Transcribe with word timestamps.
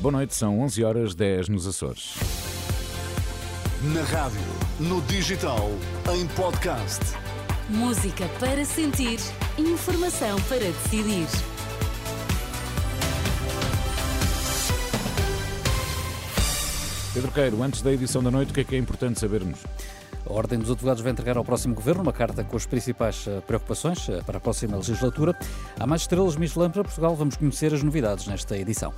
Boa 0.00 0.12
noite, 0.12 0.32
são 0.32 0.60
11 0.60 0.84
horas 0.84 1.14
10 1.16 1.48
nos 1.48 1.66
Açores. 1.66 2.14
Na 3.82 4.02
rádio, 4.04 4.38
no 4.78 5.02
digital, 5.02 5.68
em 6.14 6.24
podcast. 6.36 7.00
Música 7.68 8.28
para 8.38 8.64
sentir, 8.64 9.18
informação 9.58 10.40
para 10.42 10.60
decidir. 10.60 11.26
Pedro 17.12 17.32
Queiro, 17.32 17.60
antes 17.64 17.82
da 17.82 17.92
edição 17.92 18.22
da 18.22 18.30
noite, 18.30 18.52
o 18.52 18.54
que 18.54 18.60
é 18.60 18.64
que 18.64 18.76
é 18.76 18.78
importante 18.78 19.18
sabermos? 19.18 19.58
A 20.24 20.32
Ordem 20.32 20.60
dos 20.60 20.70
Advogados 20.70 21.02
vai 21.02 21.10
entregar 21.10 21.36
ao 21.36 21.44
próximo 21.44 21.74
governo 21.74 22.02
uma 22.02 22.12
carta 22.12 22.44
com 22.44 22.56
as 22.56 22.66
principais 22.66 23.26
eh, 23.26 23.40
preocupações 23.40 24.08
eh, 24.08 24.22
para 24.24 24.38
a 24.38 24.40
próxima 24.40 24.76
legislatura. 24.76 25.36
Há 25.80 25.86
mais 25.88 26.02
estrelas 26.02 26.36
Michelin 26.36 26.70
para 26.70 26.84
Portugal. 26.84 27.16
Vamos 27.16 27.36
conhecer 27.36 27.74
as 27.74 27.82
novidades 27.82 28.28
nesta 28.28 28.56
edição. 28.56 28.94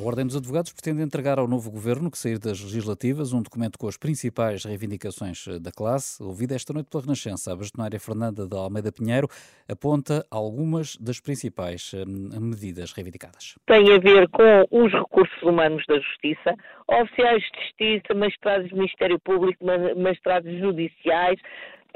A 0.00 0.02
Ordem 0.02 0.24
dos 0.24 0.34
Advogados 0.34 0.72
pretende 0.72 1.02
entregar 1.02 1.38
ao 1.38 1.46
novo 1.46 1.70
governo, 1.70 2.10
que 2.10 2.16
sair 2.16 2.38
das 2.38 2.58
legislativas, 2.58 3.34
um 3.34 3.42
documento 3.42 3.78
com 3.78 3.86
as 3.86 3.98
principais 3.98 4.64
reivindicações 4.64 5.46
eh, 5.46 5.58
da 5.58 5.70
classe. 5.70 6.22
Ouvida 6.22 6.54
esta 6.54 6.72
noite 6.72 6.88
pela 6.88 7.02
Renascença, 7.02 7.52
a 7.52 7.56
bastonária 7.56 8.00
Fernanda 8.00 8.46
de 8.46 8.56
Almeida 8.56 8.90
Pinheiro 8.90 9.28
aponta 9.68 10.24
algumas 10.30 10.96
das 10.96 11.20
principais 11.20 11.92
eh, 11.92 12.06
medidas 12.06 12.92
reivindicadas. 12.92 13.58
Tem 13.66 13.92
a 13.92 13.98
ver 13.98 14.26
com 14.30 14.64
os 14.70 14.90
recursos 14.90 15.42
humanos 15.42 15.84
da 15.86 15.96
Justiça, 15.96 16.54
oficiais 16.88 17.42
de 17.42 17.60
Justiça, 17.60 18.14
magistrados 18.14 18.70
do 18.70 18.76
Ministério 18.76 19.20
Público, 19.20 19.62
magistrados 19.98 20.50
judiciais, 20.60 21.38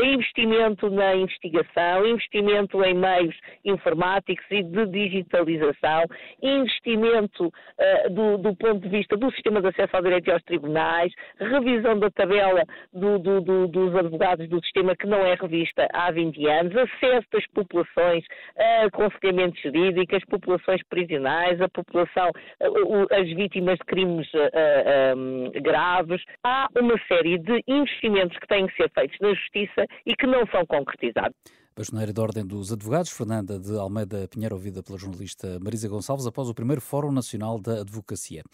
investimento 0.03 0.91
na 0.91 1.15
investigação, 1.15 2.07
investimento 2.07 2.83
em 2.85 2.95
meios 2.95 3.35
informáticos 3.65 4.45
e 4.51 4.63
de 4.63 4.87
digitalização, 4.87 6.05
investimento 6.43 7.47
uh, 7.47 8.11
do, 8.11 8.39
do, 8.39 8.57
ponto 8.57 8.81
de 8.81 8.89
vista 8.89 9.17
do 9.17 9.31
sistema 9.33 9.61
de 9.61 9.69
acesso 9.69 9.97
ao 9.97 10.03
direito 10.03 10.29
e 10.29 10.33
aos 10.33 10.43
tribunais, 10.43 11.13
revisão 11.39 11.99
da 11.99 12.11
tabela 12.11 12.65
do, 12.93 13.19
do, 13.19 13.67
dos 13.69 13.95
advogados 13.95 14.49
do 14.49 14.61
sistema 14.63 14.97
que 14.97 15.07
não 15.07 15.25
é 15.25 15.35
revista 15.35 15.89
há 15.93 16.11
20 16.11 16.47
anos, 16.47 16.77
acesso 16.77 17.27
das 17.33 17.47
populações 17.49 18.25
a 18.57 18.85
aconselhamento 18.87 19.61
jurídico, 19.61 20.17
as 20.17 20.25
populações 20.25 20.83
prisionais, 20.89 21.61
a 21.61 21.69
população, 21.69 22.31
uh, 22.31 23.15
as 23.15 23.29
vítimas 23.29 23.79
de 23.79 23.85
crimes 23.85 24.29
uh, 24.35 25.63
graves. 25.63 26.23
Há 26.43 26.69
uma 26.77 26.99
série 27.07 27.39
de 27.39 27.63
investimentos 27.67 28.39
que 28.39 28.47
têm 28.47 28.67
que 28.67 28.77
ser 28.77 28.91
feitos 28.91 29.19
na 29.21 29.35
justiça 29.35 29.84
e 30.07 30.15
que 30.15 30.27
não 30.27 30.47
são 30.47 30.65
concretizados. 30.67 31.37
Bastoneira 31.77 32.13
da 32.13 32.23
Ordem 32.23 32.47
dos 32.47 32.73
Advogados, 32.73 33.11
Fernanda 33.11 33.59
de 33.59 33.77
Almeida 33.77 34.29
Pinheiro, 34.29 34.55
ouvida 34.55 34.81
pela 34.81 34.97
jornalista 34.97 35.59
Marisa 35.61 35.89
Gonçalves, 35.89 36.25
após 36.25 36.49
o 36.49 36.55
primeiro 36.55 36.81
Fórum 36.81 37.11
Nacional 37.11 37.59
da 37.59 37.81
Advocacia. 37.81 38.45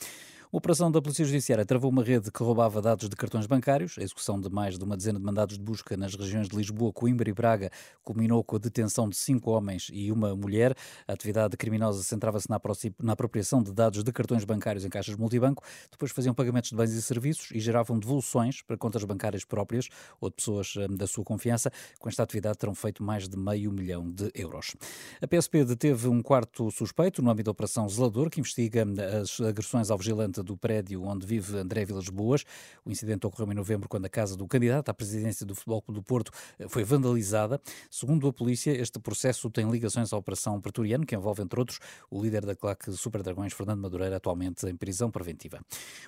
A 0.52 0.56
operação 0.56 0.90
da 0.90 1.00
Polícia 1.00 1.24
Judiciária 1.24 1.64
travou 1.64 1.88
uma 1.92 2.02
rede 2.02 2.28
que 2.28 2.42
roubava 2.42 2.82
dados 2.82 3.08
de 3.08 3.14
cartões 3.14 3.46
bancários. 3.46 3.96
A 3.96 4.02
execução 4.02 4.40
de 4.40 4.50
mais 4.50 4.76
de 4.76 4.82
uma 4.82 4.96
dezena 4.96 5.16
de 5.16 5.24
mandados 5.24 5.56
de 5.56 5.62
busca 5.62 5.96
nas 5.96 6.16
regiões 6.16 6.48
de 6.48 6.56
Lisboa, 6.56 6.92
Coimbra 6.92 7.30
e 7.30 7.32
Braga 7.32 7.70
culminou 8.02 8.42
com 8.42 8.56
a 8.56 8.58
detenção 8.58 9.08
de 9.08 9.14
cinco 9.14 9.52
homens 9.52 9.88
e 9.92 10.10
uma 10.10 10.34
mulher. 10.34 10.74
A 11.06 11.12
atividade 11.12 11.56
criminosa 11.56 12.02
centrava-se 12.02 12.48
na 12.50 13.12
apropriação 13.12 13.62
de 13.62 13.72
dados 13.72 14.02
de 14.02 14.10
cartões 14.10 14.44
bancários 14.44 14.84
em 14.84 14.88
caixas 14.88 15.14
multibanco. 15.14 15.62
Depois 15.88 16.10
faziam 16.10 16.34
pagamentos 16.34 16.70
de 16.70 16.76
bens 16.76 16.90
e 16.94 17.00
serviços 17.00 17.52
e 17.52 17.60
geravam 17.60 17.96
devoluções 17.96 18.60
para 18.60 18.76
contas 18.76 19.04
bancárias 19.04 19.44
próprias 19.44 19.86
ou 20.20 20.30
de 20.30 20.34
pessoas 20.34 20.74
hum, 20.74 20.96
da 20.96 21.06
sua 21.06 21.22
confiança. 21.22 21.70
Com 22.00 22.08
esta 22.08 22.24
atividade 22.24 22.58
terão 22.58 22.74
feito 22.74 23.04
mais 23.04 23.28
de 23.28 23.38
meio 23.38 23.70
milhão 23.70 24.10
de 24.10 24.28
euros. 24.34 24.74
A 25.22 25.28
PSP 25.28 25.64
deteve 25.64 26.08
um 26.08 26.20
quarto 26.20 26.72
suspeito 26.72 27.22
no 27.22 27.30
âmbito 27.30 27.44
da 27.44 27.52
Operação 27.52 27.88
Zelador, 27.88 28.28
que 28.28 28.40
investiga 28.40 28.84
hum, 28.84 28.96
as 29.22 29.40
agressões 29.40 29.92
ao 29.92 29.96
vigilante 29.98 30.39
do 30.42 30.56
prédio 30.56 31.02
onde 31.04 31.26
vive 31.26 31.56
André 31.56 31.84
Vilas 31.84 32.08
Boas. 32.08 32.44
O 32.84 32.90
incidente 32.90 33.26
ocorreu 33.26 33.50
em 33.52 33.54
novembro, 33.54 33.88
quando 33.88 34.06
a 34.06 34.08
casa 34.08 34.36
do 34.36 34.46
candidato 34.46 34.88
à 34.88 34.94
presidência 34.94 35.46
do 35.46 35.54
Futebol 35.54 35.82
Clube 35.82 36.00
do 36.00 36.02
Porto 36.02 36.30
eh, 36.58 36.68
foi 36.68 36.84
vandalizada. 36.84 37.60
Segundo 37.90 38.26
a 38.28 38.32
polícia, 38.32 38.70
este 38.70 38.98
processo 38.98 39.50
tem 39.50 39.70
ligações 39.70 40.12
à 40.12 40.16
Operação 40.16 40.60
Pretoriano, 40.60 41.04
que 41.06 41.14
envolve, 41.14 41.42
entre 41.42 41.58
outros, 41.58 41.78
o 42.10 42.22
líder 42.22 42.44
da 42.44 42.54
claque 42.54 42.92
Super 42.92 43.22
Dragões, 43.22 43.52
Fernando 43.52 43.80
Madureira, 43.80 44.16
atualmente 44.16 44.66
em 44.66 44.76
prisão 44.76 45.10
preventiva. 45.10 45.60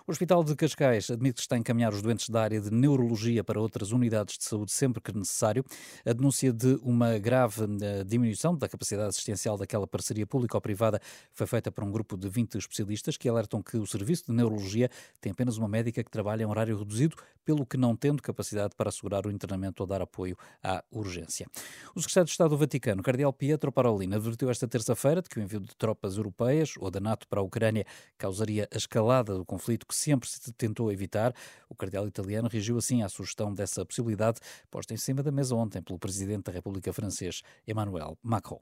O 0.06 0.10
Hospital 0.10 0.44
de 0.44 0.54
Cascais 0.54 1.10
admite 1.10 1.36
que 1.36 1.40
está 1.40 1.56
a 1.56 1.58
encaminhar 1.58 1.92
os 1.92 2.02
doentes 2.02 2.28
da 2.28 2.42
área 2.42 2.60
de 2.60 2.70
neurologia 2.70 3.44
para 3.44 3.60
outras 3.60 3.92
unidades 3.92 4.38
de 4.38 4.44
saúde 4.44 4.72
sempre 4.72 5.00
que 5.00 5.16
necessário. 5.16 5.64
A 6.04 6.12
denúncia 6.12 6.52
de 6.52 6.78
uma 6.82 7.18
grave 7.18 7.64
eh, 7.80 8.04
diminuição 8.04 8.56
da 8.56 8.68
capacidade 8.68 9.08
assistencial 9.08 9.56
daquela 9.56 9.86
parceria 9.86 10.26
público-privada 10.26 11.00
foi 11.32 11.46
feita 11.46 11.70
por 11.70 11.84
um 11.84 11.90
grupo 11.90 12.16
de 12.16 12.28
20 12.28 12.58
especialistas 12.58 13.16
que 13.16 13.28
alertam 13.28 13.62
que 13.62 13.76
o 13.76 13.86
serviço 13.86 14.21
de 14.26 14.34
neurologia 14.34 14.90
tem 15.20 15.32
apenas 15.32 15.56
uma 15.56 15.68
médica 15.68 16.02
que 16.02 16.10
trabalha 16.10 16.42
em 16.42 16.46
horário 16.46 16.76
reduzido, 16.78 17.16
pelo 17.44 17.66
que 17.66 17.76
não 17.76 17.96
tendo 17.96 18.22
capacidade 18.22 18.74
para 18.76 18.88
assegurar 18.88 19.26
o 19.26 19.30
internamento 19.30 19.82
ou 19.82 19.86
dar 19.86 20.00
apoio 20.00 20.36
à 20.62 20.82
urgência. 20.90 21.46
O 21.94 22.00
secretário 22.00 22.26
de 22.26 22.30
Estado 22.30 22.50
do 22.50 22.58
Vaticano, 22.58 23.02
Cardeal 23.02 23.32
Pietro 23.32 23.72
Parolin, 23.72 24.14
advertiu 24.14 24.50
esta 24.50 24.68
terça-feira 24.68 25.20
de 25.20 25.28
que 25.28 25.38
o 25.38 25.42
envio 25.42 25.60
de 25.60 25.74
tropas 25.76 26.16
europeias 26.16 26.74
ou 26.78 26.90
da 26.90 27.00
NATO 27.00 27.26
para 27.28 27.40
a 27.40 27.42
Ucrânia 27.42 27.84
causaria 28.16 28.68
a 28.72 28.76
escalada 28.76 29.34
do 29.34 29.44
conflito 29.44 29.86
que 29.86 29.94
sempre 29.94 30.28
se 30.28 30.52
tentou 30.52 30.92
evitar. 30.92 31.34
O 31.68 31.74
cardeal 31.74 32.06
italiano 32.06 32.48
reagiu 32.48 32.76
assim 32.76 33.02
à 33.02 33.08
sugestão 33.08 33.52
dessa 33.52 33.84
possibilidade 33.84 34.38
posta 34.70 34.94
em 34.94 34.96
cima 34.96 35.22
da 35.22 35.32
mesa 35.32 35.54
ontem 35.54 35.82
pelo 35.82 35.98
presidente 35.98 36.44
da 36.44 36.52
República 36.52 36.92
francês, 36.92 37.42
Emmanuel 37.66 38.16
Macron. 38.22 38.60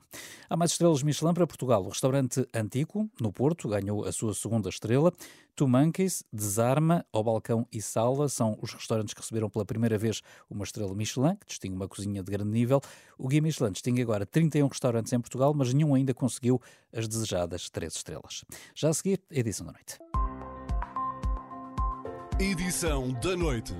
Há 0.49 0.57
mais 0.57 0.73
estrelas 0.73 1.03
Michelin 1.03 1.35
para 1.35 1.47
Portugal. 1.47 1.85
O 1.85 1.89
restaurante 1.89 2.47
Antico, 2.55 3.09
no 3.21 3.33
Porto, 3.33 3.69
ganhou 3.69 4.05
a 4.05 4.13
sua 4.13 4.35
segunda 4.35 4.69
estrela. 4.69 5.13
Two 5.55 5.69
Monkeys, 5.69 6.25
Desarma, 6.33 7.05
Ao 7.13 7.23
Balcão 7.23 7.67
e 7.73 7.81
Sala 7.83 8.29
são 8.29 8.59
os 8.61 8.73
restaurantes 8.73 9.15
que 9.15 9.21
receberam 9.21 9.49
pela 9.51 9.65
primeira 9.65 9.99
vez 9.99 10.23
uma 10.49 10.65
estrela 10.65 10.95
Michelin, 10.95 11.37
que 11.37 11.47
distingue 11.47 11.75
uma 11.75 11.89
cozinha 11.89 12.23
de 12.23 12.31
grande 12.31 12.51
nível. 12.51 12.81
O 13.19 13.29
Guia 13.29 13.43
Michelin 13.43 13.73
distingue 13.73 14.03
agora 14.03 14.25
31 14.25 14.67
restaurantes 14.69 15.13
em 15.13 15.21
Portugal, 15.21 15.53
mas 15.55 15.73
nenhum 15.73 15.95
ainda 15.95 16.15
conseguiu 16.15 16.61
as 16.93 17.07
desejadas 17.07 17.69
três 17.71 17.95
estrelas. 17.95 18.45
Já 18.75 18.89
a 18.89 18.95
seguir, 18.95 19.21
edição 19.31 19.67
da 19.67 19.73
noite. 19.73 19.99
Edição 22.39 23.13
da 23.21 23.37
noite. 23.37 23.75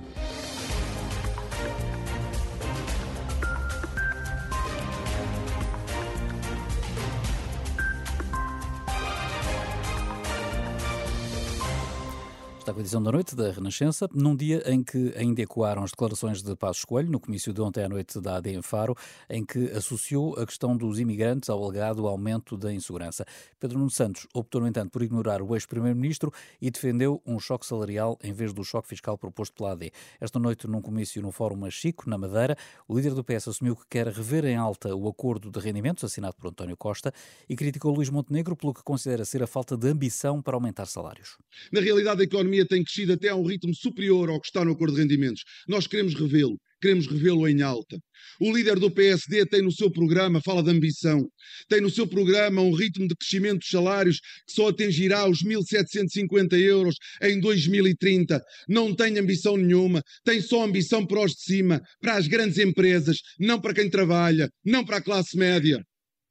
A 12.71 12.79
edição 12.79 13.03
da 13.03 13.11
noite 13.11 13.35
da 13.35 13.51
Renascença, 13.51 14.07
num 14.13 14.33
dia 14.33 14.63
em 14.65 14.81
que 14.81 15.13
ainda 15.17 15.41
ecoaram 15.41 15.83
as 15.83 15.91
declarações 15.91 16.41
de 16.41 16.55
Passos 16.55 16.85
Coelho, 16.85 17.11
no 17.11 17.19
comício 17.19 17.51
de 17.51 17.59
ontem 17.59 17.83
à 17.83 17.89
noite 17.89 18.21
da 18.21 18.37
AD 18.37 18.49
em 18.49 18.61
Faro, 18.61 18.95
em 19.29 19.45
que 19.45 19.69
associou 19.71 20.39
a 20.39 20.45
questão 20.45 20.77
dos 20.77 20.97
imigrantes 20.97 21.49
ao 21.49 21.61
alegado 21.61 22.07
aumento 22.07 22.55
da 22.55 22.71
insegurança. 22.71 23.25
Pedro 23.59 23.77
Nuno 23.77 23.91
Santos 23.91 24.25
optou, 24.33 24.61
no 24.61 24.67
entanto, 24.67 24.89
por 24.89 25.03
ignorar 25.03 25.41
o 25.41 25.53
ex-primeiro-ministro 25.53 26.31
e 26.61 26.71
defendeu 26.71 27.21
um 27.25 27.37
choque 27.41 27.65
salarial 27.65 28.17
em 28.23 28.31
vez 28.31 28.53
do 28.53 28.63
choque 28.63 28.87
fiscal 28.87 29.17
proposto 29.17 29.53
pela 29.53 29.73
AD. 29.73 29.91
Esta 30.21 30.39
noite, 30.39 30.65
num 30.65 30.81
comício 30.81 31.21
no 31.21 31.31
Fórum 31.33 31.57
Machico, 31.57 32.09
na 32.09 32.17
Madeira, 32.17 32.55
o 32.87 32.95
líder 32.95 33.13
do 33.13 33.21
PS 33.21 33.49
assumiu 33.49 33.75
que 33.75 33.83
quer 33.89 34.07
rever 34.07 34.45
em 34.45 34.55
alta 34.55 34.95
o 34.95 35.09
acordo 35.09 35.51
de 35.51 35.59
rendimentos 35.59 36.05
assinado 36.05 36.37
por 36.37 36.47
António 36.47 36.77
Costa 36.77 37.13
e 37.49 37.55
criticou 37.55 37.93
Luís 37.93 38.09
Montenegro 38.09 38.55
pelo 38.55 38.73
que 38.73 38.81
considera 38.81 39.25
ser 39.25 39.43
a 39.43 39.47
falta 39.47 39.75
de 39.75 39.89
ambição 39.89 40.41
para 40.41 40.55
aumentar 40.55 40.85
salários. 40.85 41.37
Na 41.69 41.81
realidade, 41.81 42.21
a 42.21 42.23
economia 42.23 42.60
economia 42.61 42.65
tem 42.65 42.83
crescido 42.83 43.13
até 43.13 43.29
a 43.29 43.35
um 43.35 43.45
ritmo 43.45 43.73
superior 43.75 44.29
ao 44.29 44.39
que 44.39 44.47
está 44.47 44.63
no 44.63 44.71
acordo 44.71 44.95
de 44.95 45.01
rendimentos. 45.01 45.43
Nós 45.67 45.87
queremos 45.87 46.13
revê-lo, 46.13 46.57
queremos 46.81 47.07
revê-lo 47.07 47.47
em 47.47 47.61
alta. 47.61 47.97
O 48.39 48.55
líder 48.55 48.79
do 48.79 48.91
PSD 48.91 49.45
tem 49.45 49.61
no 49.61 49.71
seu 49.71 49.91
programa, 49.91 50.41
fala 50.41 50.63
de 50.63 50.69
ambição, 50.69 51.27
tem 51.67 51.81
no 51.81 51.89
seu 51.89 52.07
programa 52.07 52.61
um 52.61 52.73
ritmo 52.73 53.07
de 53.07 53.15
crescimento 53.15 53.59
dos 53.59 53.69
salários 53.69 54.19
que 54.47 54.53
só 54.53 54.69
atingirá 54.69 55.27
os 55.29 55.43
1.750 55.43 56.53
euros 56.59 56.95
em 57.21 57.39
2030. 57.39 58.41
Não 58.67 58.95
tem 58.95 59.17
ambição 59.17 59.57
nenhuma, 59.57 60.01
tem 60.23 60.41
só 60.41 60.63
ambição 60.63 61.05
para 61.05 61.25
os 61.25 61.33
de 61.33 61.41
cima, 61.41 61.81
para 61.99 62.15
as 62.15 62.27
grandes 62.27 62.57
empresas, 62.57 63.17
não 63.39 63.59
para 63.59 63.73
quem 63.73 63.89
trabalha, 63.89 64.49
não 64.63 64.85
para 64.85 64.97
a 64.97 65.03
classe 65.03 65.37
média. 65.37 65.81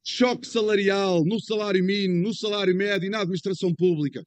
Choque 0.02 0.46
salarial 0.46 1.22
no 1.26 1.38
salário 1.38 1.84
mínimo, 1.84 2.22
no 2.22 2.34
salário 2.34 2.74
médio 2.74 3.06
e 3.06 3.10
na 3.10 3.20
administração 3.20 3.74
pública. 3.74 4.22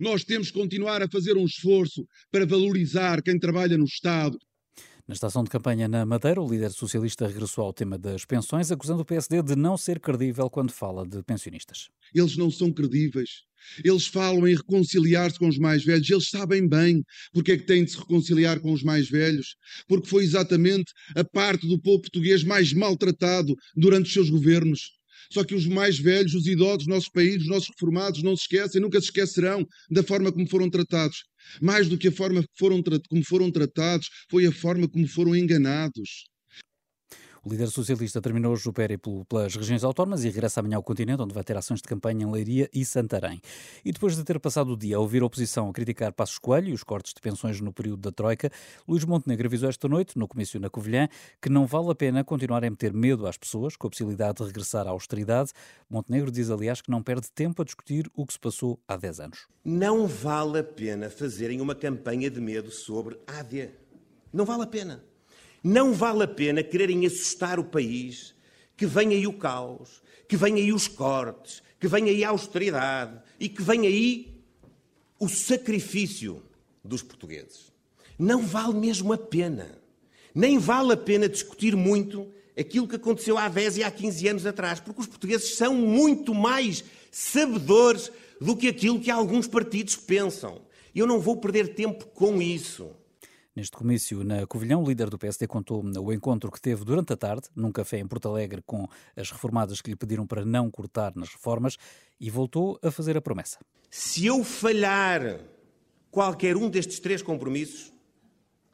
Nós 0.00 0.24
temos 0.24 0.50
que 0.50 0.58
continuar 0.58 1.02
a 1.02 1.08
fazer 1.08 1.36
um 1.36 1.44
esforço 1.44 2.06
para 2.30 2.46
valorizar 2.46 3.22
quem 3.22 3.38
trabalha 3.38 3.76
no 3.78 3.84
Estado. 3.84 4.38
Na 5.06 5.12
estação 5.12 5.44
de 5.44 5.50
campanha 5.50 5.86
na 5.86 6.06
Madeira, 6.06 6.40
o 6.40 6.48
líder 6.50 6.70
socialista 6.70 7.26
regressou 7.26 7.64
ao 7.64 7.74
tema 7.74 7.98
das 7.98 8.24
pensões, 8.24 8.72
acusando 8.72 9.02
o 9.02 9.04
PSD 9.04 9.42
de 9.42 9.54
não 9.54 9.76
ser 9.76 10.00
credível 10.00 10.48
quando 10.48 10.72
fala 10.72 11.06
de 11.06 11.22
pensionistas. 11.22 11.90
Eles 12.14 12.36
não 12.38 12.50
são 12.50 12.72
credíveis 12.72 13.42
Eles 13.84 14.06
falam 14.06 14.46
em 14.48 14.54
reconciliar-se 14.54 15.38
com 15.38 15.48
os 15.48 15.58
mais 15.58 15.84
velhos. 15.84 16.08
Eles 16.08 16.28
sabem 16.30 16.66
bem 16.66 17.02
porque 17.32 17.52
é 17.52 17.56
que 17.58 17.66
têm 17.66 17.84
de 17.84 17.90
se 17.90 17.98
reconciliar 17.98 18.60
com 18.60 18.72
os 18.72 18.82
mais 18.82 19.08
velhos. 19.08 19.56
Porque 19.86 20.08
foi 20.08 20.24
exatamente 20.24 20.92
a 21.14 21.24
parte 21.24 21.66
do 21.68 21.78
povo 21.80 22.00
português 22.00 22.42
mais 22.42 22.72
maltratado 22.72 23.54
durante 23.76 24.06
os 24.06 24.12
seus 24.12 24.30
governos. 24.30 24.80
Só 25.34 25.42
que 25.42 25.54
os 25.54 25.66
mais 25.66 25.98
velhos, 25.98 26.32
os 26.32 26.46
idosos 26.46 26.78
dos 26.78 26.86
nossos 26.86 27.08
países, 27.08 27.42
os 27.42 27.48
nossos 27.48 27.68
reformados, 27.70 28.22
não 28.22 28.36
se 28.36 28.42
esquecem, 28.42 28.80
nunca 28.80 29.00
se 29.00 29.06
esquecerão 29.06 29.66
da 29.90 30.04
forma 30.04 30.30
como 30.30 30.48
foram 30.48 30.70
tratados. 30.70 31.24
Mais 31.60 31.88
do 31.88 31.98
que 31.98 32.06
a 32.06 32.12
forma 32.12 32.44
foram, 32.56 32.80
como 33.08 33.24
foram 33.24 33.50
tratados, 33.50 34.08
foi 34.30 34.46
a 34.46 34.52
forma 34.52 34.88
como 34.88 35.08
foram 35.08 35.34
enganados. 35.34 36.24
O 37.44 37.50
líder 37.50 37.68
socialista 37.68 38.22
terminou 38.22 38.54
hoje 38.54 38.66
o 38.66 38.72
périplo 38.72 39.22
pelas 39.26 39.54
regiões 39.54 39.84
autónomas 39.84 40.24
e 40.24 40.30
regressa 40.30 40.60
amanhã 40.60 40.76
ao 40.76 40.82
continente, 40.82 41.20
onde 41.20 41.34
vai 41.34 41.44
ter 41.44 41.54
ações 41.54 41.82
de 41.82 41.86
campanha 41.86 42.24
em 42.24 42.30
Leiria 42.30 42.70
e 42.72 42.86
Santarém. 42.86 43.38
E 43.84 43.92
depois 43.92 44.16
de 44.16 44.24
ter 44.24 44.40
passado 44.40 44.72
o 44.72 44.76
dia 44.78 44.96
a 44.96 44.98
ouvir 44.98 45.20
a 45.20 45.26
oposição 45.26 45.68
a 45.68 45.72
criticar 45.72 46.10
Passos 46.14 46.38
Coelho 46.38 46.70
e 46.70 46.72
os 46.72 46.82
cortes 46.82 47.12
de 47.12 47.20
pensões 47.20 47.60
no 47.60 47.70
período 47.70 48.00
da 48.00 48.10
Troika, 48.10 48.50
Luís 48.88 49.04
Montenegro 49.04 49.46
avisou 49.46 49.68
esta 49.68 49.86
noite, 49.86 50.18
no 50.18 50.26
comício 50.26 50.58
na 50.58 50.70
Covilhã, 50.70 51.06
que 51.42 51.50
não 51.50 51.66
vale 51.66 51.90
a 51.90 51.94
pena 51.94 52.24
continuar 52.24 52.64
a 52.64 52.70
meter 52.70 52.94
medo 52.94 53.26
às 53.26 53.36
pessoas 53.36 53.76
com 53.76 53.88
a 53.88 53.90
possibilidade 53.90 54.38
de 54.38 54.44
regressar 54.44 54.86
à 54.86 54.90
austeridade. 54.90 55.52
Montenegro 55.90 56.30
diz, 56.30 56.48
aliás, 56.48 56.80
que 56.80 56.90
não 56.90 57.02
perde 57.02 57.30
tempo 57.30 57.60
a 57.60 57.64
discutir 57.66 58.10
o 58.16 58.24
que 58.24 58.32
se 58.32 58.38
passou 58.38 58.80
há 58.88 58.96
10 58.96 59.20
anos. 59.20 59.46
Não 59.62 60.06
vale 60.06 60.60
a 60.60 60.64
pena 60.64 61.10
fazerem 61.10 61.60
uma 61.60 61.74
campanha 61.74 62.30
de 62.30 62.40
medo 62.40 62.70
sobre 62.70 63.18
a 63.26 63.40
AD. 63.40 63.68
Não 64.32 64.46
vale 64.46 64.62
a 64.62 64.66
pena. 64.66 65.04
Não 65.64 65.94
vale 65.94 66.24
a 66.24 66.28
pena 66.28 66.62
quererem 66.62 67.06
assustar 67.06 67.58
o 67.58 67.64
país, 67.64 68.34
que 68.76 68.84
vem 68.84 69.14
aí 69.14 69.26
o 69.26 69.32
caos, 69.32 70.02
que 70.28 70.36
vem 70.36 70.56
aí 70.56 70.70
os 70.70 70.86
cortes, 70.86 71.62
que 71.80 71.88
vem 71.88 72.04
aí 72.10 72.22
a 72.22 72.28
austeridade 72.28 73.18
e 73.40 73.48
que 73.48 73.62
vem 73.62 73.86
aí 73.86 74.42
o 75.18 75.26
sacrifício 75.26 76.42
dos 76.84 77.02
portugueses. 77.02 77.72
Não 78.18 78.42
vale 78.42 78.74
mesmo 78.74 79.10
a 79.14 79.16
pena. 79.16 79.78
Nem 80.34 80.58
vale 80.58 80.92
a 80.92 80.98
pena 80.98 81.30
discutir 81.30 81.74
muito 81.74 82.30
aquilo 82.54 82.86
que 82.86 82.96
aconteceu 82.96 83.38
há 83.38 83.48
10 83.48 83.78
e 83.78 83.84
há 83.84 83.90
15 83.90 84.28
anos 84.28 84.46
atrás, 84.46 84.80
porque 84.80 85.00
os 85.00 85.06
portugueses 85.06 85.56
são 85.56 85.74
muito 85.74 86.34
mais 86.34 86.84
sabedores 87.10 88.12
do 88.38 88.54
que 88.54 88.68
aquilo 88.68 89.00
que 89.00 89.10
alguns 89.10 89.46
partidos 89.46 89.96
pensam. 89.96 90.60
Eu 90.94 91.06
não 91.06 91.20
vou 91.20 91.38
perder 91.38 91.74
tempo 91.74 92.04
com 92.08 92.42
isso. 92.42 92.90
Neste 93.56 93.76
comício 93.76 94.24
na 94.24 94.44
Covilhão, 94.48 94.82
o 94.82 94.88
líder 94.88 95.08
do 95.08 95.16
PSD 95.16 95.46
contou 95.46 95.80
o 95.84 96.12
encontro 96.12 96.50
que 96.50 96.60
teve 96.60 96.84
durante 96.84 97.12
a 97.12 97.16
tarde, 97.16 97.48
num 97.54 97.70
café 97.70 98.00
em 98.00 98.06
Porto 98.06 98.28
Alegre, 98.28 98.60
com 98.66 98.88
as 99.14 99.30
reformadas 99.30 99.80
que 99.80 99.90
lhe 99.90 99.96
pediram 99.96 100.26
para 100.26 100.44
não 100.44 100.68
cortar 100.68 101.14
nas 101.14 101.28
reformas 101.28 101.76
e 102.18 102.28
voltou 102.28 102.76
a 102.82 102.90
fazer 102.90 103.16
a 103.16 103.20
promessa. 103.20 103.60
Se 103.88 104.26
eu 104.26 104.42
falhar 104.42 105.38
qualquer 106.10 106.56
um 106.56 106.68
destes 106.68 106.98
três 106.98 107.22
compromissos, 107.22 107.92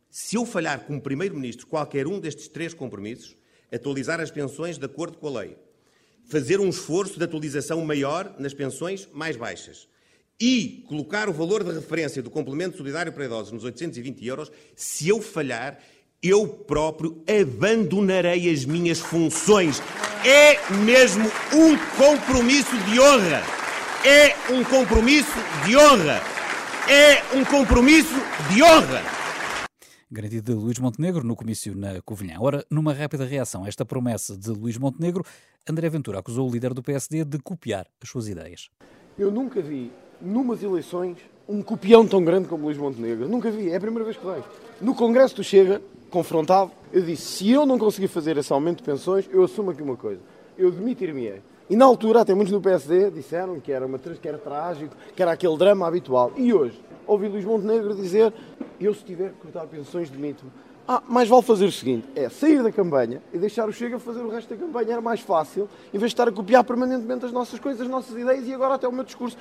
se 0.08 0.36
eu 0.36 0.46
falhar 0.46 0.86
como 0.86 0.98
Primeiro-Ministro 0.98 1.66
qualquer 1.66 2.06
um 2.06 2.18
destes 2.18 2.48
três 2.48 2.72
compromissos, 2.72 3.36
atualizar 3.70 4.18
as 4.18 4.30
pensões 4.30 4.78
de 4.78 4.86
acordo 4.86 5.18
com 5.18 5.28
a 5.28 5.40
lei, 5.42 5.58
fazer 6.24 6.58
um 6.58 6.70
esforço 6.70 7.18
de 7.18 7.24
atualização 7.24 7.84
maior 7.84 8.34
nas 8.38 8.54
pensões 8.54 9.06
mais 9.12 9.36
baixas, 9.36 9.86
e 10.40 10.82
colocar 10.88 11.28
o 11.28 11.32
valor 11.32 11.62
de 11.62 11.72
referência 11.72 12.22
do 12.22 12.30
complemento 12.30 12.78
solidário 12.78 13.12
para 13.12 13.26
idosos 13.26 13.52
nos 13.52 13.62
820 13.62 14.26
euros, 14.26 14.50
se 14.74 15.08
eu 15.08 15.20
falhar, 15.20 15.78
eu 16.22 16.48
próprio 16.48 17.22
abandonarei 17.28 18.50
as 18.50 18.64
minhas 18.64 18.98
funções. 18.98 19.82
É 20.24 20.72
mesmo 20.84 21.24
um 21.52 21.76
compromisso 21.98 22.76
de 22.84 22.98
honra. 22.98 23.42
É 24.04 24.52
um 24.52 24.64
compromisso 24.64 25.36
de 25.66 25.76
honra. 25.76 26.22
É 26.88 27.36
um 27.36 27.44
compromisso 27.44 28.14
de 28.52 28.62
honra. 28.62 29.02
Garantido 30.10 30.54
de 30.54 30.58
Luís 30.58 30.78
Montenegro 30.78 31.22
no 31.22 31.36
comício 31.36 31.76
na 31.76 32.00
Covilhã. 32.02 32.36
Ora, 32.40 32.64
numa 32.70 32.92
rápida 32.92 33.24
reação 33.24 33.64
a 33.64 33.68
esta 33.68 33.84
promessa 33.84 34.36
de 34.36 34.50
Luís 34.50 34.76
Montenegro, 34.76 35.24
André 35.68 35.88
Ventura 35.88 36.18
acusou 36.18 36.48
o 36.48 36.52
líder 36.52 36.74
do 36.74 36.82
PSD 36.82 37.24
de 37.24 37.38
copiar 37.38 37.86
as 38.02 38.08
suas 38.08 38.26
ideias. 38.26 38.70
Eu 39.18 39.30
nunca 39.30 39.62
vi 39.62 39.92
numas 40.20 40.62
eleições, 40.62 41.16
um 41.48 41.62
copião 41.62 42.06
tão 42.06 42.22
grande 42.22 42.48
como 42.48 42.64
Luís 42.64 42.76
Montenegro. 42.76 43.28
Nunca 43.28 43.50
vi, 43.50 43.70
é 43.70 43.76
a 43.76 43.80
primeira 43.80 44.04
vez 44.04 44.16
que 44.16 44.24
vejo. 44.24 44.44
No 44.80 44.94
Congresso 44.94 45.36
do 45.36 45.44
Chega, 45.44 45.82
confrontado, 46.10 46.70
eu 46.92 47.02
disse: 47.02 47.22
se 47.22 47.50
eu 47.50 47.66
não 47.66 47.78
conseguir 47.78 48.08
fazer 48.08 48.36
esse 48.36 48.52
aumento 48.52 48.78
de 48.78 48.84
pensões, 48.84 49.28
eu 49.32 49.44
assumo 49.44 49.70
aqui 49.70 49.82
uma 49.82 49.96
coisa: 49.96 50.20
eu 50.56 50.70
demitir-me-ei. 50.70 51.42
E 51.68 51.76
na 51.76 51.84
altura, 51.84 52.22
até 52.22 52.34
muitos 52.34 52.52
do 52.52 52.60
PSD 52.60 53.10
disseram 53.10 53.60
que 53.60 53.70
era, 53.70 53.86
uma, 53.86 53.98
que 53.98 54.28
era 54.28 54.38
trágico, 54.38 54.94
que 55.14 55.22
era 55.22 55.32
aquele 55.32 55.56
drama 55.56 55.86
habitual. 55.86 56.32
E 56.36 56.52
hoje, 56.52 56.80
ouvi 57.06 57.28
Luís 57.28 57.44
Montenegro 57.44 57.94
dizer: 57.94 58.32
eu, 58.80 58.94
se 58.94 59.04
tiver 59.04 59.30
que 59.30 59.36
cortar 59.36 59.66
pensões, 59.66 60.10
demito-me. 60.10 60.50
Ah, 60.88 61.02
mais 61.08 61.28
vale 61.28 61.42
fazer 61.42 61.66
o 61.66 61.72
seguinte: 61.72 62.06
é 62.16 62.28
sair 62.28 62.62
da 62.62 62.72
campanha 62.72 63.22
e 63.32 63.38
deixar 63.38 63.68
o 63.68 63.72
Chega 63.72 63.98
fazer 63.98 64.20
o 64.20 64.28
resto 64.28 64.48
da 64.48 64.56
campanha. 64.56 64.92
Era 64.92 65.00
mais 65.00 65.20
fácil, 65.20 65.68
em 65.94 65.98
vez 65.98 66.10
de 66.10 66.14
estar 66.14 66.28
a 66.28 66.32
copiar 66.32 66.64
permanentemente 66.64 67.24
as 67.24 67.32
nossas 67.32 67.60
coisas, 67.60 67.80
as 67.80 67.88
nossas 67.88 68.16
ideias 68.16 68.46
e 68.46 68.52
agora 68.52 68.74
até 68.74 68.88
o 68.88 68.92
meu 68.92 69.04
discurso. 69.04 69.36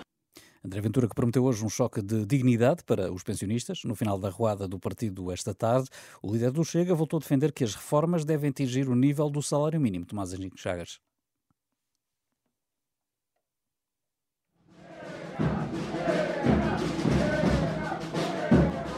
André 0.64 0.82
Ventura, 0.82 1.08
que 1.08 1.16
prometeu 1.16 1.44
hoje 1.46 1.64
um 1.64 1.70
choque 1.70 2.02
de 2.02 2.26
dignidade 2.26 2.84
para 2.84 3.12
os 3.12 3.24
pensionistas. 3.24 3.84
No 3.86 3.96
final 3.96 4.20
da 4.20 4.30
ruada 4.30 4.68
do 4.68 4.78
partido 4.78 5.32
esta 5.32 5.54
tarde, 5.54 5.88
o 6.22 6.34
líder 6.34 6.52
do 6.52 6.66
Chega 6.66 6.94
voltou 6.94 7.18
a 7.18 7.22
defender 7.22 7.54
que 7.54 7.64
as 7.64 7.76
reformas 7.76 8.26
devem 8.26 8.50
atingir 8.50 8.90
o 8.90 8.96
nível 8.96 9.30
do 9.30 9.42
salário 9.42 9.80
mínimo. 9.80 10.06
Tomás 10.06 10.34
Henrique 10.34 10.60
Chagas. 10.60 11.00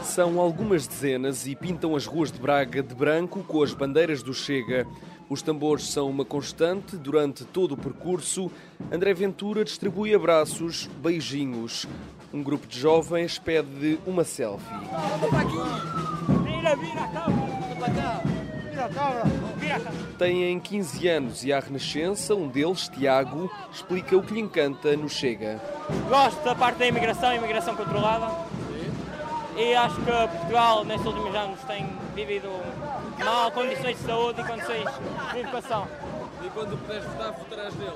São 0.02 0.38
algumas 0.38 0.86
dezenas 0.86 1.46
e 1.46 1.56
pintam 1.56 1.96
as 1.96 2.04
ruas 2.04 2.30
de 2.30 2.38
Braga 2.38 2.82
de 2.82 2.94
branco 2.94 3.42
com 3.44 3.62
as 3.62 3.72
bandeiras 3.72 4.22
do 4.22 4.34
Chega. 4.34 4.86
Os 5.28 5.42
tambores 5.42 5.88
são 5.88 6.10
uma 6.10 6.24
constante 6.24 6.96
durante 6.96 7.44
todo 7.44 7.72
o 7.72 7.76
percurso. 7.76 8.50
André 8.90 9.14
Ventura 9.14 9.64
distribui 9.64 10.14
abraços, 10.14 10.88
beijinhos. 11.02 11.86
Um 12.32 12.42
grupo 12.42 12.66
de 12.66 12.78
jovens 12.78 13.38
pede 13.38 13.98
uma 14.06 14.24
selfie. 14.24 14.66
Têm 20.18 20.58
15 20.58 21.08
anos 21.08 21.44
e 21.44 21.52
à 21.52 21.60
Renascença, 21.60 22.34
um 22.34 22.48
deles, 22.48 22.88
Tiago, 22.88 23.50
explica 23.72 24.16
o 24.16 24.22
que 24.22 24.34
lhe 24.34 24.40
encanta 24.40 24.96
no 24.96 25.08
Chega. 25.08 25.60
Gosto 26.08 26.42
da 26.44 26.54
parte 26.54 26.78
da 26.78 26.86
imigração, 26.86 27.34
imigração 27.34 27.76
controlada. 27.76 28.28
E 29.56 29.74
acho 29.74 29.96
que 29.96 30.10
Portugal, 30.10 30.84
nestes 30.84 31.06
últimos 31.06 31.34
anos, 31.34 31.60
tem 31.64 31.86
vivido 32.14 32.48
mal, 33.24 33.50
condições 33.50 33.96
de 33.98 34.04
saúde 34.04 34.40
e 34.40 34.44
condições 34.44 34.84
de 35.32 35.38
educação. 35.38 35.88
E 36.44 36.50
quando 36.50 36.76
puderes 36.78 37.04
votar, 37.04 37.32
votarás 37.32 37.74
dele? 37.74 37.92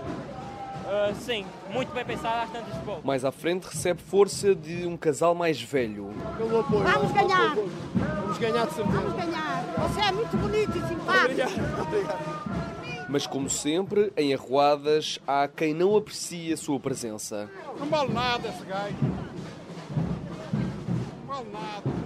Uh, 0.86 1.14
sim, 1.16 1.44
muito 1.68 1.92
bem 1.92 2.04
pensado, 2.04 2.44
às 2.44 2.50
tantas 2.50 2.78
pouco. 2.84 3.04
Mais 3.04 3.24
à 3.24 3.32
frente 3.32 3.64
recebe 3.64 4.00
força 4.00 4.54
de 4.54 4.86
um 4.86 4.96
casal 4.96 5.34
mais 5.34 5.60
velho. 5.60 6.14
Pelo 6.36 6.60
apoio. 6.60 6.84
Vamos 6.84 7.12
ganhar. 7.12 7.56
Vamos 7.56 8.38
ganhar 8.38 8.66
de 8.66 8.74
certeza. 8.74 8.98
Vamos 8.98 9.12
ganhar. 9.14 9.64
Você 9.78 10.00
é 10.00 10.12
muito 10.12 10.36
bonito 10.36 10.78
e 10.78 10.88
simpático. 10.88 11.24
Obrigado. 11.24 13.06
Mas 13.08 13.26
como 13.26 13.50
sempre, 13.50 14.12
em 14.16 14.32
arruadas, 14.32 15.18
há 15.26 15.48
quem 15.48 15.74
não 15.74 15.96
aprecie 15.96 16.52
a 16.52 16.56
sua 16.56 16.78
presença. 16.78 17.50
Não 17.78 17.86
vale 17.86 18.12
nada 18.12 18.48
esse 18.48 18.64
gajo. 18.64 18.94
Não 21.18 21.26
vale 21.26 21.48
nada. 21.50 22.05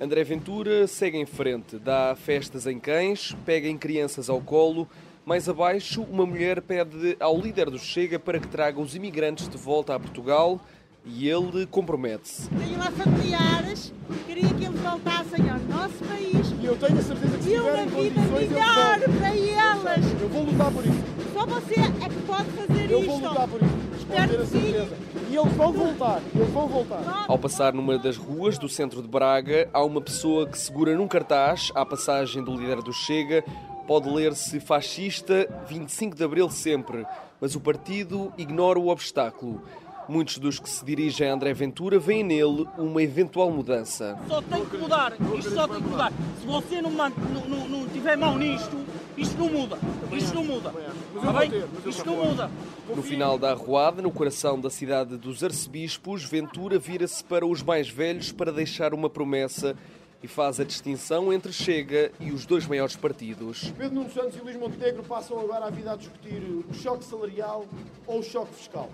André 0.00 0.22
Ventura 0.22 0.86
segue 0.86 1.18
em 1.18 1.26
frente, 1.26 1.76
dá 1.76 2.14
festas 2.14 2.68
em 2.68 2.78
cães, 2.78 3.36
pega 3.44 3.66
em 3.66 3.76
crianças 3.76 4.30
ao 4.30 4.40
colo 4.40 4.88
mais 5.26 5.48
abaixo, 5.48 6.02
uma 6.02 6.24
mulher 6.24 6.62
pede 6.62 7.16
ao 7.18 7.36
líder 7.36 7.68
do 7.68 7.78
Chega 7.78 8.18
para 8.18 8.38
que 8.38 8.46
traga 8.46 8.80
os 8.80 8.94
imigrantes 8.94 9.48
de 9.48 9.58
volta 9.58 9.94
a 9.94 9.98
Portugal 9.98 10.60
e 11.04 11.28
ele 11.28 11.66
compromete-se. 11.66 12.48
Tenho 12.48 12.78
lá 12.78 12.90
familiares, 12.92 13.92
queria 14.26 14.48
que 14.48 14.64
eles 14.64 14.80
voltassem 14.80 15.50
ao 15.50 15.58
nosso 15.58 16.04
país. 16.04 16.46
E 16.62 16.64
eu 16.64 16.76
tenho 16.76 16.98
a 16.98 17.02
certeza 17.02 17.36
que 17.36 17.44
se 17.44 17.58
uma 17.58 17.86
vida 17.86 18.20
melhor 18.20 19.00
para 19.18 19.36
elas. 19.36 20.20
Eu 20.20 20.28
vou 20.28 20.44
lutar 20.44 20.72
por 20.72 20.86
isso. 20.86 21.04
Só 21.34 21.44
você 21.44 21.74
é 21.74 22.08
que 22.08 22.22
pode 22.26 22.50
fazer 22.50 22.90
eu 22.90 23.00
isto. 23.00 23.10
Eu 23.10 23.18
vou 23.18 23.28
lutar 23.28 23.48
por 23.48 23.62
isso. 23.62 23.87
E 24.10 25.36
eles 25.36 25.52
vão 25.52 25.72
voltar, 25.72 26.22
eles 26.34 26.48
vão 26.50 26.66
voltar. 26.66 27.26
Ao 27.28 27.38
passar 27.38 27.74
numa 27.74 27.98
das 27.98 28.16
ruas 28.16 28.56
do 28.58 28.68
centro 28.68 29.02
de 29.02 29.08
Braga, 29.08 29.68
há 29.72 29.84
uma 29.84 30.00
pessoa 30.00 30.46
que 30.46 30.58
segura 30.58 30.94
num 30.94 31.06
cartaz, 31.06 31.70
à 31.74 31.84
passagem 31.84 32.42
do 32.42 32.56
líder 32.56 32.82
do 32.82 32.92
Chega, 32.92 33.44
pode 33.86 34.08
ler-se 34.08 34.60
fascista 34.60 35.48
25 35.68 36.16
de 36.16 36.24
Abril 36.24 36.48
sempre, 36.50 37.06
mas 37.40 37.54
o 37.54 37.60
partido 37.60 38.32
ignora 38.38 38.78
o 38.78 38.88
obstáculo. 38.88 39.62
Muitos 40.08 40.38
dos 40.38 40.58
que 40.58 40.70
se 40.70 40.82
dirigem 40.84 41.28
a 41.28 41.34
André 41.34 41.52
Ventura 41.52 41.98
veem 41.98 42.24
nele 42.24 42.66
uma 42.78 43.02
eventual 43.02 43.50
mudança. 43.50 44.18
Só 44.26 44.40
tem 44.40 44.64
que 44.64 44.78
mudar, 44.78 45.12
isto 45.38 45.50
só 45.50 45.68
tem 45.68 45.82
que 45.82 45.88
mudar. 45.88 46.12
Se 46.40 46.46
você 46.46 46.80
não, 46.80 46.90
não, 46.90 47.10
não, 47.46 47.68
não 47.68 47.88
tiver 47.88 48.16
mão 48.16 48.38
nisto, 48.38 48.78
isto 49.18 49.36
não 49.36 49.50
muda. 49.50 49.78
Isto 50.10 50.34
não 50.34 50.44
muda. 50.44 50.72
Está 51.14 51.32
bem? 51.32 51.64
Isto 51.84 52.06
não 52.06 52.24
muda. 52.24 52.50
No 52.96 53.02
final 53.02 53.38
da 53.38 53.50
arruada, 53.50 54.00
no 54.00 54.10
coração 54.10 54.58
da 54.58 54.70
cidade 54.70 55.18
dos 55.18 55.44
arcebispos, 55.44 56.24
Ventura 56.24 56.78
vira-se 56.78 57.22
para 57.22 57.46
os 57.46 57.62
mais 57.62 57.90
velhos 57.90 58.32
para 58.32 58.50
deixar 58.50 58.94
uma 58.94 59.10
promessa 59.10 59.76
e 60.22 60.26
faz 60.26 60.58
a 60.58 60.64
distinção 60.64 61.32
entre 61.32 61.52
Chega 61.52 62.10
e 62.18 62.32
os 62.32 62.44
dois 62.44 62.66
maiores 62.66 62.96
partidos. 62.96 63.72
Pedro 63.76 63.94
Nuno 63.94 64.10
Santos 64.10 64.36
e 64.36 64.40
Luís 64.40 64.56
Montenegro 64.56 65.02
passam 65.04 65.38
agora 65.38 65.66
a 65.66 65.70
vida 65.70 65.92
a 65.92 65.96
discutir 65.96 66.42
o 66.42 66.74
choque 66.74 67.04
salarial 67.04 67.66
ou 68.06 68.20
o 68.20 68.22
choque 68.22 68.54
fiscal. 68.54 68.90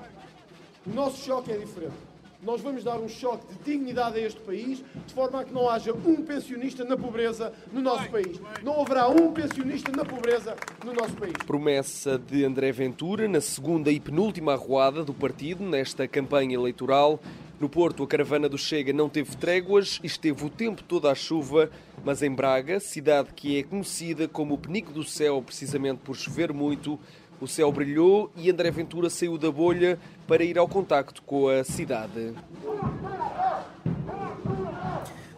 O 0.86 0.90
nosso 0.90 1.24
choque 1.24 1.50
é 1.50 1.56
diferente. 1.56 1.94
Nós 2.42 2.60
vamos 2.60 2.84
dar 2.84 2.98
um 2.98 3.08
choque 3.08 3.46
de 3.54 3.72
dignidade 3.72 4.18
a 4.18 4.20
este 4.20 4.38
país, 4.40 4.84
de 5.06 5.14
forma 5.14 5.40
a 5.40 5.44
que 5.44 5.52
não 5.52 5.70
haja 5.70 5.94
um 5.94 6.16
pensionista 6.16 6.84
na 6.84 6.94
pobreza 6.94 7.54
no 7.72 7.80
nosso 7.80 8.10
país. 8.10 8.38
Não 8.62 8.82
haverá 8.82 9.08
um 9.08 9.32
pensionista 9.32 9.90
na 9.90 10.04
pobreza 10.04 10.54
no 10.84 10.92
nosso 10.92 11.14
país. 11.14 11.32
Promessa 11.46 12.18
de 12.18 12.44
André 12.44 12.70
Ventura 12.70 13.26
na 13.26 13.40
segunda 13.40 13.90
e 13.90 13.98
penúltima 13.98 14.52
arruada 14.52 15.02
do 15.02 15.14
partido 15.14 15.64
nesta 15.64 16.06
campanha 16.06 16.54
eleitoral. 16.54 17.18
No 17.58 17.68
Porto, 17.68 18.02
a 18.02 18.06
caravana 18.06 18.46
do 18.46 18.58
Chega 18.58 18.92
não 18.92 19.08
teve 19.08 19.36
tréguas 19.36 19.98
e 20.02 20.06
esteve 20.06 20.44
o 20.44 20.50
tempo 20.50 20.82
todo 20.82 21.08
à 21.08 21.14
chuva, 21.14 21.70
mas 22.04 22.22
em 22.22 22.30
Braga, 22.30 22.78
cidade 22.78 23.30
que 23.34 23.58
é 23.58 23.62
conhecida 23.62 24.28
como 24.28 24.52
o 24.52 24.58
penico 24.58 24.92
do 24.92 25.02
céu, 25.02 25.40
precisamente 25.40 26.00
por 26.04 26.14
chover 26.14 26.52
muito, 26.52 27.00
o 27.44 27.48
céu 27.48 27.70
brilhou 27.70 28.30
e 28.36 28.50
André 28.50 28.70
Ventura 28.70 29.10
saiu 29.10 29.36
da 29.36 29.50
bolha 29.52 29.98
para 30.26 30.42
ir 30.42 30.58
ao 30.58 30.66
contacto 30.66 31.22
com 31.22 31.48
a 31.48 31.62
cidade. 31.62 32.34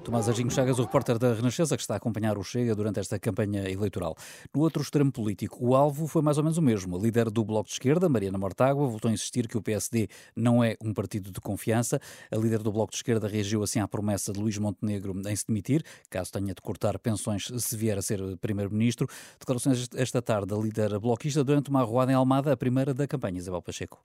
Tomás 0.06 0.28
Arginho 0.28 0.52
Chagas, 0.52 0.78
o 0.78 0.82
repórter 0.82 1.18
da 1.18 1.34
Renascença, 1.34 1.76
que 1.76 1.82
está 1.82 1.94
a 1.94 1.96
acompanhar 1.96 2.38
o 2.38 2.44
Chega 2.44 2.76
durante 2.76 3.00
esta 3.00 3.18
campanha 3.18 3.68
eleitoral. 3.68 4.14
No 4.54 4.60
outro 4.60 4.80
extremo 4.80 5.10
político, 5.10 5.58
o 5.60 5.75
alvo 5.75 6.06
foi 6.06 6.22
mais 6.22 6.38
ou 6.38 6.44
menos 6.44 6.56
o 6.56 6.62
mesmo. 6.62 6.96
A 6.96 7.00
líder 7.00 7.28
do 7.28 7.44
Bloco 7.44 7.66
de 7.68 7.72
Esquerda, 7.72 8.08
Mariana 8.08 8.38
Mortágua, 8.38 8.86
voltou 8.86 9.08
a 9.08 9.12
insistir 9.12 9.48
que 9.48 9.58
o 9.58 9.60
PSD 9.60 10.06
não 10.36 10.62
é 10.62 10.76
um 10.80 10.94
partido 10.94 11.32
de 11.32 11.40
confiança. 11.40 12.00
A 12.30 12.36
líder 12.36 12.62
do 12.62 12.70
Bloco 12.70 12.92
de 12.92 12.98
Esquerda 12.98 13.26
reagiu 13.26 13.64
assim 13.64 13.80
à 13.80 13.88
promessa 13.88 14.32
de 14.32 14.38
Luís 14.38 14.56
Montenegro 14.58 15.12
em 15.28 15.34
se 15.34 15.44
demitir, 15.44 15.82
caso 16.08 16.30
tenha 16.30 16.54
de 16.54 16.62
cortar 16.62 16.96
pensões 17.00 17.50
se 17.58 17.76
vier 17.76 17.98
a 17.98 18.02
ser 18.02 18.20
primeiro-ministro. 18.36 19.08
Declarações 19.40 19.88
esta 19.96 20.22
tarde 20.22 20.46
da 20.46 20.56
líder 20.56 21.00
bloquista 21.00 21.42
durante 21.42 21.68
uma 21.68 21.80
arruada 21.80 22.12
em 22.12 22.14
Almada, 22.14 22.52
a 22.52 22.56
primeira 22.56 22.94
da 22.94 23.08
campanha, 23.08 23.38
Isabel 23.38 23.60
Pacheco. 23.60 24.00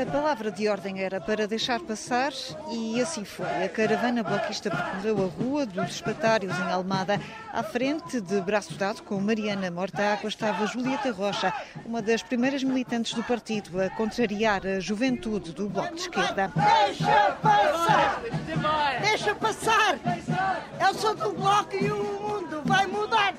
A 0.00 0.06
palavra 0.06 0.52
de 0.52 0.68
ordem 0.68 1.02
era 1.02 1.20
para 1.20 1.48
deixar 1.48 1.80
passar 1.80 2.32
e 2.70 3.00
assim 3.00 3.24
foi. 3.24 3.64
A 3.64 3.68
caravana 3.68 4.22
bloquista 4.22 4.70
percorreu 4.70 5.24
a 5.24 5.42
rua 5.42 5.66
dos 5.66 5.90
Espatários 5.90 6.56
em 6.56 6.70
Almada. 6.70 7.20
À 7.52 7.64
frente, 7.64 8.20
de 8.20 8.40
braço 8.40 8.74
dado 8.74 9.02
com 9.02 9.20
Mariana 9.20 9.72
Mortágua, 9.72 10.28
estava 10.28 10.66
Julieta 10.66 11.10
Rocha, 11.10 11.52
uma 11.84 12.00
das 12.00 12.22
primeiras 12.22 12.62
militantes 12.62 13.12
do 13.12 13.24
partido, 13.24 13.80
a 13.80 13.90
contrariar 13.90 14.64
a 14.64 14.78
juventude 14.78 15.50
do 15.50 15.68
Bloco 15.68 15.92
de 15.92 16.02
Esquerda. 16.02 16.52
Deixa 16.54 17.32
passar! 17.42 18.22
Deixa 19.00 19.34
passar! 19.34 19.98
Eu 20.80 20.94
sou 20.94 21.16
do 21.16 21.32
Bloco 21.32 21.74
e 21.74 21.90
o 21.90 21.96
mundo 21.96 22.62
vai 22.64 22.86
mudar! 22.86 23.34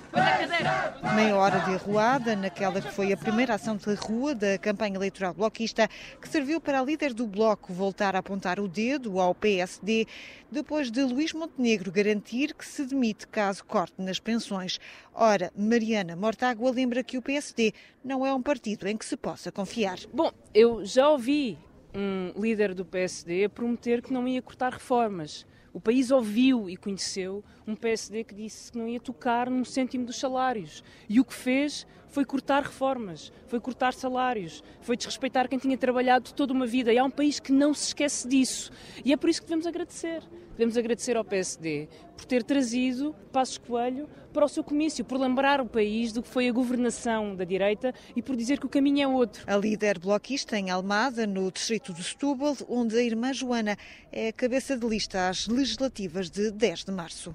Meia 1.16 1.36
hora 1.36 1.60
de 1.60 1.74
arruada, 1.75 2.36
naquela 2.36 2.82
que 2.82 2.92
foi 2.92 3.13
a 3.13 3.18
primeira 3.18 3.56
ação 3.56 3.75
de 3.75 3.94
rua 3.94 4.36
da 4.36 4.58
campanha 4.58 4.96
eleitoral 4.96 5.34
bloquista, 5.34 5.89
que 6.22 6.28
serviu 6.28 6.49
para 6.58 6.79
a 6.79 6.84
líder 6.84 7.13
do 7.13 7.27
Bloco 7.27 7.74
voltar 7.74 8.15
a 8.15 8.20
apontar 8.20 8.62
o 8.62 8.68
dedo 8.70 9.20
ao 9.20 9.36
PSD, 9.36 10.08
depois 10.50 10.89
de 10.89 11.03
Luís 11.03 11.34
Montenegro 11.34 11.91
garantir 11.91 12.53
que 12.53 12.65
se 12.65 12.86
demite 12.86 13.27
caso 13.27 13.65
corte 13.65 13.96
nas 14.01 14.20
pensões. 14.20 14.79
Ora, 15.13 15.51
Mariana 15.53 16.15
Mortágua 16.15 16.72
lembra 16.72 17.03
que 17.03 17.18
o 17.18 17.22
PSD 17.22 17.74
não 18.01 18.25
é 18.25 18.34
um 18.34 18.41
partido 18.41 18.88
em 18.88 18.96
que 18.96 19.06
se 19.06 19.18
possa 19.18 19.51
confiar. 19.51 20.00
Bom, 20.13 20.32
eu 20.53 20.86
já 20.86 21.10
ouvi 21.10 21.58
um 21.94 22.32
líder 22.39 22.74
do 22.74 22.86
PSD 22.86 23.50
prometer 23.50 24.01
que 24.01 24.13
não 24.13 24.25
ia 24.25 24.41
cortar 24.41 24.72
reformas. 24.72 25.46
O 25.74 25.82
país 25.82 26.10
ouviu 26.10 26.70
e 26.70 26.77
conheceu 26.77 27.44
um 27.68 27.75
PSD 27.75 28.24
que 28.24 28.34
disse 28.34 28.72
que 28.72 28.77
não 28.77 28.88
ia 28.88 29.00
tocar 29.00 29.50
num 29.50 29.65
cêntimo 29.65 30.06
dos 30.06 30.18
salários. 30.18 30.84
E 31.10 31.20
o 31.20 31.25
que 31.25 31.34
fez 31.34 31.86
foi 32.10 32.25
cortar 32.25 32.63
reformas, 32.63 33.32
foi 33.48 33.60
cortar 33.60 33.94
salários, 33.94 34.63
foi 34.82 34.98
desrespeitar 34.98 35.48
quem 35.48 35.60
tinha 35.60 35.78
trabalhado 35.78 36.34
toda 36.34 36.54
uma 36.54 36.66
vida. 36.66 36.92
E 36.92 36.98
há 36.98 37.04
um 37.04 37.12
país 37.12 37.39
que 37.39 37.51
não 37.51 37.74
se 37.74 37.88
esquece 37.88 38.28
disso. 38.28 38.72
E 39.06 39.13
é 39.13 39.18
por 39.18 39.30
isso 39.30 39.42
que 39.42 39.48
devemos 39.48 39.66
agradecer. 39.66 40.24
Devemos 40.51 40.75
agradecer 40.75 41.16
ao 41.16 41.24
PSD 41.24 41.88
por 42.18 42.25
ter 42.25 42.44
trazido 42.44 43.16
Passos 43.32 43.58
Coelho 43.58 44.10
para 44.34 44.44
o 44.44 44.50
seu 44.50 44.62
comício, 44.62 45.06
por 45.06 45.18
lembrar 45.18 45.62
o 45.62 45.66
país 45.66 46.12
do 46.12 46.22
que 46.22 46.28
foi 46.28 46.50
a 46.50 46.51
governação 46.51 47.34
da 47.34 47.46
direita 47.46 47.94
e 48.13 48.22
por 48.22 48.36
dizer 48.36 48.60
que 48.60 48.66
o 48.66 48.70
caminho 48.70 49.01
é 49.01 49.08
outro. 49.08 49.44
A 49.48 49.56
líder 49.56 49.98
bloquista 49.98 50.60
em 50.60 50.70
Almada, 50.70 51.25
no 51.25 51.50
distrito 51.50 51.94
de 51.94 52.04
Setúbal, 52.04 52.58
onde 52.68 52.98
a 52.98 53.01
irmã 53.01 53.32
Joana 53.32 53.78
é 54.12 54.34
cabeça 54.34 54.78
de 54.78 54.86
lista 54.86 55.30
às 55.30 55.48
legislativas 55.48 56.30
de 56.30 56.51
10 56.51 56.84
de 56.84 56.92
março. 56.92 57.34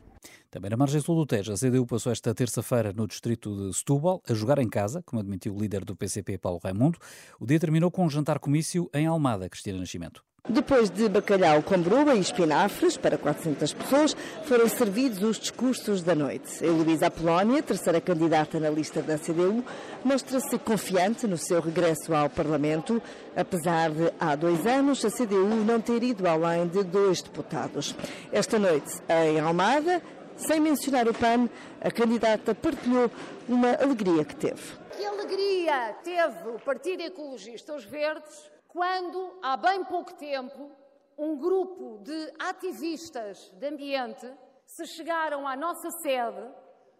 Também 0.50 0.70
na 0.70 0.76
margem 0.76 1.00
sul 1.00 1.16
do 1.16 1.26
Tejo, 1.26 1.52
a 1.52 1.56
CDU 1.56 1.86
passou 1.86 2.12
esta 2.12 2.34
terça-feira 2.34 2.92
no 2.92 3.06
distrito 3.06 3.54
de 3.56 3.74
Setúbal 3.76 4.22
a 4.28 4.34
jogar 4.34 4.58
em 4.58 4.68
casa, 4.68 5.02
como 5.04 5.20
admitiu 5.20 5.54
o 5.54 5.60
líder 5.60 5.84
do 5.84 5.96
PCP, 5.96 6.38
Paulo 6.38 6.60
Raimundo. 6.62 6.98
O 7.40 7.46
dia 7.46 7.58
terminou 7.58 7.90
com 7.90 8.04
um 8.04 8.10
jantar-comício 8.10 8.88
em 8.94 9.06
Almada, 9.06 9.48
Cristina 9.48 9.78
Nascimento. 9.78 10.22
Depois 10.46 10.90
de 10.90 11.08
bacalhau 11.08 11.62
com 11.62 11.80
broa 11.80 12.14
e 12.14 12.20
espinafres 12.20 12.98
para 12.98 13.16
400 13.16 13.72
pessoas, 13.72 14.14
foram 14.44 14.68
servidos 14.68 15.22
os 15.22 15.38
discursos 15.38 16.02
da 16.02 16.14
noite. 16.14 16.62
Heloísa 16.62 17.06
Apolónia, 17.06 17.62
terceira 17.62 17.98
candidata 17.98 18.60
na 18.60 18.68
lista 18.68 19.00
da 19.00 19.18
CDU, 19.18 19.64
mostra-se 20.04 20.58
confiante 20.58 21.26
no 21.26 21.38
seu 21.38 21.62
regresso 21.62 22.14
ao 22.14 22.28
Parlamento, 22.28 23.00
apesar 23.34 23.90
de, 23.90 24.12
há 24.20 24.36
dois 24.36 24.66
anos, 24.66 25.02
a 25.02 25.10
CDU 25.10 25.64
não 25.64 25.80
ter 25.80 26.02
ido 26.02 26.28
além 26.28 26.68
de 26.68 26.84
dois 26.84 27.22
deputados. 27.22 27.96
Esta 28.30 28.58
noite, 28.58 29.00
em 29.08 29.40
Almada, 29.40 30.02
sem 30.36 30.60
mencionar 30.60 31.08
o 31.08 31.14
PAN, 31.14 31.48
a 31.80 31.90
candidata 31.90 32.54
partilhou 32.54 33.10
uma 33.48 33.72
alegria 33.74 34.24
que 34.24 34.36
teve. 34.36 34.76
Que 34.96 35.04
alegria 35.04 35.96
teve 36.02 36.48
o 36.48 36.58
Partido 36.60 37.02
Ecologista 37.02 37.74
Os 37.74 37.84
Verdes 37.84 38.50
quando, 38.68 39.38
há 39.42 39.56
bem 39.56 39.84
pouco 39.84 40.12
tempo, 40.14 40.70
um 41.16 41.36
grupo 41.36 41.98
de 42.02 42.32
ativistas 42.40 43.52
de 43.52 43.66
ambiente 43.68 44.28
se 44.66 44.86
chegaram 44.86 45.46
à 45.46 45.56
nossa 45.56 45.90
sede 46.02 46.44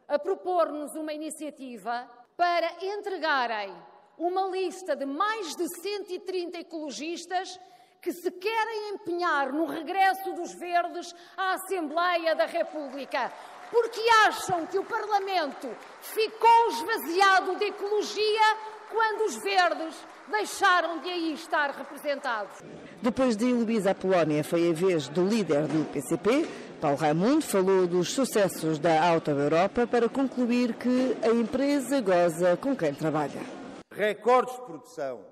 a 0.07 0.19
propor-nos 0.19 0.95
uma 0.95 1.13
iniciativa 1.13 2.09
para 2.37 2.71
entregarem 2.81 3.75
uma 4.17 4.49
lista 4.49 4.95
de 4.95 5.05
mais 5.05 5.57
de 5.57 5.67
130 5.81 6.59
ecologistas 6.59 7.59
que 8.05 8.13
se 8.13 8.31
querem 8.31 8.91
empenhar 8.91 9.51
no 9.51 9.65
regresso 9.65 10.35
dos 10.35 10.53
verdes 10.53 11.15
à 11.35 11.55
Assembleia 11.55 12.37
da 12.37 12.45
República, 12.45 13.33
porque 13.71 13.99
acham 14.27 14.67
que 14.67 14.79
o 14.79 14.85
Parlamento 14.85 15.75
ficou 16.03 16.69
esvaziado 16.69 17.57
de 17.57 17.65
ecologia 17.65 18.57
quando 18.91 19.25
os 19.25 19.37
verdes 19.37 19.97
deixaram 20.31 20.99
de 20.99 21.09
aí 21.09 21.33
estar 21.33 21.71
representados. 21.71 22.59
Depois 23.01 23.39
de 23.39 23.47
Luísa 23.47 23.93
Apolónia, 23.93 24.45
foi 24.45 24.71
a 24.71 24.75
vez 24.75 25.09
do 25.09 25.25
líder 25.25 25.67
do 25.67 25.91
PCP, 25.91 26.47
Paulo 26.83 26.99
Raimundo, 26.99 27.41
falou 27.41 27.87
dos 27.87 28.13
sucessos 28.13 28.79
da 28.79 29.03
Auto 29.03 29.31
Europa 29.31 29.87
para 29.87 30.11
concluir 30.11 30.75
que 30.75 31.17
a 31.23 31.31
empresa 31.31 32.03
goza 32.03 32.55
com 32.59 32.77
quem 32.77 32.93
trabalha. 32.95 33.41
Recordes 33.91 34.55
de 34.57 34.61
produção, 34.61 35.25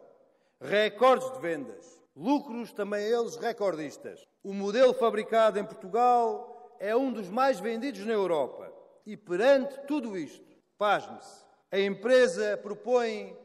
recordes 0.58 1.30
de 1.32 1.40
vendas, 1.40 2.01
lucros 2.14 2.72
também 2.72 3.04
eles 3.04 3.34
recordistas. 3.36 4.24
O 4.42 4.52
modelo 4.52 4.92
fabricado 4.94 5.56
em 5.58 5.64
Portugal 5.64 6.76
é 6.78 6.94
um 6.96 7.12
dos 7.12 7.28
mais 7.28 7.60
vendidos 7.60 8.04
na 8.04 8.12
Europa. 8.12 8.72
E 9.04 9.16
perante 9.16 9.80
tudo 9.86 10.16
isto, 10.16 10.56
pasme-se, 10.78 11.44
a 11.70 11.78
empresa 11.78 12.56
propõe 12.56 13.36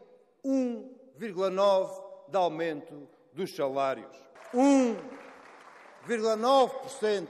1,9% 0.45 2.07
de 2.29 2.37
aumento 2.37 3.09
dos 3.33 3.53
salários. 3.55 4.15
1,9% 4.53 7.27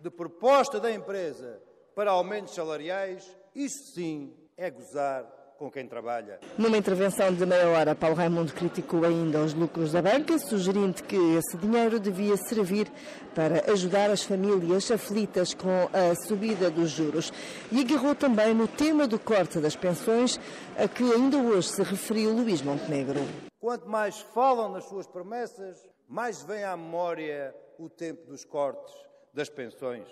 de 0.00 0.10
proposta 0.10 0.80
da 0.80 0.90
empresa 0.90 1.62
para 1.94 2.10
aumentos 2.10 2.54
salariais, 2.54 3.36
isso 3.54 3.92
sim 3.92 4.34
é 4.56 4.68
gozar 4.70 5.43
com 5.64 5.70
quem 5.70 5.88
trabalha. 5.88 6.38
Numa 6.58 6.76
intervenção 6.76 7.32
de 7.32 7.46
meia 7.46 7.66
hora, 7.68 7.94
Paulo 7.94 8.14
Raimundo 8.14 8.52
criticou 8.52 9.02
ainda 9.02 9.40
os 9.40 9.54
lucros 9.54 9.92
da 9.92 10.02
banca, 10.02 10.38
sugerindo 10.38 11.02
que 11.02 11.16
esse 11.16 11.56
dinheiro 11.56 11.98
devia 11.98 12.36
servir 12.36 12.92
para 13.34 13.72
ajudar 13.72 14.10
as 14.10 14.22
famílias 14.22 14.90
aflitas 14.90 15.54
com 15.54 15.88
a 15.90 16.14
subida 16.26 16.70
dos 16.70 16.90
juros. 16.90 17.32
E 17.72 17.80
agarrou 17.80 18.14
também 18.14 18.52
no 18.52 18.68
tema 18.68 19.08
do 19.08 19.18
corte 19.18 19.58
das 19.58 19.74
pensões, 19.74 20.38
a 20.76 20.86
que 20.86 21.02
ainda 21.02 21.38
hoje 21.38 21.68
se 21.68 21.82
referiu 21.82 22.30
Luís 22.30 22.60
Montenegro. 22.60 23.20
Quanto 23.58 23.88
mais 23.88 24.20
falam 24.20 24.70
nas 24.70 24.84
suas 24.84 25.06
promessas, 25.06 25.78
mais 26.06 26.42
vem 26.42 26.62
à 26.62 26.76
memória 26.76 27.54
o 27.78 27.88
tempo 27.88 28.26
dos 28.26 28.44
cortes 28.44 28.92
das 29.32 29.48
pensões. 29.48 30.06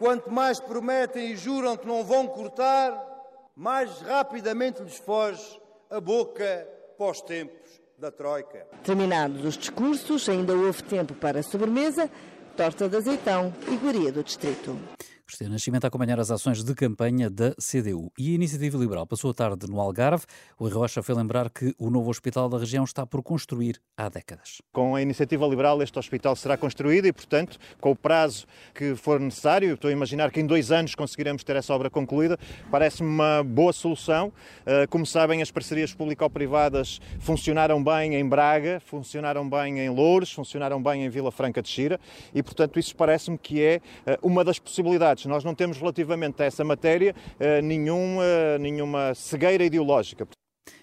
Quanto 0.00 0.28
mais 0.32 0.58
prometem 0.58 1.30
e 1.30 1.36
juram 1.36 1.76
que 1.76 1.86
não 1.86 2.02
vão 2.02 2.26
cortar, 2.26 3.13
mais 3.56 4.00
rapidamente 4.00 4.82
lhes 4.82 4.96
foge 4.96 5.60
a 5.90 6.00
boca 6.00 6.66
pós 6.98 7.20
tempos 7.20 7.80
da 7.98 8.10
Troika. 8.10 8.66
Terminados 8.82 9.44
os 9.44 9.56
discursos, 9.56 10.28
ainda 10.28 10.54
houve 10.54 10.82
tempo 10.82 11.14
para 11.14 11.42
sobremesa, 11.42 12.10
torta 12.56 12.88
de 12.88 12.96
azeitão 12.96 13.52
e 13.68 13.74
iguaria 13.74 14.10
do 14.10 14.22
distrito. 14.22 14.76
Cristina 15.26 15.50
Nascimento 15.50 15.84
a 15.84 15.88
acompanhar 15.88 16.20
as 16.20 16.30
ações 16.30 16.62
de 16.62 16.74
campanha 16.74 17.30
da 17.30 17.54
CDU. 17.54 18.12
E 18.18 18.32
a 18.32 18.34
Iniciativa 18.34 18.76
Liberal 18.76 19.06
passou 19.06 19.30
a 19.30 19.34
tarde 19.34 19.66
no 19.66 19.80
Algarve. 19.80 20.26
O 20.58 20.68
Rocha 20.68 21.02
foi 21.02 21.14
lembrar 21.14 21.48
que 21.48 21.74
o 21.78 21.88
novo 21.88 22.10
hospital 22.10 22.46
da 22.46 22.58
região 22.58 22.84
está 22.84 23.06
por 23.06 23.22
construir 23.22 23.80
há 23.96 24.10
décadas. 24.10 24.60
Com 24.70 24.94
a 24.94 25.00
Iniciativa 25.00 25.46
Liberal, 25.46 25.82
este 25.82 25.98
hospital 25.98 26.36
será 26.36 26.58
construído 26.58 27.06
e, 27.06 27.12
portanto, 27.12 27.58
com 27.80 27.92
o 27.92 27.96
prazo 27.96 28.46
que 28.74 28.94
for 28.94 29.18
necessário, 29.18 29.74
estou 29.74 29.88
a 29.88 29.92
imaginar 29.92 30.30
que 30.30 30.40
em 30.40 30.46
dois 30.46 30.70
anos 30.70 30.94
conseguiremos 30.94 31.42
ter 31.42 31.56
essa 31.56 31.72
obra 31.72 31.88
concluída, 31.88 32.38
parece-me 32.70 33.08
uma 33.08 33.42
boa 33.42 33.72
solução. 33.72 34.30
Eh, 34.66 34.86
como 34.88 35.06
sabem, 35.06 35.40
as 35.40 35.50
parcerias 35.50 35.94
público-privadas 35.94 37.00
funcionaram 37.18 37.82
bem 37.82 38.14
em 38.14 38.28
Braga, 38.28 38.78
funcionaram 38.84 39.48
bem 39.48 39.80
em 39.80 39.88
Loures, 39.88 40.30
funcionaram 40.30 40.82
bem 40.82 41.04
em 41.04 41.08
Vila 41.08 41.32
Franca 41.32 41.62
de 41.62 41.68
Xira 41.68 41.98
e, 42.34 42.42
portanto, 42.42 42.78
isso 42.78 42.94
parece-me 42.94 43.38
que 43.38 43.62
é 43.62 43.80
eh, 44.04 44.18
uma 44.22 44.44
das 44.44 44.58
possibilidades 44.58 45.13
nós 45.26 45.44
não 45.44 45.54
temos 45.54 45.78
relativamente 45.78 46.42
a 46.42 46.46
essa 46.46 46.64
matéria 46.64 47.14
eh, 47.38 47.62
nenhum, 47.62 48.18
nenhuma 48.58 49.14
cegueira 49.14 49.64
ideológica. 49.64 50.26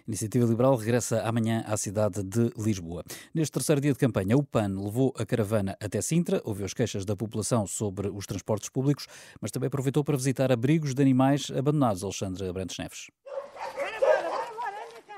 Iniciativa 0.07 0.45
Liberal 0.45 0.75
regressa 0.75 1.21
amanhã 1.21 1.63
à 1.65 1.77
cidade 1.77 2.23
de 2.23 2.51
Lisboa. 2.57 3.03
Neste 3.33 3.53
terceiro 3.53 3.81
dia 3.81 3.93
de 3.93 4.00
campanha, 4.00 4.35
o 4.35 4.43
PAN 4.43 4.75
levou 4.77 5.13
a 5.17 5.25
caravana 5.25 5.77
até 5.81 6.01
Sintra, 6.01 6.41
ouviu 6.43 6.65
as 6.65 6.73
queixas 6.73 7.05
da 7.05 7.15
população 7.15 7.65
sobre 7.65 8.09
os 8.09 8.25
transportes 8.25 8.69
públicos, 8.69 9.07
mas 9.39 9.51
também 9.51 9.67
aproveitou 9.67 10.03
para 10.03 10.17
visitar 10.17 10.51
abrigos 10.51 10.93
de 10.93 11.01
animais 11.01 11.51
abandonados. 11.55 12.03
Alexandre 12.03 12.47
Abrantes 12.47 12.77
Neves. 12.77 13.07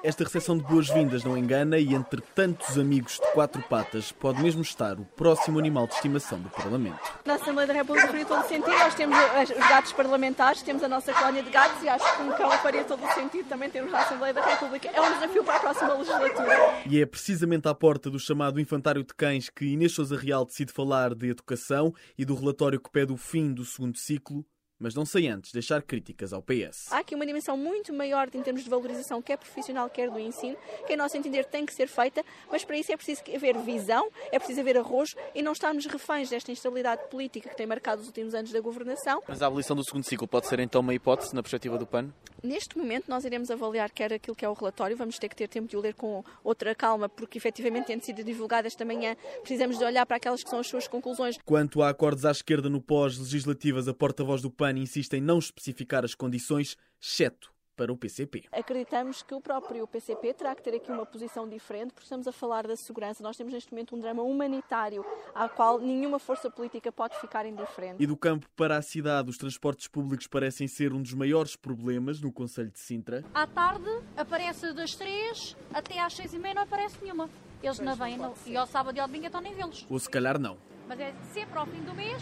Esta 0.04 0.26
recepção 0.26 0.58
de 0.58 0.66
boas-vindas 0.66 1.24
não 1.24 1.38
engana 1.38 1.78
e 1.78 1.94
entre 1.94 2.20
tantos 2.36 2.78
amigos 2.78 3.14
de 3.14 3.32
quatro 3.32 3.62
patas 3.70 4.12
pode 4.12 4.42
mesmo 4.42 4.62
estar 4.62 5.00
o 5.00 5.06
próximo 5.06 5.58
animal 5.58 5.88
de 5.88 5.94
estimação 5.94 6.42
do 6.42 6.50
Parlamento. 6.50 7.00
Na 7.24 7.36
Assembleia 7.36 7.68
da 7.68 7.74
República 7.74 8.08
faria 8.08 8.26
todo 8.26 8.44
o 8.44 8.48
sentido. 8.50 8.78
Nós 8.78 8.96
temos 8.96 9.18
os 9.18 9.70
gatos 9.70 9.94
parlamentares, 9.94 10.62
temos 10.62 10.84
a 10.84 10.90
nossa 10.90 11.14
colónia 11.14 11.42
de 11.42 11.50
gatos 11.50 11.82
e 11.82 11.88
acho 11.88 12.18
que 12.18 12.22
um 12.22 12.34
cão 12.34 12.52
faria 12.52 12.84
todo 12.84 13.02
o 13.02 13.14
sentido 13.14 13.48
também 13.48 13.70
termos 13.70 13.94
na 13.94 14.02
Assembleia 14.02 14.34
da 14.34 14.46
República. 14.46 14.90
É 14.90 15.00
um 15.00 15.14
desafio 15.14 15.44
para 15.46 15.56
a 15.56 15.60
próxima 15.62 15.94
legislatura. 15.94 16.84
E 16.86 17.00
é 17.00 17.06
precisamente 17.06 17.70
à 17.70 17.74
porta 17.74 18.10
do 18.10 18.20
chamado 18.20 18.60
Infantário 18.60 19.06
de 19.06 19.14
Cães 19.14 19.50
que 19.50 19.68
Inês 19.68 19.94
Sousa 19.94 20.18
Real 20.18 20.46
decide 20.46 20.74
falar 20.74 21.16
de 21.16 21.30
educação 21.30 21.94
e 22.18 22.26
do 22.26 22.36
relatório 22.36 22.78
que 22.78 22.92
pede 22.92 23.14
o 23.14 23.18
fim 23.18 23.54
do 23.54 23.64
segundo 23.64 23.98
ciclo 23.98 24.46
mas 24.84 24.94
não 24.94 25.06
sei 25.06 25.30
antes 25.30 25.54
deixar 25.54 25.82
críticas 25.82 26.34
ao 26.34 26.42
PS. 26.42 26.92
Há 26.92 27.00
aqui 27.00 27.16
uma 27.16 27.26
dimensão 27.26 27.56
muito 27.56 27.94
maior 27.94 28.28
em 28.34 28.42
termos 28.42 28.66
de 28.66 28.70
valorização, 28.70 29.22
quer 29.22 29.38
profissional, 29.38 29.90
quer 29.90 30.12
do 30.12 30.20
ensino, 30.20 30.58
que, 30.86 30.92
a 30.92 30.98
nosso 30.98 31.16
entender, 31.16 31.46
tem 31.46 31.66
que 31.66 31.74
ser 31.74 31.88
feita, 31.88 32.22
mas 32.52 32.66
para 32.66 32.78
isso 32.78 32.92
é 32.92 32.98
preciso 32.98 33.22
haver 33.34 33.58
visão, 33.60 34.10
é 34.30 34.38
preciso 34.38 34.60
haver 34.60 34.78
arrojo 34.78 35.16
e 35.34 35.42
não 35.42 35.54
estarmos 35.54 35.86
reféns 35.86 36.30
desta 36.30 36.52
instabilidade 36.52 37.04
política 37.10 37.50
que 37.50 37.56
tem 37.56 37.66
marcado 37.66 38.02
os 38.02 38.08
últimos 38.08 38.36
anos 38.36 38.52
da 38.52 38.60
governação. 38.60 39.24
Mas 39.26 39.42
a 39.42 39.48
abolição 39.48 39.74
do 39.74 39.86
segundo 39.86 40.04
ciclo 40.04 40.28
pode 40.28 40.48
ser 40.48 40.60
então 40.60 40.82
uma 40.82 40.94
hipótese 40.94 41.34
na 41.34 41.42
perspectiva 41.42 41.78
do 41.78 41.88
PAN? 41.88 42.10
Neste 42.44 42.78
momento, 42.78 43.06
nós 43.08 43.24
iremos 43.24 43.50
avaliar 43.50 43.90
quer 43.90 44.12
aquilo 44.12 44.36
que 44.36 44.44
é 44.44 44.50
o 44.50 44.54
relatório, 44.54 44.98
vamos 44.98 45.18
ter 45.18 45.30
que 45.30 45.36
ter 45.36 45.48
tempo 45.48 45.70
de 45.70 45.78
o 45.78 45.80
ler 45.80 45.94
com 45.94 46.22
outra 46.44 46.76
calma, 46.76 47.08
porque 47.08 47.38
efetivamente, 47.38 47.86
tendo 47.86 48.04
sido 48.04 48.22
divulgado 48.22 48.68
esta 48.68 48.84
manhã, 48.84 49.16
precisamos 49.40 49.78
de 49.78 49.86
olhar 49.86 50.06
para 50.06 50.18
aquelas 50.18 50.44
que 50.44 50.50
são 50.50 50.60
as 50.60 50.68
suas 50.68 50.90
conclusões. 50.90 51.38
Quanto 51.46 51.82
a 51.82 51.88
acordos 51.88 52.26
à 52.26 52.32
esquerda 52.32 52.70
no 52.70 52.82
pós-legislativas, 52.82 53.88
a 53.88 53.94
porta-voz 53.94 54.42
do 54.42 54.52
PAN 54.52 54.73
insiste 54.78 55.14
em 55.14 55.22
não 55.22 55.40
especificar 55.40 56.04
as 56.04 56.16
condições, 56.16 56.78
exceto 57.02 57.54
para 57.76 57.92
o 57.92 57.98
PCP. 57.98 58.46
Acreditamos 58.52 59.24
que 59.24 59.34
o 59.34 59.42
próprio 59.42 59.88
PCP 59.88 60.34
terá 60.34 60.56
que 60.56 60.62
ter 60.62 60.76
aqui 60.76 60.92
uma 60.92 61.06
posição 61.06 61.48
diferente, 61.48 61.94
porque 61.94 62.06
estamos 62.06 62.28
a 62.28 62.32
falar 62.32 62.68
da 62.68 62.76
segurança. 62.76 63.24
Nós 63.24 63.36
temos 63.36 63.54
neste 63.54 63.72
momento 63.72 63.96
um 63.96 64.00
drama 64.00 64.22
humanitário 64.22 65.04
ao 65.34 65.50
qual 65.50 65.80
nenhuma 65.80 66.20
força 66.20 66.50
política 66.50 66.92
pode 66.92 67.20
ficar 67.20 67.46
indiferente. 67.46 68.02
E 68.02 68.08
do 68.08 68.16
campo 68.16 68.48
para 68.56 68.78
a 68.78 68.82
cidade, 68.82 69.30
os 69.30 69.38
transportes 69.38 69.88
públicos 69.88 70.28
parecem 70.28 70.68
ser 70.68 70.94
um 70.94 71.02
dos 71.02 71.14
maiores 71.14 71.56
problemas 71.56 72.22
no 72.22 72.32
Conselho 72.32 72.70
de 72.70 72.80
Sintra. 72.80 73.24
À 73.34 73.48
tarde 73.48 73.90
aparece 74.16 74.74
das 74.74 74.96
três 74.96 75.56
até 75.74 76.00
às 76.00 76.14
seis 76.14 76.34
e 76.34 76.40
meia 76.40 76.54
não 76.54 76.64
aparece 76.64 76.98
nenhuma. 77.02 77.30
Eles 77.62 77.80
não 77.80 77.96
vêm 77.96 78.18
no... 78.18 78.34
e 78.46 78.58
ao 78.58 78.68
sábado 78.68 78.98
e 78.98 79.00
ao 79.00 79.08
domingo 79.08 79.26
então 79.26 79.42
nem 79.42 79.54
vê-los. 79.54 79.86
Ou 79.90 79.98
se 79.98 80.10
calhar 80.10 80.38
não. 80.38 80.58
Mas 80.88 81.00
é 81.00 81.14
sempre 81.34 81.58
ao 81.58 81.66
fim 81.66 81.82
do 81.82 81.94
mês 81.94 82.22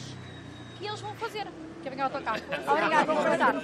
que 0.78 0.86
eles 0.86 1.02
vão 1.02 1.15
fazer. 1.15 1.47
Que 1.82 1.89
venha 1.89 2.06
ao 2.06 2.12
autocarro. 2.12 2.41
Obrigada, 2.67 3.06
vamos 3.06 3.24
passar. 3.24 3.56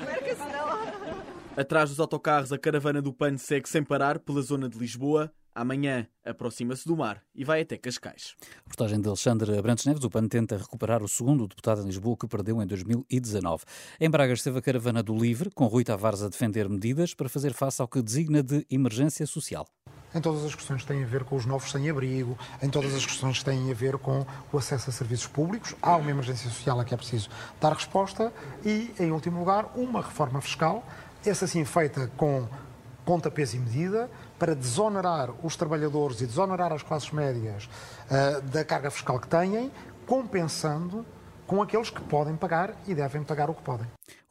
Atrás 1.55 1.89
dos 1.89 1.99
autocarros, 1.99 2.51
a 2.51 2.57
caravana 2.57 3.01
do 3.01 3.11
PAN 3.11 3.37
segue 3.37 3.67
sem 3.67 3.83
parar 3.83 4.19
pela 4.19 4.41
zona 4.41 4.69
de 4.69 4.77
Lisboa. 4.77 5.31
Amanhã 5.57 6.07
aproxima-se 6.23 6.87
do 6.87 6.95
mar 6.95 7.23
e 7.33 7.43
vai 7.43 7.61
até 7.61 7.79
Cascais. 7.79 8.35
Reportagem 8.57 9.01
de 9.01 9.07
Alexandre 9.07 9.57
Abrantes 9.57 9.87
Neves. 9.87 10.03
O 10.03 10.09
PAN 10.09 10.27
tenta 10.27 10.55
recuperar 10.55 11.01
o 11.01 11.07
segundo 11.07 11.47
deputado 11.47 11.81
em 11.81 11.85
Lisboa 11.85 12.15
que 12.15 12.27
perdeu 12.27 12.61
em 12.61 12.67
2019. 12.67 13.63
Em 13.99 14.07
Braga 14.07 14.33
esteve 14.33 14.59
a 14.59 14.61
caravana 14.61 15.01
do 15.01 15.17
Livre, 15.17 15.49
com 15.49 15.65
Rui 15.65 15.83
Tavares 15.83 16.21
a 16.21 16.29
defender 16.29 16.69
medidas 16.69 17.15
para 17.15 17.27
fazer 17.27 17.53
face 17.53 17.81
ao 17.81 17.87
que 17.87 18.03
designa 18.03 18.43
de 18.43 18.67
emergência 18.69 19.25
social 19.25 19.65
em 20.15 20.21
todas 20.21 20.45
as 20.45 20.55
questões 20.55 20.81
que 20.81 20.87
têm 20.87 21.03
a 21.03 21.05
ver 21.05 21.25
com 21.25 21.35
os 21.35 21.45
novos 21.45 21.69
sem-abrigo, 21.69 22.37
em 22.61 22.69
todas 22.69 22.95
as 22.95 23.05
questões 23.05 23.39
que 23.39 23.45
têm 23.45 23.69
a 23.69 23.73
ver 23.73 23.97
com 23.97 24.25
o 24.51 24.57
acesso 24.57 24.89
a 24.89 24.93
serviços 24.93 25.27
públicos. 25.27 25.75
Há 25.81 25.97
uma 25.97 26.09
emergência 26.09 26.49
social 26.49 26.79
a 26.79 26.85
que 26.85 26.93
é 26.93 26.97
preciso 26.97 27.29
dar 27.59 27.73
resposta 27.73 28.31
e, 28.65 28.91
em 28.99 29.11
último 29.11 29.39
lugar, 29.39 29.69
uma 29.75 30.01
reforma 30.01 30.39
fiscal, 30.39 30.83
essa 31.25 31.45
sim 31.45 31.65
feita 31.65 32.07
com 32.15 32.47
pontapés 33.07 33.53
e 33.53 33.59
medida, 33.59 34.11
para 34.37 34.55
desonerar 34.55 35.29
os 35.43 35.55
trabalhadores 35.55 36.21
e 36.21 36.25
desonerar 36.25 36.71
as 36.71 36.83
classes 36.83 37.11
médias 37.11 37.65
uh, 37.65 38.41
da 38.41 38.63
carga 38.63 38.91
fiscal 38.91 39.19
que 39.19 39.27
têm, 39.27 39.71
compensando 40.05 41.05
com 41.45 41.61
aqueles 41.61 41.89
que 41.89 42.01
podem 42.01 42.35
pagar 42.35 42.75
e 42.85 42.93
devem 42.93 43.23
pagar 43.23 43.49
o 43.49 43.53
que 43.53 43.63
podem. 43.63 43.87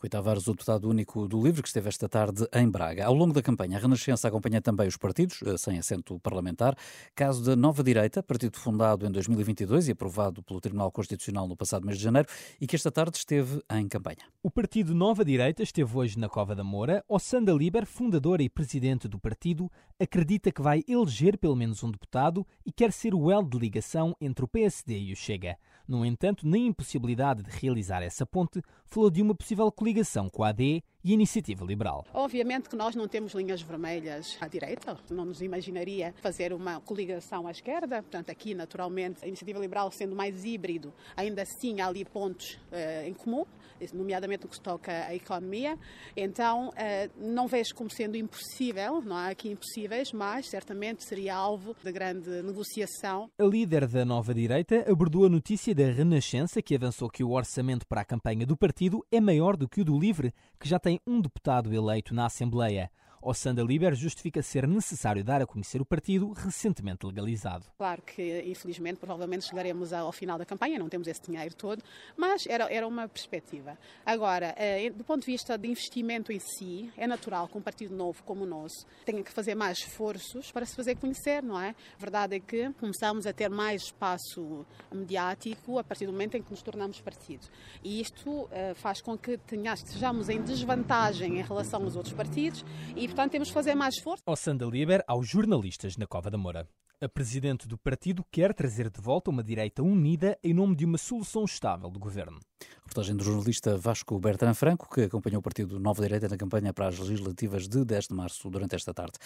Rui 0.06 0.10
Tavares, 0.10 0.46
o 0.46 0.52
deputado 0.52 0.88
único 0.88 1.26
do 1.26 1.42
LIVRE, 1.42 1.62
que 1.62 1.66
esteve 1.66 1.88
esta 1.88 2.08
tarde 2.08 2.46
em 2.52 2.70
Braga. 2.70 3.04
Ao 3.04 3.12
longo 3.12 3.34
da 3.34 3.42
campanha, 3.42 3.76
a 3.76 3.80
Renascença 3.80 4.28
acompanha 4.28 4.62
também 4.62 4.86
os 4.86 4.96
partidos, 4.96 5.42
eh, 5.42 5.56
sem 5.58 5.78
assento 5.78 6.20
parlamentar. 6.20 6.76
Caso 7.12 7.42
da 7.44 7.56
Nova 7.56 7.82
Direita, 7.82 8.22
partido 8.22 8.56
fundado 8.56 9.04
em 9.04 9.10
2022 9.10 9.88
e 9.88 9.92
aprovado 9.92 10.44
pelo 10.44 10.60
Tribunal 10.60 10.92
Constitucional 10.92 11.48
no 11.48 11.56
passado 11.56 11.84
mês 11.84 11.98
de 11.98 12.04
janeiro 12.04 12.28
e 12.60 12.68
que 12.68 12.76
esta 12.76 12.92
tarde 12.92 13.18
esteve 13.18 13.60
em 13.72 13.88
campanha. 13.88 14.18
O 14.44 14.48
partido 14.48 14.94
Nova 14.94 15.24
Direita 15.24 15.64
esteve 15.64 15.98
hoje 15.98 16.16
na 16.20 16.28
Cova 16.28 16.54
da 16.54 16.62
Moura. 16.62 17.04
Ossanda 17.08 17.52
Liber, 17.52 17.84
fundadora 17.84 18.44
e 18.44 18.48
presidente 18.48 19.08
do 19.08 19.18
partido, 19.18 19.68
acredita 19.98 20.52
que 20.52 20.62
vai 20.62 20.84
eleger 20.86 21.36
pelo 21.36 21.56
menos 21.56 21.82
um 21.82 21.90
deputado 21.90 22.46
e 22.64 22.70
quer 22.70 22.92
ser 22.92 23.12
o 23.12 23.28
elo 23.28 23.48
de 23.48 23.58
ligação 23.58 24.14
entre 24.20 24.44
o 24.44 24.48
PSD 24.48 24.96
e 25.00 25.12
o 25.12 25.16
Chega. 25.16 25.58
No 25.86 26.04
entanto, 26.04 26.46
na 26.46 26.58
impossibilidade 26.58 27.42
de 27.42 27.50
realizar 27.50 28.02
essa 28.02 28.26
ponte, 28.26 28.60
falou 28.84 29.10
de 29.10 29.22
uma 29.22 29.34
possível 29.34 29.70
coligação 29.70 30.28
com 30.28 30.42
a 30.42 30.48
AD 30.48 30.82
e 31.06 31.12
Iniciativa 31.12 31.64
Liberal. 31.64 32.04
Obviamente 32.12 32.68
que 32.68 32.74
nós 32.74 32.96
não 32.96 33.06
temos 33.06 33.32
linhas 33.32 33.62
vermelhas 33.62 34.36
à 34.40 34.48
direita, 34.48 34.98
não 35.08 35.24
nos 35.24 35.40
imaginaria 35.40 36.12
fazer 36.20 36.52
uma 36.52 36.80
coligação 36.80 37.46
à 37.46 37.52
esquerda, 37.52 38.02
portanto 38.02 38.30
aqui 38.30 38.54
naturalmente 38.54 39.24
a 39.24 39.28
Iniciativa 39.28 39.60
Liberal 39.60 39.88
sendo 39.92 40.16
mais 40.16 40.44
híbrido, 40.44 40.92
ainda 41.16 41.42
assim 41.42 41.80
há 41.80 41.86
ali 41.86 42.04
pontos 42.04 42.54
uh, 42.72 43.06
em 43.06 43.14
comum, 43.14 43.46
nomeadamente 43.92 44.42
no 44.44 44.48
que 44.48 44.56
se 44.56 44.60
toca 44.60 44.90
à 44.90 45.14
economia, 45.14 45.78
então 46.16 46.70
uh, 46.70 46.72
não 47.16 47.46
vejo 47.46 47.72
como 47.76 47.88
sendo 47.88 48.16
impossível, 48.16 49.00
não 49.00 49.14
há 49.14 49.28
aqui 49.28 49.50
impossíveis, 49.50 50.12
mas 50.12 50.48
certamente 50.48 51.04
seria 51.04 51.36
alvo 51.36 51.76
de 51.84 51.92
grande 51.92 52.42
negociação. 52.42 53.30
A 53.38 53.44
líder 53.44 53.86
da 53.86 54.04
nova 54.04 54.34
direita 54.34 54.84
abordou 54.90 55.24
a 55.24 55.28
notícia 55.28 55.72
da 55.72 55.84
Renascença 55.84 56.60
que 56.60 56.74
avançou 56.74 57.08
que 57.08 57.22
o 57.22 57.30
orçamento 57.30 57.86
para 57.86 58.00
a 58.00 58.04
campanha 58.04 58.44
do 58.44 58.56
partido 58.56 59.06
é 59.12 59.20
maior 59.20 59.56
do 59.56 59.68
que 59.68 59.82
o 59.82 59.84
do 59.84 59.96
Livre, 59.96 60.34
que 60.58 60.68
já 60.68 60.80
tem 60.80 60.95
um 61.06 61.20
deputado 61.20 61.72
eleito 61.74 62.14
na 62.14 62.26
Assembleia. 62.26 62.90
Ossanda 63.28 63.60
Liber 63.60 63.92
justifica 63.96 64.40
ser 64.40 64.68
necessário 64.68 65.24
dar 65.24 65.42
a 65.42 65.46
conhecer 65.46 65.80
o 65.80 65.84
partido 65.84 66.32
recentemente 66.32 67.04
legalizado. 67.04 67.66
Claro 67.76 68.00
que, 68.02 68.44
infelizmente, 68.46 68.98
provavelmente 68.98 69.46
chegaremos 69.46 69.92
ao 69.92 70.12
final 70.12 70.38
da 70.38 70.46
campanha, 70.46 70.78
não 70.78 70.88
temos 70.88 71.08
esse 71.08 71.22
dinheiro 71.22 71.52
todo, 71.56 71.82
mas 72.16 72.46
era, 72.46 72.72
era 72.72 72.86
uma 72.86 73.08
perspectiva. 73.08 73.76
Agora, 74.04 74.54
eh, 74.56 74.90
do 74.90 75.02
ponto 75.02 75.22
de 75.22 75.26
vista 75.26 75.58
de 75.58 75.66
investimento 75.66 76.30
em 76.30 76.38
si, 76.38 76.88
é 76.96 77.04
natural 77.04 77.48
que 77.48 77.58
um 77.58 77.60
partido 77.60 77.96
novo 77.96 78.22
como 78.22 78.44
o 78.44 78.46
nosso 78.46 78.86
tenha 79.04 79.24
que 79.24 79.32
fazer 79.32 79.56
mais 79.56 79.78
esforços 79.78 80.52
para 80.52 80.64
se 80.64 80.76
fazer 80.76 80.94
conhecer, 80.94 81.42
não 81.42 81.60
é? 81.60 81.70
A 81.70 81.98
verdade 81.98 82.36
é 82.36 82.40
que 82.40 82.70
começamos 82.74 83.26
a 83.26 83.32
ter 83.32 83.50
mais 83.50 83.82
espaço 83.82 84.64
mediático 84.92 85.80
a 85.80 85.84
partir 85.84 86.06
do 86.06 86.12
momento 86.12 86.36
em 86.36 86.42
que 86.42 86.50
nos 86.52 86.62
tornamos 86.62 87.00
partido. 87.00 87.48
E 87.82 88.00
isto 88.00 88.30
uh, 88.30 88.48
faz 88.76 89.00
com 89.00 89.18
que 89.18 89.36
tenhamos, 89.38 89.82
estejamos 89.82 90.28
em 90.28 90.40
desvantagem 90.40 91.40
em 91.40 91.42
relação 91.42 91.82
aos 91.82 91.96
outros 91.96 92.14
partidos 92.14 92.64
e, 92.94 93.15
portanto, 93.16 93.32
temos 93.32 93.48
que 93.48 93.54
fazer 93.54 93.74
mais 93.74 93.94
esforço. 93.94 94.22
Ossanda 94.26 94.66
Liber 94.66 95.02
aos 95.06 95.26
jornalistas 95.26 95.96
na 95.96 96.06
Cova 96.06 96.30
da 96.30 96.36
Moura. 96.36 96.68
A 96.98 97.08
presidente 97.08 97.66
do 97.66 97.76
partido 97.76 98.24
quer 98.30 98.54
trazer 98.54 98.90
de 98.90 99.00
volta 99.00 99.30
uma 99.30 99.42
direita 99.42 99.82
unida 99.82 100.38
em 100.42 100.54
nome 100.54 100.74
de 100.74 100.84
uma 100.84 100.96
solução 100.96 101.44
estável 101.44 101.90
do 101.90 101.98
governo. 101.98 102.38
Reportagem 102.86 103.14
do 103.14 103.22
jornalista 103.22 103.76
Vasco 103.76 104.18
Bertrand 104.18 104.54
Franco, 104.54 104.88
que 104.88 105.02
acompanhou 105.02 105.40
o 105.40 105.42
partido 105.42 105.78
Nova 105.78 106.00
Direita 106.02 106.26
na 106.26 106.38
campanha 106.38 106.72
para 106.72 106.88
as 106.88 106.98
legislativas 106.98 107.68
de 107.68 107.84
10 107.84 108.06
de 108.06 108.14
março 108.14 108.48
durante 108.48 108.74
esta 108.74 108.94
tarde. 108.94 109.18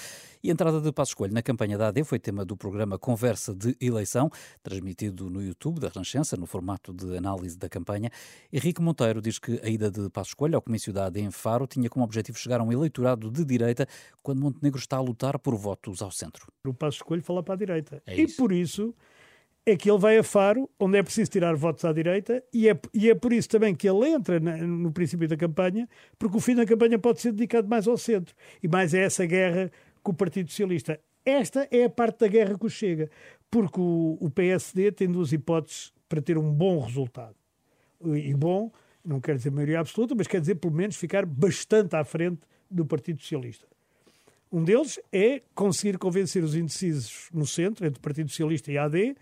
E 0.43 0.49
a 0.49 0.53
entrada 0.53 0.81
de 0.81 0.91
Passo 0.91 1.11
Escolho 1.11 1.33
na 1.33 1.43
campanha 1.43 1.79
da 1.79 1.89
AD 1.89 2.03
foi 2.03 2.19
tema 2.19 2.45
do 2.45 2.57
programa 2.57 2.99
Conversa 2.99 3.55
de 3.55 3.77
Eleição, 3.81 4.31
transmitido 4.65 5.31
no 5.31 5.41
YouTube 5.41 5.79
da 5.79 5.89
Renascença, 5.89 6.37
no 6.37 6.47
formato 6.47 6.93
de 6.93 7.17
análise 7.17 7.57
da 7.57 7.69
campanha. 7.69 8.11
Henrique 8.53 8.83
Monteiro 8.83 9.23
diz 9.23 9.39
que 9.39 9.61
a 9.63 9.69
ida 9.69 9.89
de 9.89 10.11
Passo 10.11 10.31
Escolho 10.31 10.57
ao 10.57 10.63
comício 10.63 10.93
da 10.93 11.07
AD 11.07 11.21
em 11.21 11.31
Faro 11.31 11.69
tinha 11.69 11.89
como 11.89 12.05
objetivo 12.05 12.37
chegar 12.37 12.61
a 12.61 12.65
um 12.65 12.73
eleitorado 12.73 13.31
de 13.31 13.45
direita 13.45 13.70
quando 14.23 14.41
Montenegro 14.41 14.79
está 14.79 14.97
a 14.97 15.01
lutar 15.01 15.39
por 15.39 15.55
votos 15.57 16.03
ao 16.03 16.11
centro. 16.11 16.53
O 16.67 16.75
Passo 16.75 16.99
Escolho 16.99 17.23
fala 17.23 17.43
para 17.43 17.55
a 17.55 17.57
direita. 17.57 18.03
É 18.07 18.21
e 18.21 18.29
por 18.29 18.53
isso 18.53 18.95
é 19.65 19.77
que 19.77 19.91
ele 19.91 19.99
vai 19.99 20.19
a 20.19 20.23
Faro, 20.23 20.69
onde 20.79 20.99
é 20.99 21.03
preciso 21.03 21.31
tirar 21.31 21.55
votos 21.55 21.85
à 21.85 21.93
direita, 21.93 22.43
e 22.53 22.69
é, 22.69 22.79
e 22.95 23.11
é 23.11 23.15
por 23.15 23.33
isso 23.33 23.49
também 23.49 23.75
que 23.75 23.89
ele 23.89 24.09
entra 24.09 24.41
na, 24.41 24.57
no 24.57 24.91
princípio 24.91 25.29
da 25.29 25.37
campanha, 25.37 25.89
porque 26.19 26.37
o 26.37 26.41
fim 26.41 26.55
da 26.55 26.65
campanha 26.65 26.99
pode 26.99 27.21
ser 27.21 27.33
dedicado 27.33 27.69
mais 27.69 27.87
ao 27.87 27.97
centro. 27.97 28.35
E 28.63 28.69
mais 28.69 28.95
é 28.95 29.05
essa 29.05 29.27
guerra 29.27 29.71
com 30.03 30.13
o 30.13 30.15
Partido 30.15 30.51
Socialista. 30.51 30.99
Esta 31.25 31.69
é 31.71 31.85
a 31.85 31.91
parte 31.91 32.21
da 32.21 32.29
guerra 32.29 32.59
que 32.59 32.67
o 32.67 32.71
chega, 32.71 33.11
porque 33.51 33.81
o, 33.81 34.17
o 34.21 34.31
PSD 34.31 34.91
tem 34.93 35.11
duas 35.11 35.33
hipóteses 35.33 35.93
para 36.09 36.23
ter 36.23 36.39
um 36.39 36.53
bom 36.53 36.81
resultado. 36.81 37.37
E 38.03 38.33
bom, 38.35 38.73
não 39.05 39.21
quer 39.21 39.37
dizer 39.37 39.51
maioria 39.51 39.81
absoluta, 39.81 40.15
mas 40.15 40.27
quer 40.27 40.41
dizer 40.41 40.55
pelo 40.55 40.75
menos 40.75 40.97
ficar 40.97 41.27
bastante 41.27 41.95
à 41.95 42.05
frente 42.05 42.41
do 42.71 42.87
Partido 42.87 43.21
Socialista. 43.21 43.67
Um 44.53 44.65
deles 44.65 44.99
é 45.13 45.43
conseguir 45.55 45.97
convencer 45.97 46.43
os 46.43 46.55
indecisos 46.55 47.29
no 47.33 47.47
centro, 47.47 47.87
entre 47.87 47.99
o 47.99 48.03
Partido 48.03 48.29
Socialista 48.29 48.73
e 48.73 48.79
a 48.79 48.85
AD, 48.85 49.17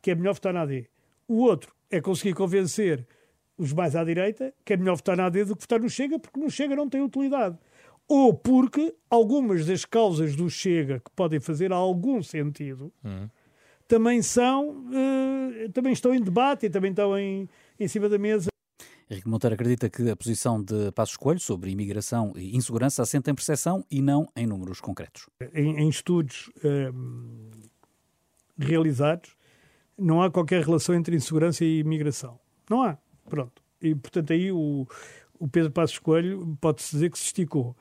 que 0.00 0.10
é 0.10 0.14
melhor 0.14 0.34
votar 0.34 0.54
na 0.54 0.62
AD. 0.62 0.88
O 1.28 1.42
outro 1.42 1.74
é 1.90 2.00
conseguir 2.00 2.34
convencer 2.34 3.06
os 3.56 3.72
mais 3.72 3.94
à 3.94 4.02
direita 4.02 4.52
que 4.64 4.72
é 4.72 4.76
melhor 4.76 4.96
votar 4.96 5.16
na 5.16 5.26
AD 5.26 5.44
do 5.44 5.54
que 5.56 5.62
votar 5.62 5.80
no 5.80 5.88
Chega, 5.88 6.18
porque 6.18 6.40
no 6.40 6.50
Chega 6.50 6.74
não 6.74 6.88
tem 6.88 7.02
utilidade. 7.02 7.58
Ou 8.08 8.34
porque 8.34 8.94
algumas 9.08 9.66
das 9.66 9.84
causas 9.84 10.34
do 10.34 10.50
Chega 10.50 11.00
que 11.00 11.10
podem 11.14 11.40
fazer 11.40 11.72
algum 11.72 12.22
sentido 12.22 12.92
uhum. 13.02 13.28
também 13.88 14.20
são, 14.22 14.70
uh, 14.70 15.68
também 15.72 15.92
estão 15.92 16.14
em 16.14 16.20
debate 16.20 16.66
e 16.66 16.70
também 16.70 16.90
estão 16.90 17.18
em, 17.18 17.48
em 17.78 17.88
cima 17.88 18.08
da 18.08 18.18
mesa. 18.18 18.53
Henrique 19.10 19.28
Monteiro 19.28 19.54
acredita 19.54 19.90
que 19.90 20.08
a 20.08 20.16
posição 20.16 20.62
de 20.62 20.90
Passos 20.92 21.16
Coelho 21.16 21.40
sobre 21.40 21.70
imigração 21.70 22.32
e 22.36 22.56
insegurança 22.56 23.02
assenta 23.02 23.30
em 23.30 23.34
percepção 23.34 23.84
e 23.90 24.00
não 24.00 24.26
em 24.34 24.46
números 24.46 24.80
concretos. 24.80 25.28
Em, 25.52 25.78
em 25.78 25.88
estudos 25.88 26.50
uh, 26.58 27.60
realizados, 28.58 29.36
não 29.98 30.22
há 30.22 30.30
qualquer 30.30 30.62
relação 30.62 30.94
entre 30.94 31.14
insegurança 31.14 31.64
e 31.64 31.80
imigração. 31.80 32.38
Não 32.68 32.82
há. 32.82 32.96
Pronto. 33.28 33.62
E, 33.80 33.94
portanto, 33.94 34.32
aí 34.32 34.50
o, 34.50 34.86
o 35.38 35.48
Pedro 35.48 35.70
Passos 35.70 35.98
Coelho 35.98 36.56
pode-se 36.60 36.90
dizer 36.92 37.10
que 37.10 37.18
se 37.18 37.26
esticou. 37.26 37.76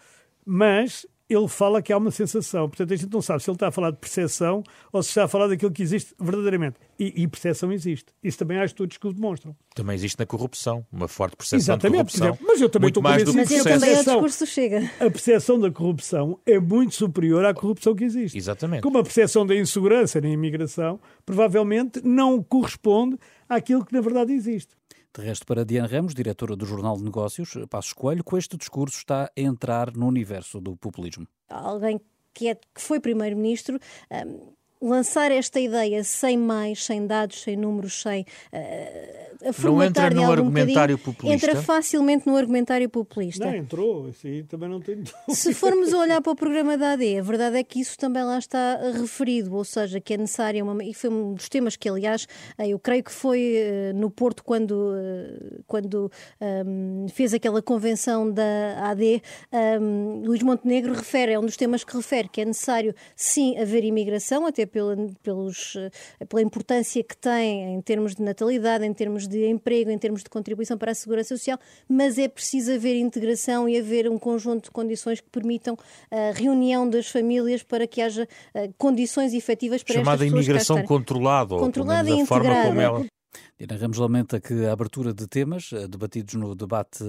Mas 0.45 1.07
ele 1.35 1.47
fala 1.47 1.81
que 1.81 1.91
há 1.91 1.97
uma 1.97 2.11
sensação. 2.11 2.67
Portanto, 2.69 2.93
a 2.93 2.95
gente 2.95 3.11
não 3.11 3.21
sabe 3.21 3.43
se 3.43 3.49
ele 3.49 3.55
está 3.55 3.67
a 3.67 3.71
falar 3.71 3.91
de 3.91 3.97
percepção 3.97 4.63
ou 4.91 5.01
se 5.01 5.09
está 5.09 5.25
a 5.25 5.27
falar 5.27 5.47
daquilo 5.47 5.71
que 5.71 5.81
existe 5.81 6.13
verdadeiramente. 6.19 6.77
E, 6.99 7.23
e 7.23 7.27
percepção 7.27 7.71
existe. 7.71 8.05
Isso 8.23 8.37
também 8.37 8.57
há 8.57 8.65
estudos 8.65 8.97
que 8.97 9.07
o 9.07 9.13
demonstram. 9.13 9.55
Também 9.75 9.95
existe 9.95 10.19
na 10.19 10.25
corrupção, 10.25 10.85
uma 10.91 11.07
forte 11.07 11.35
percepção 11.35 11.75
Exatamente, 11.75 12.13
de 12.13 12.19
corrupção. 12.19 12.45
mas 12.47 12.61
eu 12.61 12.69
também 12.69 12.85
muito 12.85 12.99
estou 12.99 13.03
mais 13.03 13.23
convencido 13.23 13.63
que 13.63 13.69
a 13.69 13.79
percepção, 13.79 14.47
chega. 14.47 14.91
a 14.99 15.09
percepção 15.09 15.59
da 15.59 15.71
corrupção 15.71 16.39
é 16.45 16.59
muito 16.59 16.93
superior 16.93 17.43
à 17.45 17.53
corrupção 17.53 17.95
que 17.95 18.03
existe. 18.03 18.37
Exatamente. 18.37 18.83
Como 18.83 18.97
a 18.97 19.03
percepção 19.03 19.45
da 19.45 19.55
insegurança 19.55 20.21
na 20.21 20.29
imigração 20.29 20.99
provavelmente 21.25 22.01
não 22.03 22.41
corresponde 22.43 23.17
àquilo 23.49 23.83
que 23.85 23.93
na 23.93 24.01
verdade 24.01 24.33
existe. 24.33 24.75
De 25.15 25.21
resto, 25.21 25.45
para 25.45 25.63
Diana 25.63 25.87
Ramos, 25.87 26.15
diretora 26.15 26.55
do 26.55 26.65
Jornal 26.65 26.97
de 26.97 27.03
Negócios, 27.03 27.53
Passos 27.69 27.93
Coelho, 27.93 28.23
com 28.23 28.35
este 28.35 28.57
discurso 28.57 28.97
está 28.97 29.25
a 29.25 29.41
entrar 29.41 29.95
no 29.95 30.07
universo 30.07 30.59
do 30.59 30.75
populismo. 30.75 31.27
Alguém 31.49 32.01
que, 32.33 32.47
é, 32.47 32.55
que 32.55 32.81
foi 32.81 32.99
primeiro-ministro. 32.99 33.79
Um 34.11 34.53
lançar 34.83 35.31
esta 35.31 35.59
ideia 35.59 36.03
sem 36.03 36.37
mais, 36.37 36.83
sem 36.83 37.07
dados, 37.07 37.41
sem 37.41 37.55
números, 37.55 38.01
sem 38.01 38.21
uh, 38.21 39.23
a 39.43 39.67
Não 39.67 39.83
entra 39.83 40.09
no 40.09 40.31
argumentário 40.31 40.97
populista? 40.97 41.47
Entra 41.47 41.61
facilmente 41.61 42.25
no 42.25 42.35
argumentário 42.35 42.89
populista. 42.89 43.45
Não, 43.45 43.55
entrou, 43.55 44.07
isso 44.07 44.25
aí 44.25 44.43
também 44.43 44.69
não 44.69 44.79
tem 44.79 44.95
dúvida. 44.95 45.13
Se 45.29 45.53
formos 45.53 45.93
a 45.93 45.97
olhar 45.97 46.21
para 46.21 46.31
o 46.31 46.35
programa 46.35 46.77
da 46.77 46.93
AD, 46.93 47.19
a 47.19 47.21
verdade 47.21 47.57
é 47.57 47.63
que 47.63 47.79
isso 47.79 47.97
também 47.97 48.23
lá 48.23 48.37
está 48.37 48.79
referido, 48.93 49.53
ou 49.53 49.65
seja, 49.65 49.99
que 49.99 50.13
é 50.13 50.17
necessária 50.17 50.63
uma... 50.63 50.81
E 50.83 50.93
foi 50.93 51.09
um 51.09 51.33
dos 51.33 51.49
temas 51.49 51.75
que, 51.75 51.89
aliás, 51.89 52.25
eh, 52.57 52.69
eu 52.69 52.79
creio 52.79 53.03
que 53.03 53.11
foi 53.11 53.55
uh, 53.91 53.97
no 53.97 54.09
Porto 54.09 54.43
quando, 54.43 54.93
quando 55.67 56.09
um, 56.65 57.07
fez 57.09 57.33
aquela 57.33 57.61
convenção 57.61 58.31
da 58.31 58.89
AD, 58.89 59.21
um, 59.81 60.21
Luís 60.25 60.41
Montenegro 60.41 60.93
refere, 60.93 61.33
é 61.33 61.39
um 61.39 61.45
dos 61.45 61.57
temas 61.57 61.83
que 61.83 61.95
refere, 61.95 62.29
que 62.29 62.41
é 62.41 62.45
necessário 62.45 62.95
sim 63.15 63.57
haver 63.57 63.83
imigração, 63.83 64.45
até 64.45 64.65
pela, 64.73 64.97
pelos, 65.21 65.75
eh, 65.75 66.25
pela 66.25 66.41
importância 66.41 67.01
que 67.03 67.15
tem 67.15 67.75
em 67.75 67.81
termos 67.81 68.15
de 68.15 68.23
natalidade, 68.23 68.83
em 68.83 68.93
termos 68.93 69.27
de 69.27 69.45
emprego, 69.45 69.91
em 69.91 69.97
termos 69.99 70.23
de 70.23 70.29
contribuição 70.29 70.77
para 70.77 70.91
a 70.91 70.95
segurança 70.95 71.37
social, 71.37 71.59
mas 71.87 72.17
é 72.17 72.27
preciso 72.27 72.73
haver 72.73 72.97
integração 72.97 73.69
e 73.69 73.77
haver 73.77 74.09
um 74.09 74.17
conjunto 74.17 74.65
de 74.65 74.71
condições 74.71 75.21
que 75.21 75.29
permitam 75.29 75.77
a 76.09 76.31
reunião 76.33 76.89
das 76.89 77.07
famílias 77.07 77.61
para 77.61 77.85
que 77.85 78.01
haja 78.01 78.27
eh, 78.55 78.71
condições 78.77 79.33
efetivas 79.33 79.83
para 79.83 79.93
Chamada 79.93 80.25
estas 80.25 80.29
pessoas 80.29 80.45
imigração 80.45 80.83
controlada, 80.83 81.55
controlada 81.55 82.09
ou, 82.09 82.17
e 82.17 82.21
integrada. 82.21 82.67
Como 82.67 82.81
ela... 82.81 83.05
Dina 83.59 83.77
Ramos 83.77 83.97
lamenta 83.97 84.41
que 84.41 84.65
a 84.65 84.73
abertura 84.73 85.13
de 85.13 85.27
temas 85.27 85.69
eh, 85.71 85.87
debatidos 85.87 86.33
no 86.33 86.55
debate 86.55 87.03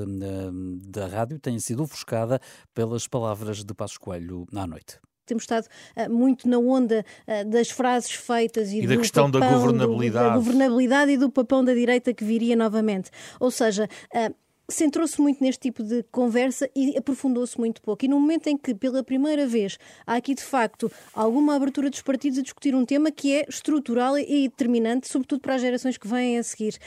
da 0.86 1.06
rádio 1.06 1.38
tenha 1.38 1.58
sido 1.58 1.82
ofuscada 1.82 2.38
pelas 2.74 3.08
palavras 3.08 3.64
de 3.64 3.74
Passos 3.74 3.96
Coelho 3.96 4.46
à 4.54 4.66
noite 4.66 4.98
temos 5.26 5.44
estado 5.44 5.66
uh, 5.96 6.10
muito 6.10 6.48
na 6.48 6.58
onda 6.58 7.04
uh, 7.26 7.48
das 7.48 7.70
frases 7.70 8.12
feitas 8.12 8.70
e, 8.70 8.80
e 8.80 8.86
da 8.86 8.96
questão 8.96 9.30
da 9.30 9.40
governabilidade. 9.40 10.24
Do, 10.24 10.30
da 10.30 10.36
governabilidade 10.36 11.12
e 11.12 11.16
do 11.16 11.30
papão 11.30 11.64
da 11.64 11.74
direita 11.74 12.12
que 12.12 12.24
viria 12.24 12.56
novamente. 12.56 13.10
Ou 13.40 13.50
seja, 13.50 13.88
uh, 14.14 14.34
centrou-se 14.68 15.20
muito 15.20 15.42
neste 15.42 15.60
tipo 15.60 15.82
de 15.82 16.02
conversa 16.10 16.68
e 16.74 16.96
aprofundou-se 16.96 17.58
muito 17.58 17.82
pouco. 17.82 18.04
E 18.04 18.08
no 18.08 18.18
momento 18.18 18.46
em 18.46 18.56
que, 18.56 18.74
pela 18.74 19.02
primeira 19.02 19.46
vez, 19.46 19.78
há 20.06 20.16
aqui 20.16 20.34
de 20.34 20.42
facto 20.42 20.90
alguma 21.12 21.54
abertura 21.54 21.90
dos 21.90 22.02
partidos 22.02 22.38
a 22.38 22.42
discutir 22.42 22.74
um 22.74 22.84
tema 22.84 23.10
que 23.10 23.34
é 23.34 23.44
estrutural 23.48 24.18
e 24.18 24.48
determinante, 24.48 25.08
sobretudo 25.08 25.40
para 25.40 25.54
as 25.54 25.60
gerações 25.60 25.98
que 25.98 26.08
vêm 26.08 26.38
a 26.38 26.42
seguir, 26.42 26.78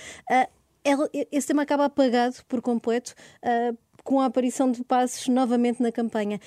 esse 1.31 1.47
tema 1.47 1.61
acaba 1.61 1.85
apagado 1.85 2.37
por 2.47 2.61
completo 2.61 3.13
com 4.03 4.21
a 4.21 4.25
aparição 4.25 4.71
de 4.71 4.83
passos 4.85 5.27
novamente 5.27 5.83
na 5.83 5.91
campanha. 5.91 6.39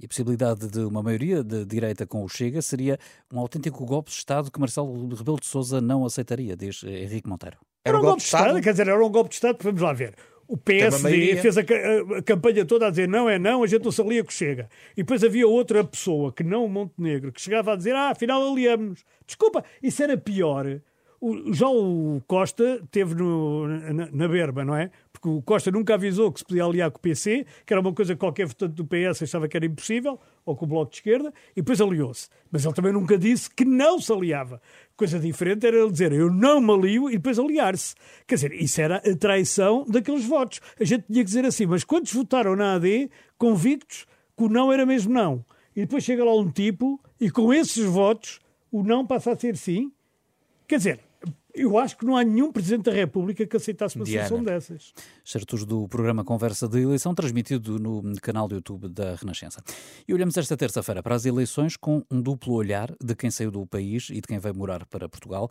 E 0.00 0.04
a 0.04 0.08
possibilidade 0.08 0.68
de 0.68 0.80
uma 0.80 1.02
maioria 1.02 1.42
de 1.44 1.64
direita 1.64 2.06
com 2.06 2.24
o 2.24 2.28
Chega 2.28 2.60
seria 2.60 2.98
um 3.32 3.38
autêntico 3.38 3.84
golpe 3.84 4.10
de 4.10 4.16
Estado 4.16 4.50
que 4.50 4.58
Marcelo 4.58 5.14
Rebelo 5.14 5.38
de 5.38 5.46
Sousa 5.46 5.80
não 5.80 6.04
aceitaria, 6.04 6.56
diz 6.56 6.82
Henrique 6.82 7.28
Monteiro. 7.28 7.58
Era 7.84 7.98
um 7.98 8.02
golpe 8.02 8.18
de 8.18 8.24
Estado? 8.24 8.60
Quer 8.60 8.72
dizer, 8.72 8.88
era 8.88 9.04
um 9.04 9.10
golpe 9.10 9.30
de 9.30 9.36
Estado, 9.36 9.58
vamos 9.60 9.80
lá 9.80 9.92
ver. 9.92 10.14
O 10.46 10.56
PSD 10.56 11.36
fez 11.36 11.56
a, 11.56 11.60
a, 11.60 12.18
a, 12.18 12.22
campanha 12.22 12.64
toda 12.64 12.86
a 12.86 12.90
dizer 12.90 13.08
não 13.08 13.28
é 13.28 13.38
não, 13.38 13.62
a 13.62 13.66
gente 13.66 13.84
não 13.84 13.92
se 13.92 14.02
alia 14.02 14.24
que 14.24 14.32
chega. 14.32 14.68
E 14.92 15.02
depois 15.02 15.24
havia 15.24 15.46
outra 15.46 15.82
pessoa, 15.82 16.32
que 16.32 16.44
não 16.44 16.64
o 16.64 16.68
Montenegro, 16.68 17.32
que 17.32 17.40
chegava 17.40 17.72
a 17.72 17.76
dizer 17.76 17.94
ah, 17.94 18.10
afinal 18.10 18.42
aliamos-nos. 18.42 19.04
Desculpa, 19.26 19.64
isso 19.82 20.02
era 20.02 20.16
pior. 20.16 20.80
O, 21.22 21.54
já 21.54 21.68
o 21.68 22.20
Costa 22.26 22.82
teve 22.90 23.14
no, 23.14 23.68
na, 23.68 24.08
na 24.10 24.28
berba, 24.28 24.64
não 24.64 24.74
é? 24.74 24.90
porque 25.22 25.28
o 25.28 25.40
Costa 25.40 25.70
nunca 25.70 25.94
avisou 25.94 26.32
que 26.32 26.40
se 26.40 26.44
podia 26.44 26.64
aliar 26.64 26.90
com 26.90 26.98
o 26.98 27.00
PC, 27.00 27.46
que 27.64 27.72
era 27.72 27.80
uma 27.80 27.92
coisa 27.92 28.12
que 28.12 28.18
qualquer 28.18 28.44
votante 28.44 28.74
do 28.74 28.84
PS 28.84 29.22
achava 29.22 29.46
que 29.46 29.56
era 29.56 29.64
impossível, 29.64 30.18
ou 30.44 30.56
com 30.56 30.64
o 30.64 30.68
Bloco 30.68 30.90
de 30.90 30.96
Esquerda, 30.96 31.32
e 31.52 31.62
depois 31.62 31.80
aliou-se. 31.80 32.28
Mas 32.50 32.64
ele 32.64 32.74
também 32.74 32.92
nunca 32.92 33.16
disse 33.16 33.48
que 33.48 33.64
não 33.64 34.00
se 34.00 34.12
aliava. 34.12 34.60
Coisa 34.96 35.20
diferente 35.20 35.64
era 35.64 35.76
ele 35.76 35.92
dizer 35.92 36.12
eu 36.12 36.28
não 36.28 36.60
me 36.60 36.72
alio 36.72 37.08
e 37.08 37.12
depois 37.12 37.38
aliar-se. 37.38 37.94
Quer 38.26 38.34
dizer, 38.34 38.52
isso 38.52 38.80
era 38.80 38.96
a 38.96 39.16
traição 39.16 39.86
daqueles 39.88 40.24
votos. 40.24 40.60
A 40.80 40.82
gente 40.82 41.04
tinha 41.06 41.20
que 41.20 41.24
dizer 41.24 41.46
assim, 41.46 41.66
mas 41.66 41.84
quantos 41.84 42.12
votaram 42.12 42.56
na 42.56 42.74
AD 42.74 43.08
convictos 43.38 44.06
que 44.36 44.42
o 44.42 44.48
não 44.48 44.72
era 44.72 44.84
mesmo 44.84 45.14
não. 45.14 45.44
E 45.76 45.82
depois 45.82 46.02
chega 46.02 46.24
lá 46.24 46.34
um 46.34 46.50
tipo 46.50 47.00
e 47.20 47.30
com 47.30 47.54
esses 47.54 47.84
votos 47.84 48.40
o 48.72 48.82
não 48.82 49.06
passa 49.06 49.30
a 49.30 49.38
ser 49.38 49.56
sim. 49.56 49.92
Quer 50.66 50.78
dizer, 50.78 51.00
eu 51.54 51.78
acho 51.78 51.96
que 51.96 52.04
não 52.04 52.16
há 52.16 52.24
nenhum 52.24 52.50
Presidente 52.52 52.84
da 52.84 52.92
República 52.92 53.46
que 53.46 53.56
aceitasse 53.56 53.96
uma 53.96 54.04
Diana. 54.04 54.28
solução 54.28 54.44
dessas. 54.44 54.92
Certos 55.24 55.64
do 55.64 55.86
programa 55.88 56.24
Conversa 56.24 56.68
de 56.68 56.80
Eleição, 56.80 57.14
transmitido 57.14 57.78
no 57.78 58.02
canal 58.20 58.48
do 58.48 58.54
YouTube 58.54 58.88
da 58.88 59.14
Renascença. 59.14 59.62
E 60.06 60.14
olhamos 60.14 60.36
esta 60.36 60.56
terça-feira 60.56 61.02
para 61.02 61.14
as 61.14 61.26
eleições 61.26 61.76
com 61.76 62.04
um 62.10 62.20
duplo 62.20 62.54
olhar 62.54 62.94
de 63.02 63.14
quem 63.14 63.30
saiu 63.30 63.50
do 63.50 63.66
país 63.66 64.08
e 64.10 64.14
de 64.14 64.22
quem 64.22 64.38
veio 64.38 64.54
morar 64.54 64.86
para 64.86 65.08
Portugal. 65.08 65.50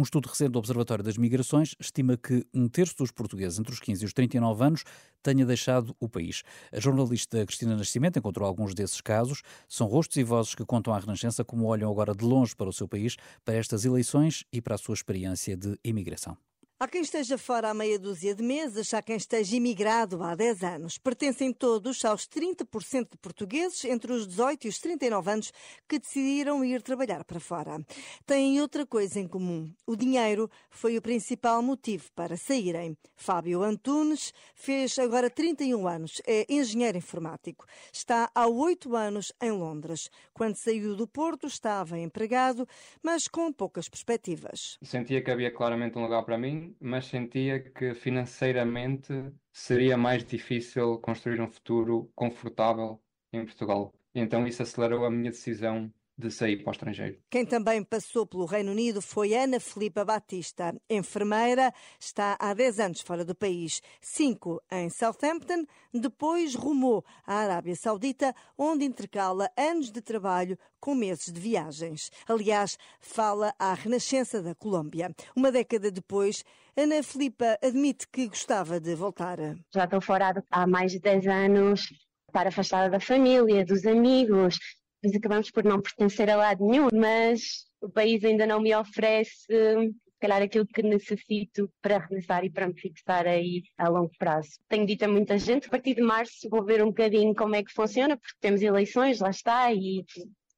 Um 0.00 0.02
estudo 0.02 0.30
recente 0.30 0.52
do 0.52 0.58
Observatório 0.58 1.04
das 1.04 1.18
Migrações 1.18 1.74
estima 1.78 2.16
que 2.16 2.42
um 2.54 2.70
terço 2.70 2.96
dos 2.96 3.10
portugueses 3.10 3.58
entre 3.58 3.70
os 3.70 3.78
15 3.78 4.02
e 4.02 4.06
os 4.06 4.14
39 4.14 4.64
anos 4.64 4.84
tenha 5.22 5.44
deixado 5.44 5.94
o 6.00 6.08
país. 6.08 6.42
A 6.72 6.80
jornalista 6.80 7.44
Cristina 7.44 7.76
Nascimento 7.76 8.18
encontrou 8.18 8.48
alguns 8.48 8.74
desses 8.74 9.02
casos. 9.02 9.42
São 9.68 9.86
rostos 9.86 10.16
e 10.16 10.24
vozes 10.24 10.54
que 10.54 10.64
contam 10.64 10.94
à 10.94 10.98
Renascença 10.98 11.44
como 11.44 11.66
olham 11.66 11.90
agora 11.90 12.14
de 12.14 12.24
longe 12.24 12.56
para 12.56 12.70
o 12.70 12.72
seu 12.72 12.88
país, 12.88 13.18
para 13.44 13.56
estas 13.56 13.84
eleições 13.84 14.42
e 14.50 14.62
para 14.62 14.76
a 14.76 14.78
sua 14.78 14.94
experiência 14.94 15.54
de 15.54 15.78
imigração. 15.84 16.34
Há 16.82 16.88
quem 16.88 17.02
esteja 17.02 17.36
fora 17.36 17.68
há 17.68 17.74
meia 17.74 17.98
dúzia 17.98 18.34
de 18.34 18.42
meses, 18.42 18.94
há 18.94 19.02
quem 19.02 19.16
esteja 19.16 19.54
imigrado 19.54 20.22
há 20.22 20.34
10 20.34 20.64
anos. 20.64 20.96
Pertencem 20.96 21.52
todos 21.52 22.02
aos 22.06 22.26
30% 22.26 23.10
de 23.10 23.18
portugueses 23.18 23.84
entre 23.84 24.10
os 24.10 24.26
18 24.26 24.64
e 24.64 24.68
os 24.70 24.78
39 24.78 25.30
anos 25.30 25.52
que 25.86 25.98
decidiram 25.98 26.64
ir 26.64 26.80
trabalhar 26.80 27.22
para 27.22 27.38
fora. 27.38 27.84
Têm 28.24 28.62
outra 28.62 28.86
coisa 28.86 29.20
em 29.20 29.28
comum. 29.28 29.70
O 29.86 29.94
dinheiro 29.94 30.50
foi 30.70 30.96
o 30.96 31.02
principal 31.02 31.62
motivo 31.62 32.10
para 32.14 32.38
saírem. 32.38 32.96
Fábio 33.14 33.62
Antunes 33.62 34.32
fez 34.54 34.98
agora 34.98 35.28
31 35.28 35.86
anos, 35.86 36.22
é 36.26 36.46
engenheiro 36.48 36.96
informático. 36.96 37.66
Está 37.92 38.30
há 38.34 38.46
8 38.46 38.96
anos 38.96 39.34
em 39.38 39.50
Londres. 39.50 40.08
Quando 40.32 40.56
saiu 40.56 40.96
do 40.96 41.06
Porto, 41.06 41.46
estava 41.46 41.98
empregado, 41.98 42.66
mas 43.02 43.28
com 43.28 43.52
poucas 43.52 43.86
perspectivas. 43.86 44.78
Sentia 44.82 45.20
que 45.20 45.30
havia 45.30 45.52
claramente 45.52 45.98
um 45.98 46.02
lugar 46.02 46.24
para 46.24 46.38
mim 46.38 46.69
mas 46.80 47.06
sentia 47.06 47.60
que 47.60 47.94
financeiramente 47.94 49.12
seria 49.52 49.96
mais 49.96 50.24
difícil 50.24 50.98
construir 51.00 51.40
um 51.40 51.48
futuro 51.50 52.10
confortável 52.14 53.02
em 53.32 53.44
Portugal. 53.44 53.94
Então 54.14 54.46
isso 54.46 54.62
acelerou 54.62 55.04
a 55.04 55.10
minha 55.10 55.30
decisão 55.30 55.92
de 56.20 56.30
sair 56.30 56.58
para 56.58 56.70
o 56.70 56.72
estrangeiro. 56.72 57.18
Quem 57.30 57.44
também 57.44 57.82
passou 57.82 58.26
pelo 58.26 58.44
Reino 58.44 58.70
Unido 58.70 59.00
foi 59.00 59.34
Ana 59.34 59.58
Filipa 59.58 60.04
Batista, 60.04 60.74
enfermeira, 60.88 61.72
está 61.98 62.36
há 62.38 62.54
10 62.54 62.80
anos 62.80 63.00
fora 63.00 63.24
do 63.24 63.34
país, 63.34 63.80
5 64.00 64.62
em 64.70 64.90
Southampton, 64.90 65.64
depois 65.92 66.54
rumou 66.54 67.04
à 67.26 67.36
Arábia 67.36 67.74
Saudita, 67.74 68.34
onde 68.56 68.84
intercala 68.84 69.50
anos 69.56 69.90
de 69.90 70.00
trabalho 70.00 70.58
com 70.78 70.94
meses 70.94 71.32
de 71.32 71.40
viagens. 71.40 72.10
Aliás, 72.28 72.76
fala 73.00 73.54
à 73.58 73.74
renascença 73.74 74.42
da 74.42 74.54
Colômbia. 74.54 75.14
Uma 75.34 75.50
década 75.50 75.90
depois, 75.90 76.44
Ana 76.76 77.02
Filipa 77.02 77.58
admite 77.62 78.06
que 78.08 78.28
gostava 78.28 78.78
de 78.78 78.94
voltar. 78.94 79.38
Já 79.74 79.84
estou 79.84 80.00
fora 80.00 80.32
há 80.50 80.66
mais 80.66 80.92
de 80.92 81.00
10 81.00 81.26
anos, 81.26 81.92
estar 82.28 82.46
afastada 82.46 82.88
da 82.88 83.00
família, 83.00 83.64
dos 83.64 83.84
amigos, 83.86 84.58
depois 85.02 85.16
acabamos 85.16 85.50
por 85.50 85.64
não 85.64 85.80
pertencer 85.80 86.28
a 86.28 86.36
lado 86.36 86.66
nenhum, 86.66 86.88
mas 86.92 87.64
o 87.80 87.88
país 87.88 88.22
ainda 88.24 88.46
não 88.46 88.60
me 88.60 88.74
oferece, 88.74 89.46
se 89.48 90.18
calhar, 90.20 90.42
aquilo 90.42 90.66
que 90.66 90.82
necessito 90.82 91.70
para 91.80 91.98
regressar 91.98 92.44
e 92.44 92.50
para 92.50 92.68
me 92.68 92.78
fixar 92.78 93.26
aí 93.26 93.62
a 93.78 93.88
longo 93.88 94.10
prazo. 94.18 94.50
Tenho 94.68 94.86
dito 94.86 95.04
a 95.04 95.08
muita 95.08 95.38
gente, 95.38 95.66
a 95.66 95.70
partir 95.70 95.94
de 95.94 96.02
março 96.02 96.48
vou 96.50 96.64
ver 96.64 96.82
um 96.82 96.88
bocadinho 96.88 97.34
como 97.34 97.56
é 97.56 97.62
que 97.62 97.72
funciona, 97.72 98.16
porque 98.16 98.36
temos 98.40 98.60
eleições, 98.60 99.20
lá 99.20 99.30
está, 99.30 99.72
e 99.72 100.04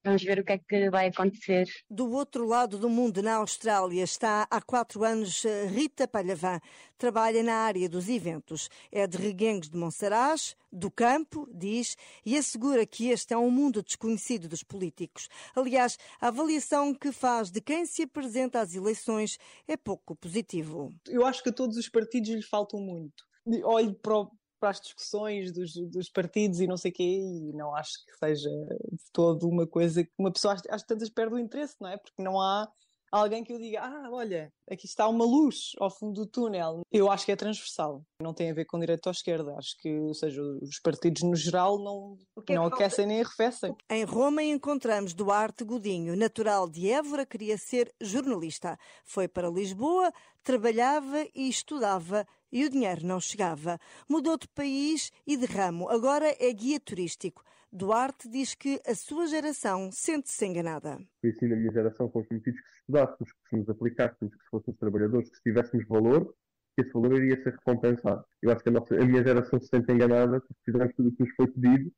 Vamos 0.05 0.25
ver 0.25 0.41
o 0.41 0.45
que 0.45 0.53
é 0.53 0.59
que 0.59 0.91
vai 0.91 1.09
acontecer. 1.09 1.69
Do 1.89 2.11
outro 2.11 2.45
lado 2.45 2.77
do 2.77 2.91
mundo, 2.91 3.23
na 3.23 3.37
Austrália, 3.37 4.03
está 4.03 4.49
há 4.51 4.61
quatro 4.61 5.05
anos 5.05 5.45
eh, 5.45 5.67
Rita 5.67 6.09
Palhavan. 6.09 6.59
Trabalha 6.99 7.41
na 7.41 7.55
área 7.55 7.89
dos 7.89 8.09
eventos. 8.09 8.69
É 8.91 9.07
de 9.07 9.17
Reguengos 9.17 9.71
de 9.71 9.77
Monsaraz, 9.77 10.57
do 10.73 10.91
campo, 10.91 11.49
diz, 11.55 11.97
e 12.27 12.37
assegura 12.37 12.85
que 12.85 13.11
este 13.11 13.33
é 13.33 13.39
um 13.39 13.51
mundo 13.51 13.81
desconhecido 13.81 14.49
dos 14.49 14.65
políticos. 14.65 15.29
Aliás, 15.55 15.97
a 16.21 16.29
avaliação 16.29 16.93
que 16.93 17.13
faz 17.13 17.51
de 17.51 17.61
quem 17.61 17.87
se 17.87 18.03
apresenta 18.03 18.61
às 18.61 18.75
eleições 18.75 19.39
é 19.69 19.77
pouco 19.77 20.17
positivo. 20.17 20.93
Eu 21.09 21.25
acho 21.25 21.45
que 21.45 21.51
a 21.51 21.53
todos 21.53 21.77
os 21.77 21.89
partidos 21.89 22.31
lhe 22.31 22.43
faltam 22.43 22.81
muito. 22.81 23.25
Olhe 23.65 23.95
para 23.95 24.19
o 24.19 24.31
para 24.63 24.71
as 24.71 24.81
discussões 24.81 25.51
dos, 25.51 25.73
dos, 25.91 26.09
partidos 26.09 26.61
e 26.61 26.69
não 26.69 26.77
sei 26.77 26.93
o 26.93 26.95
quê, 26.95 27.03
e 27.03 27.53
não 27.53 27.75
acho 27.75 27.95
que 28.07 28.17
seja 28.17 28.49
de 28.49 29.11
todo 29.13 29.49
uma 29.49 29.67
coisa 29.67 30.05
que 30.05 30.13
uma 30.17 30.31
pessoa, 30.31 30.55
às, 30.55 30.63
às 30.71 30.85
tantas, 30.85 31.11
perde 31.11 31.35
o 31.35 31.39
interesse, 31.39 31.75
não 31.81 31.89
é? 31.89 31.97
Porque 31.97 32.23
não 32.23 32.41
há 32.41 32.71
alguém 33.11 33.43
que 33.43 33.53
eu 33.53 33.59
diga, 33.59 33.81
ah, 33.83 34.09
olha, 34.13 34.53
aqui 34.71 34.87
está 34.87 35.09
uma 35.09 35.25
luz 35.25 35.73
ao 35.81 35.91
fundo 35.91 36.21
do 36.21 36.27
túnel. 36.27 36.83
Eu 36.93 37.11
acho 37.11 37.27
que 37.27 37.33
é 37.33 37.37
transversal, 37.37 38.05
não 38.23 38.33
tem 38.33 38.53
a 38.53 38.55
ver 38.55 38.65
com 38.65 38.79
direita 38.79 39.09
ou 39.09 39.13
esquerda. 39.13 39.53
Acho 39.59 39.77
que, 39.81 39.99
ou 39.99 40.15
seja, 40.15 40.41
os 40.41 40.79
partidos 40.79 41.23
no 41.23 41.35
geral 41.35 41.77
não, 41.83 42.17
é 42.49 42.55
não 42.55 42.67
aquecem 42.67 43.05
nem 43.05 43.21
arrefecem. 43.21 43.75
Em 43.91 44.05
Roma 44.05 44.45
encontramos 44.45 45.13
Duarte 45.13 45.65
Godinho, 45.65 46.17
natural 46.17 46.71
de 46.71 46.89
Évora, 46.89 47.27
queria 47.27 47.59
ser 47.59 47.93
jornalista. 48.01 48.79
Foi 49.05 49.27
para 49.27 49.51
Lisboa, 49.51 50.13
trabalhava 50.45 51.27
e 51.35 51.49
estudava 51.49 52.25
e 52.53 52.65
o 52.65 52.71
dinheiro 52.71 53.07
não 53.07 53.19
chegava. 53.19 53.79
Mudou 54.09 54.37
de 54.37 54.47
país 54.49 55.11
e 55.27 55.37
de 55.37 55.47
ramo, 55.47 55.89
agora 55.89 56.27
é 56.39 56.53
guia 56.53 56.79
turístico. 56.79 57.43
Duarte 57.73 58.29
diz 58.29 58.55
que 58.55 58.79
a 58.87 58.95
sua 58.95 59.27
geração 59.27 59.91
sente-se 59.91 60.45
enganada. 60.45 60.99
Assim 61.25 61.49
na 61.49 61.57
minha 61.57 61.73
geração, 61.73 62.11
fomos 62.11 62.29
prometidos 62.29 62.61
que 62.61 62.69
se 62.69 62.77
estudássemos, 62.81 63.33
que 63.49 63.57
nos 63.57 63.69
aplicássemos, 63.71 64.35
que 64.35 64.43
se 64.43 64.51
fôssemos 64.51 64.79
trabalhadores, 64.79 65.31
que 65.31 65.37
se 65.37 65.43
tivéssemos 65.43 65.89
valor, 65.89 66.35
que 66.77 66.83
esse 66.83 66.93
valor 66.93 67.15
iria 67.15 67.43
ser 67.43 67.55
recompensado. 67.55 68.25
Eu 68.43 68.53
acho 68.53 68.63
que 68.63 68.69
a, 68.69 68.73
nossa, 68.73 68.95
a 68.95 69.07
minha 69.07 69.25
geração 69.25 69.59
se 69.59 69.69
sente 69.69 69.91
enganada 69.91 70.39
porque 70.41 70.63
fizemos 70.67 70.95
tudo 70.95 71.09
o 71.09 71.13
que 71.17 71.23
nos 71.23 71.35
foi 71.35 71.47
pedido 71.47 71.91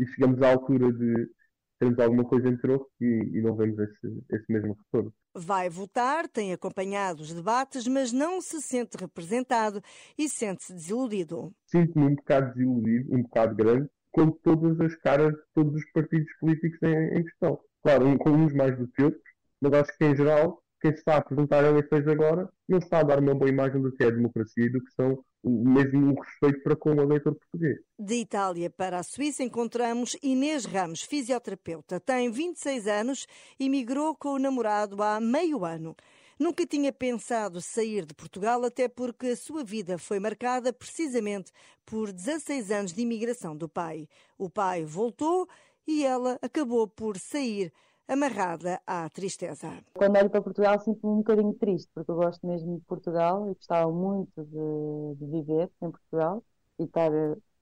e 0.00 0.06
chegamos 0.06 0.42
à 0.42 0.50
altura 0.50 0.92
de 0.92 1.30
termos 1.80 1.98
alguma 1.98 2.24
coisa 2.24 2.48
em 2.48 2.56
troco 2.58 2.88
e, 3.00 3.38
e 3.38 3.40
não 3.40 3.56
vemos 3.56 3.78
esse, 3.78 4.24
esse 4.30 4.52
mesmo 4.52 4.76
retorno. 4.84 5.12
Vai 5.34 5.70
votar, 5.70 6.28
tem 6.28 6.52
acompanhado 6.52 7.22
os 7.22 7.32
debates, 7.32 7.88
mas 7.88 8.12
não 8.12 8.40
se 8.42 8.60
sente 8.60 8.98
representado 8.98 9.80
e 10.18 10.28
sente-se 10.28 10.74
desiludido. 10.74 11.52
Sinto-me 11.66 12.06
um 12.06 12.14
bocado 12.14 12.52
desiludido, 12.52 13.14
um 13.14 13.22
bocado 13.22 13.56
grande, 13.56 13.88
com 14.12 14.30
todas 14.30 14.78
as 14.80 14.94
caras 14.96 15.32
de 15.32 15.42
todos 15.54 15.74
os 15.74 15.92
partidos 15.92 16.28
políticos 16.38 16.78
em, 16.82 17.18
em 17.18 17.24
questão. 17.24 17.58
Claro, 17.82 18.18
com 18.18 18.30
uns 18.30 18.52
mais 18.52 18.76
do 18.78 18.86
que 18.88 19.02
outros, 19.02 19.22
mas 19.60 19.72
acho 19.72 19.96
que 19.96 20.04
em 20.04 20.14
geral 20.14 20.62
quem 20.82 20.90
está 20.92 21.14
a 21.14 21.18
apresentar 21.18 21.64
eleições 21.64 22.06
agora 22.06 22.48
não 22.68 22.78
está 22.78 23.00
a 23.00 23.02
dar 23.02 23.18
uma 23.20 23.34
boa 23.34 23.50
imagem 23.50 23.80
do 23.80 23.92
que 23.92 24.04
é 24.04 24.08
a 24.08 24.10
democracia 24.10 24.66
e 24.66 24.70
do 24.70 24.82
que 24.82 24.92
são 24.92 25.22
mesmo 25.42 26.12
o 26.12 26.20
respeito 26.20 26.62
para 26.62 26.76
com 26.76 26.94
o 26.94 27.02
eleitor 27.02 27.34
português. 27.34 27.78
De 27.98 28.14
Itália 28.14 28.70
para 28.70 28.98
a 28.98 29.02
Suíça 29.02 29.42
encontramos 29.42 30.16
Inês 30.22 30.64
Ramos, 30.64 31.02
fisioterapeuta. 31.02 31.98
Tem 32.00 32.30
26 32.30 32.86
anos 32.86 33.26
e 33.58 33.68
migrou 33.68 34.14
com 34.14 34.30
o 34.30 34.38
namorado 34.38 35.02
há 35.02 35.20
meio 35.20 35.64
ano. 35.64 35.96
Nunca 36.38 36.66
tinha 36.66 36.90
pensado 36.90 37.60
sair 37.60 38.06
de 38.06 38.14
Portugal, 38.14 38.64
até 38.64 38.88
porque 38.88 39.26
a 39.26 39.36
sua 39.36 39.62
vida 39.62 39.98
foi 39.98 40.18
marcada 40.18 40.72
precisamente 40.72 41.52
por 41.84 42.10
16 42.10 42.70
anos 42.70 42.92
de 42.94 43.02
imigração 43.02 43.54
do 43.54 43.68
pai. 43.68 44.08
O 44.38 44.48
pai 44.48 44.84
voltou 44.84 45.46
e 45.86 46.04
ela 46.04 46.38
acabou 46.40 46.88
por 46.88 47.18
sair 47.18 47.70
amarrada 48.08 48.80
à 48.86 49.08
tristeza. 49.10 49.70
Quando 49.94 50.16
olho 50.16 50.30
para 50.30 50.42
Portugal 50.42 50.78
sinto-me 50.80 51.12
um 51.12 51.16
bocadinho 51.18 51.54
triste, 51.54 51.90
porque 51.94 52.10
eu 52.10 52.16
gosto 52.16 52.46
mesmo 52.46 52.78
de 52.78 52.84
Portugal 52.84 53.50
e 53.50 53.54
gostava 53.54 53.90
muito 53.90 54.44
de, 54.44 55.14
de 55.16 55.26
viver 55.26 55.70
em 55.80 55.90
Portugal 55.90 56.42
e 56.78 56.84
estar 56.84 57.10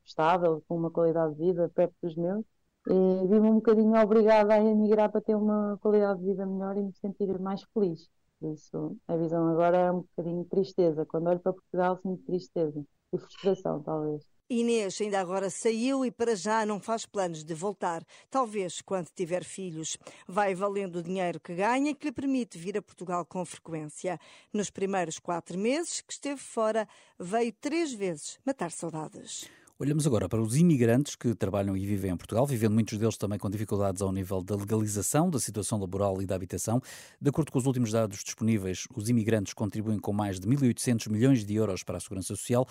estável, 0.05 0.63
com 0.67 0.77
uma 0.77 0.91
qualidade 0.91 1.35
de 1.35 1.45
vida 1.45 1.69
perto 1.75 1.95
dos 2.03 2.17
meus. 2.17 2.45
E 2.87 3.27
vi-me 3.29 3.51
um 3.51 3.55
bocadinho 3.57 4.01
obrigada 4.01 4.55
a 4.55 4.65
emigrar 4.65 5.11
para 5.11 5.21
ter 5.21 5.35
uma 5.35 5.79
qualidade 5.83 6.21
de 6.21 6.27
vida 6.27 6.47
melhor 6.47 6.77
e 6.79 6.83
me 6.83 6.93
sentir 6.95 7.39
mais 7.39 7.63
feliz. 7.75 8.09
Isso, 8.41 8.97
a 9.07 9.17
visão 9.17 9.49
agora 9.49 9.77
é 9.77 9.93
um 9.93 10.01
bocadinho 10.01 10.45
tristeza. 10.45 11.05
Quando 11.05 11.29
olho 11.29 11.41
para 11.41 11.53
Portugal, 11.53 11.99
sinto 11.99 12.23
tristeza 12.25 12.83
e 13.13 13.19
frustração, 13.19 13.83
talvez. 13.83 14.38
Inês 14.51 14.99
ainda 15.03 15.21
agora 15.21 15.51
saiu 15.51 16.07
e 16.07 16.11
para 16.11 16.35
já 16.35 16.65
não 16.65 16.81
faz 16.81 17.05
planos 17.05 17.45
de 17.45 17.53
voltar. 17.53 18.03
Talvez 18.31 18.81
quando 18.81 19.09
tiver 19.15 19.45
filhos. 19.45 19.99
Vai 20.27 20.55
valendo 20.55 21.01
o 21.01 21.03
dinheiro 21.03 21.39
que 21.39 21.55
ganha 21.55 21.95
que 21.95 22.07
lhe 22.07 22.13
permite 22.13 22.57
vir 22.57 22.79
a 22.79 22.83
Portugal 22.83 23.27
com 23.27 23.45
frequência. 23.45 24.19
Nos 24.51 24.71
primeiros 24.71 25.19
quatro 25.19 25.59
meses 25.59 26.01
que 26.01 26.15
esteve 26.15 26.41
fora, 26.41 26.89
veio 27.19 27.53
três 27.61 27.93
vezes 27.93 28.39
matar 28.43 28.71
saudades. 28.71 29.47
Olhamos 29.81 30.09
agora 30.09 30.29
para 30.29 30.41
os 30.41 30.57
imigrantes 30.57 31.15
que 31.15 31.35
trabalham 31.37 31.77
e 31.77 31.87
vivem 31.87 32.11
em 32.11 32.17
Portugal, 32.17 32.45
vivendo 32.45 32.73
muitos 32.73 32.99
deles 32.99 33.17
também 33.17 33.39
com 33.39 33.49
dificuldades 33.49 34.03
ao 34.03 34.11
nível 34.11 34.43
da 34.43 34.57
legalização, 34.57 35.31
da 35.31 35.39
situação 35.39 35.79
laboral 35.79 36.21
e 36.21 36.27
da 36.27 36.35
habitação. 36.35 36.83
De 37.21 37.29
acordo 37.29 37.53
com 37.53 37.59
os 37.59 37.67
últimos 37.67 37.93
dados 37.93 38.25
disponíveis, 38.25 38.89
os 38.97 39.09
imigrantes 39.09 39.53
contribuem 39.53 40.01
com 40.01 40.13
mais 40.13 40.41
de 40.41 40.49
1.800 40.49 41.09
milhões 41.09 41.45
de 41.45 41.55
euros 41.55 41.85
para 41.85 41.99
a 41.99 42.01
Segurança 42.01 42.35
Social. 42.35 42.67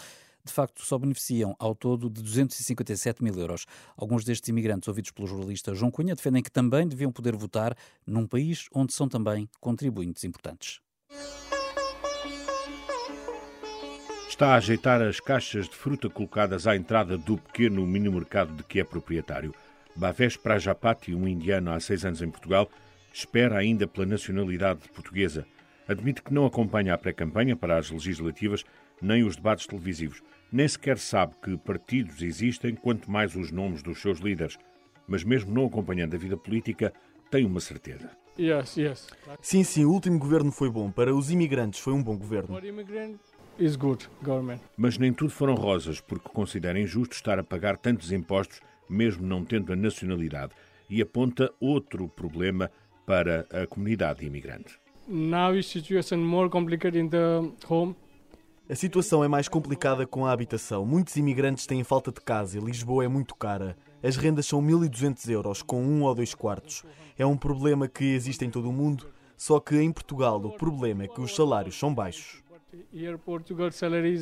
De 0.48 0.54
facto 0.54 0.84
só 0.84 0.98
beneficiam 0.98 1.56
ao 1.60 1.76
todo 1.76 2.10
de 2.10 2.24
257 2.24 3.24
mil 3.24 3.36
euros. 3.36 3.66
Alguns 3.96 4.24
destes 4.24 4.50
imigrantes 4.50 4.88
ouvidos 4.88 5.12
pelo 5.12 5.28
jornalista 5.28 5.76
João 5.76 5.92
Cunha 5.92 6.16
defendem 6.16 6.42
que 6.42 6.52
também 6.52 6.88
deviam 6.88 7.12
poder 7.12 7.36
votar 7.36 7.76
num 8.06 8.26
país 8.26 8.68
onde 8.74 8.94
são 8.94 9.08
também 9.08 9.48
contribuintes 9.60 10.24
importantes. 10.24 10.80
Está 14.28 14.54
a 14.54 14.56
ajeitar 14.56 15.02
as 15.02 15.20
caixas 15.20 15.68
de 15.68 15.76
fruta 15.76 16.10
colocadas 16.10 16.68
à 16.68 16.76
entrada 16.76 17.18
do 17.18 17.38
pequeno 17.38 17.86
mini-mercado 17.86 18.54
de 18.54 18.64
que 18.64 18.80
é 18.80 18.84
proprietário. 18.84 19.54
Bhavesh 19.96 20.38
Prajapati, 20.38 21.16
um 21.16 21.28
indiano 21.28 21.72
há 21.72 21.80
seis 21.80 22.06
anos 22.06 22.22
em 22.22 22.30
Portugal, 22.30 22.70
espera 23.12 23.58
ainda 23.58 23.88
pela 23.88 24.06
nacionalidade 24.06 24.88
portuguesa. 24.90 25.46
Admite 25.88 26.22
que 26.22 26.34
não 26.34 26.46
acompanha 26.46 26.94
a 26.94 26.98
pré-campanha 26.98 27.56
para 27.56 27.78
as 27.78 27.90
legislativas 27.90 28.64
nem 29.02 29.24
os 29.24 29.36
debates 29.36 29.66
televisivos. 29.66 30.22
Nem 30.52 30.68
sequer 30.68 30.98
sabe 30.98 31.36
que 31.42 31.58
partidos 31.58 32.22
existem, 32.22 32.74
quanto 32.76 33.12
mais 33.12 33.36
os 33.36 33.52
nomes 33.52 33.84
dos 33.84 34.02
seus 34.02 34.20
líderes. 34.20 34.58
Mas, 35.08 35.24
mesmo 35.24 35.54
não 35.54 35.66
acompanhando 35.66 36.16
a 36.16 36.18
vida 36.18 36.38
política, 36.38 36.94
tem 37.30 37.46
uma 37.46 37.60
certeza. 37.60 38.10
Yes, 38.40 38.78
yes. 38.78 39.08
Sim, 39.42 39.64
sim, 39.64 39.84
o 39.84 39.92
último 39.92 40.20
governo 40.20 40.52
foi 40.52 40.70
bom. 40.70 40.92
Para 40.92 41.14
os 41.14 41.32
imigrantes 41.32 41.80
foi 41.80 41.94
um 41.94 42.04
bom 42.04 42.16
governo. 42.16 42.58
Is 43.60 43.76
good 43.76 44.08
government. 44.22 44.60
Mas 44.78 45.00
nem 45.00 45.12
tudo 45.12 45.32
foram 45.32 45.56
rosas, 45.56 46.00
porque 46.00 46.30
considera 46.30 46.80
injusto 46.80 47.16
estar 47.16 47.40
a 47.40 47.44
pagar 47.44 47.76
tantos 47.78 48.12
impostos, 48.12 48.62
mesmo 48.88 49.26
não 49.26 49.44
tendo 49.44 49.74
a 49.74 49.76
nacionalidade, 49.76 50.54
e 50.88 51.02
aponta 51.02 51.52
outro 51.60 52.08
problema 52.08 52.70
para 53.06 53.48
a 53.52 53.66
comunidade 53.66 54.26
imigrante. 54.26 54.80
Now 55.08 55.56
is 55.56 55.66
situation 55.66 56.18
more 56.18 56.50
complicated 56.50 57.00
in 57.00 57.10
the 57.10 57.52
home. 57.68 57.96
A 58.70 58.76
situação 58.76 59.24
é 59.24 59.30
mais 59.30 59.48
complicada 59.48 60.06
com 60.06 60.26
a 60.26 60.32
habitação. 60.34 60.86
Muitos 60.86 61.16
imigrantes 61.16 61.66
têm 61.66 61.86
falta 61.86 62.12
de 62.12 62.20
casa 62.20 62.58
e 62.58 62.62
Lisboa 62.62 63.06
é 63.06 63.08
muito 63.08 63.34
cara. 63.34 63.78
As 64.04 64.18
rendas 64.18 64.46
são 64.46 64.62
1.200 64.62 65.30
euros, 65.30 65.62
com 65.62 65.82
um 65.82 66.04
ou 66.04 66.14
dois 66.14 66.36
quartos. 66.36 66.84
É 67.18 67.26
um 67.26 67.38
problema 67.38 67.88
que 67.88 68.04
existe 68.04 68.44
em 68.44 68.50
todo 68.50 68.70
o 68.70 68.74
mundo, 68.74 69.08
só 69.38 69.62
que 69.62 69.80
em 69.80 69.90
Portugal 69.90 70.44
o 70.44 70.52
problema 70.58 71.06
é 71.06 71.08
que 71.08 71.22
os 71.22 71.34
salários 71.34 71.80
são 71.80 71.96
baixos. 71.96 72.44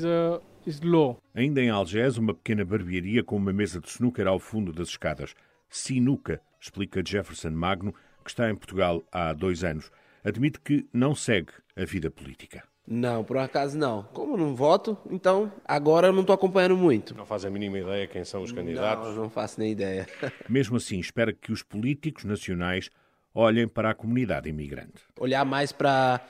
Uh. 0.04 1.18
Ainda 1.34 1.60
em 1.60 1.72
Algés, 1.72 2.20
uma 2.20 2.36
pequena 2.36 2.64
barbearia 2.64 3.24
com 3.24 3.38
uma 3.38 3.52
mesa 3.52 3.80
de 3.80 3.90
snooker 3.90 4.28
ao 4.28 4.38
fundo 4.38 4.72
das 4.72 4.90
escadas. 4.90 5.34
Sinuca, 5.68 6.40
explica 6.62 7.02
Jefferson 7.04 7.50
Magno, 7.50 7.96
que 8.24 8.30
está 8.30 8.48
em 8.48 8.56
Portugal 8.56 9.04
há 9.12 9.34
dois 9.34 9.64
anos. 9.64 9.92
Admite 10.24 10.60
que 10.60 10.88
não 10.94 11.16
segue 11.16 11.52
a 11.76 11.84
vida 11.84 12.12
política. 12.12 12.64
Não, 12.88 13.24
por 13.24 13.38
acaso 13.38 13.78
não. 13.78 14.04
Como 14.14 14.38
não 14.38 14.56
voto, 14.56 14.98
então 15.10 15.52
agora 15.66 16.08
eu 16.08 16.14
não 16.14 16.22
estou 16.22 16.34
acompanhando 16.34 16.78
muito. 16.78 17.16
Não 17.16 17.26
faz 17.26 17.44
a 17.44 17.50
mínima 17.50 17.80
ideia 17.80 18.08
quem 18.08 18.24
são 18.24 18.44
os 18.44 18.52
candidatos? 18.52 19.16
Não, 19.16 19.24
não 19.24 19.30
faço 19.30 19.60
nem 19.60 19.72
ideia. 19.72 20.08
Mesmo 20.48 20.78
assim, 20.78 21.00
espera 21.00 21.34
que 21.34 21.52
os 21.52 21.64
políticos 21.64 22.24
nacionais 22.26 22.90
olhem 23.34 23.68
para 23.68 23.90
a 23.90 23.96
comunidade 23.96 24.50
imigrante. 24.50 25.02
Olhar 25.20 25.44
mais 25.44 25.72
para 25.72 26.22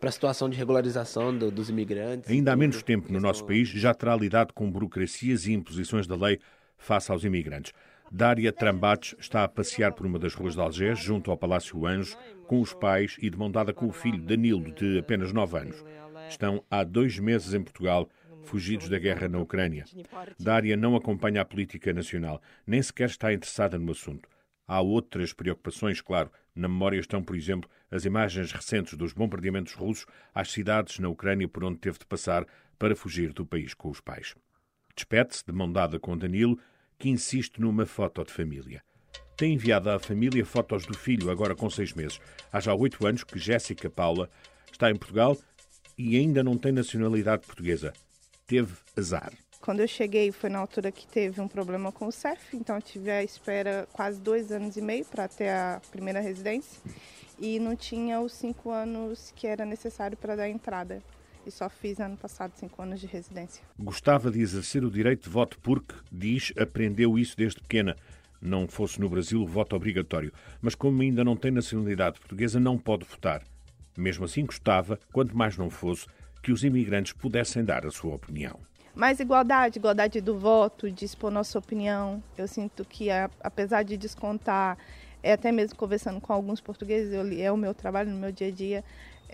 para 0.00 0.08
a 0.08 0.12
situação 0.12 0.48
de 0.48 0.56
regularização 0.56 1.36
do, 1.36 1.50
dos 1.50 1.68
imigrantes. 1.68 2.30
Ainda 2.30 2.54
há 2.54 2.56
menos 2.56 2.82
tempo 2.82 3.12
no 3.12 3.20
nosso 3.20 3.44
país 3.44 3.68
já 3.68 3.92
terá 3.92 4.16
lidado 4.16 4.54
com 4.54 4.70
burocracias 4.70 5.46
e 5.46 5.52
imposições 5.52 6.06
da 6.06 6.16
lei 6.16 6.40
face 6.78 7.12
aos 7.12 7.22
imigrantes. 7.22 7.72
Dária 8.12 8.52
Trambates 8.52 9.14
está 9.20 9.44
a 9.44 9.48
passear 9.48 9.92
por 9.92 10.04
uma 10.04 10.18
das 10.18 10.34
ruas 10.34 10.54
de 10.54 10.60
Algés, 10.60 10.98
junto 10.98 11.30
ao 11.30 11.36
Palácio 11.36 11.86
Anjo, 11.86 12.18
com 12.48 12.60
os 12.60 12.74
pais 12.74 13.16
e 13.22 13.30
de 13.30 13.38
mão 13.38 13.48
dada 13.48 13.72
com 13.72 13.86
o 13.86 13.92
filho 13.92 14.20
Danilo, 14.20 14.72
de 14.72 14.98
apenas 14.98 15.32
9 15.32 15.56
anos. 15.56 15.84
Estão 16.28 16.64
há 16.68 16.82
dois 16.82 17.20
meses 17.20 17.54
em 17.54 17.62
Portugal, 17.62 18.10
fugidos 18.42 18.88
da 18.88 18.98
guerra 18.98 19.28
na 19.28 19.38
Ucrânia. 19.38 19.84
Dária 20.40 20.76
não 20.76 20.96
acompanha 20.96 21.40
a 21.40 21.44
política 21.44 21.92
nacional, 21.92 22.42
nem 22.66 22.82
sequer 22.82 23.10
está 23.10 23.32
interessada 23.32 23.78
no 23.78 23.92
assunto. 23.92 24.28
Há 24.66 24.80
outras 24.80 25.32
preocupações, 25.32 26.00
claro. 26.00 26.32
Na 26.52 26.66
memória 26.66 26.98
estão, 26.98 27.22
por 27.22 27.36
exemplo, 27.36 27.70
as 27.92 28.04
imagens 28.04 28.50
recentes 28.50 28.94
dos 28.94 29.12
bombardeamentos 29.12 29.74
russos 29.74 30.06
às 30.34 30.50
cidades 30.50 30.98
na 30.98 31.08
Ucrânia 31.08 31.46
por 31.46 31.62
onde 31.62 31.78
teve 31.78 32.00
de 32.00 32.06
passar 32.06 32.44
para 32.76 32.96
fugir 32.96 33.32
do 33.32 33.46
país 33.46 33.72
com 33.72 33.88
os 33.88 34.00
pais. 34.00 34.34
Despede-se 34.96 35.44
de 35.46 35.52
mão 35.52 35.70
dada 35.70 36.00
com 36.00 36.18
Danilo, 36.18 36.58
que 37.00 37.08
insiste 37.08 37.58
numa 37.58 37.86
foto 37.86 38.22
de 38.22 38.30
família. 38.30 38.82
Tem 39.34 39.54
enviado 39.54 39.88
à 39.88 39.98
família 39.98 40.44
fotos 40.44 40.84
do 40.84 40.96
filho, 40.96 41.30
agora 41.30 41.56
com 41.56 41.70
seis 41.70 41.94
meses. 41.94 42.20
Há 42.52 42.60
já 42.60 42.74
oito 42.74 43.06
anos 43.06 43.24
que 43.24 43.38
Jéssica 43.38 43.88
Paula 43.88 44.28
está 44.70 44.90
em 44.90 44.96
Portugal 44.96 45.34
e 45.96 46.18
ainda 46.18 46.44
não 46.44 46.58
tem 46.58 46.72
nacionalidade 46.72 47.46
portuguesa. 47.46 47.94
Teve 48.46 48.74
azar. 48.94 49.32
Quando 49.62 49.80
eu 49.80 49.88
cheguei 49.88 50.30
foi 50.30 50.50
na 50.50 50.58
altura 50.58 50.92
que 50.92 51.06
teve 51.06 51.40
um 51.40 51.48
problema 51.48 51.90
com 51.90 52.06
o 52.06 52.12
CEF, 52.12 52.54
então 52.54 52.76
eu 52.76 52.82
tive 52.82 53.10
a 53.10 53.24
espera 53.24 53.88
quase 53.92 54.20
dois 54.20 54.52
anos 54.52 54.76
e 54.76 54.82
meio 54.82 55.06
para 55.06 55.26
ter 55.26 55.48
a 55.48 55.80
primeira 55.90 56.20
residência 56.20 56.78
e 57.38 57.58
não 57.58 57.74
tinha 57.74 58.20
os 58.20 58.34
cinco 58.34 58.70
anos 58.70 59.32
que 59.34 59.46
era 59.46 59.64
necessário 59.64 60.18
para 60.18 60.36
dar 60.36 60.50
entrada. 60.50 61.02
E 61.46 61.50
só 61.50 61.68
fiz 61.68 61.98
ano 62.00 62.16
passado 62.16 62.52
cinco 62.56 62.82
anos 62.82 63.00
de 63.00 63.06
residência. 63.06 63.62
Gostava 63.78 64.30
de 64.30 64.40
exercer 64.40 64.84
o 64.84 64.90
direito 64.90 65.24
de 65.24 65.30
voto 65.30 65.58
porque, 65.60 65.94
diz, 66.10 66.52
aprendeu 66.58 67.18
isso 67.18 67.36
desde 67.36 67.60
pequena. 67.60 67.96
Não 68.40 68.66
fosse 68.68 69.00
no 69.00 69.08
Brasil 69.08 69.42
o 69.42 69.46
voto 69.46 69.74
obrigatório. 69.74 70.32
Mas 70.60 70.74
como 70.74 71.02
ainda 71.02 71.24
não 71.24 71.36
tem 71.36 71.50
nacionalidade 71.50 72.18
portuguesa, 72.18 72.60
não 72.60 72.78
pode 72.78 73.04
votar. 73.04 73.42
Mesmo 73.96 74.24
assim, 74.24 74.46
gostava, 74.46 74.98
quanto 75.12 75.36
mais 75.36 75.56
não 75.56 75.68
fosse, 75.68 76.06
que 76.42 76.52
os 76.52 76.64
imigrantes 76.64 77.12
pudessem 77.12 77.64
dar 77.64 77.84
a 77.84 77.90
sua 77.90 78.14
opinião. 78.14 78.58
Mais 78.94 79.20
igualdade, 79.20 79.78
igualdade 79.78 80.20
do 80.20 80.38
voto, 80.38 80.90
de 80.90 81.04
expor 81.04 81.30
nossa 81.30 81.58
opinião. 81.58 82.22
Eu 82.36 82.48
sinto 82.48 82.84
que, 82.84 83.08
apesar 83.40 83.82
de 83.82 83.96
descontar, 83.96 84.76
é 85.22 85.32
até 85.32 85.52
mesmo 85.52 85.76
conversando 85.76 86.20
com 86.20 86.32
alguns 86.32 86.60
portugueses, 86.60 87.12
eu, 87.12 87.26
é 87.40 87.52
o 87.52 87.56
meu 87.56 87.74
trabalho 87.74 88.10
no 88.10 88.18
meu 88.18 88.32
dia 88.32 88.48
a 88.48 88.50
dia, 88.50 88.84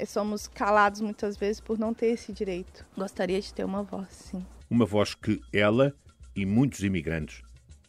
somos 0.05 0.47
calados 0.49 1.01
muitas 1.01 1.37
vezes 1.37 1.61
por 1.61 1.79
não 1.79 1.95
ter 1.95 2.09
esse 2.09 2.33
direito. 2.33 2.85
Gostaria 2.97 3.41
de 3.41 3.55
ter 3.55 3.65
uma 3.65 3.83
voz, 3.83 4.09
sim. 4.11 4.45
Uma 4.69 4.85
voz 4.85 5.15
que 5.15 5.41
ela 5.53 5.95
e 6.35 6.45
muitos 6.45 6.81
imigrantes 6.81 7.43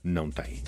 não 0.04 0.30
têm. 0.30 0.64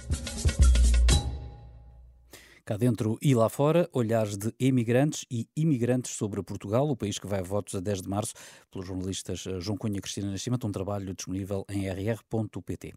Cá 2.69 2.77
dentro 2.77 3.17
e 3.19 3.33
lá 3.33 3.49
fora, 3.49 3.89
olhares 3.91 4.37
de 4.37 4.53
emigrantes 4.59 5.25
e 5.31 5.47
imigrantes 5.55 6.11
sobre 6.11 6.43
Portugal, 6.43 6.87
o 6.87 6.95
país 6.95 7.17
que 7.17 7.25
vai 7.25 7.39
a 7.39 7.43
votos 7.43 7.73
a 7.73 7.79
10 7.79 8.03
de 8.03 8.07
março, 8.09 8.33
pelos 8.69 8.85
jornalistas 8.85 9.43
eh, 9.47 9.59
João 9.59 9.75
Cunha 9.75 9.97
e 9.97 10.01
Cristina 10.01 10.29
Nascimento, 10.29 10.67
um 10.67 10.71
trabalho 10.71 11.15
disponível 11.15 11.65
em 11.67 11.89
rr.pt. 11.89 12.93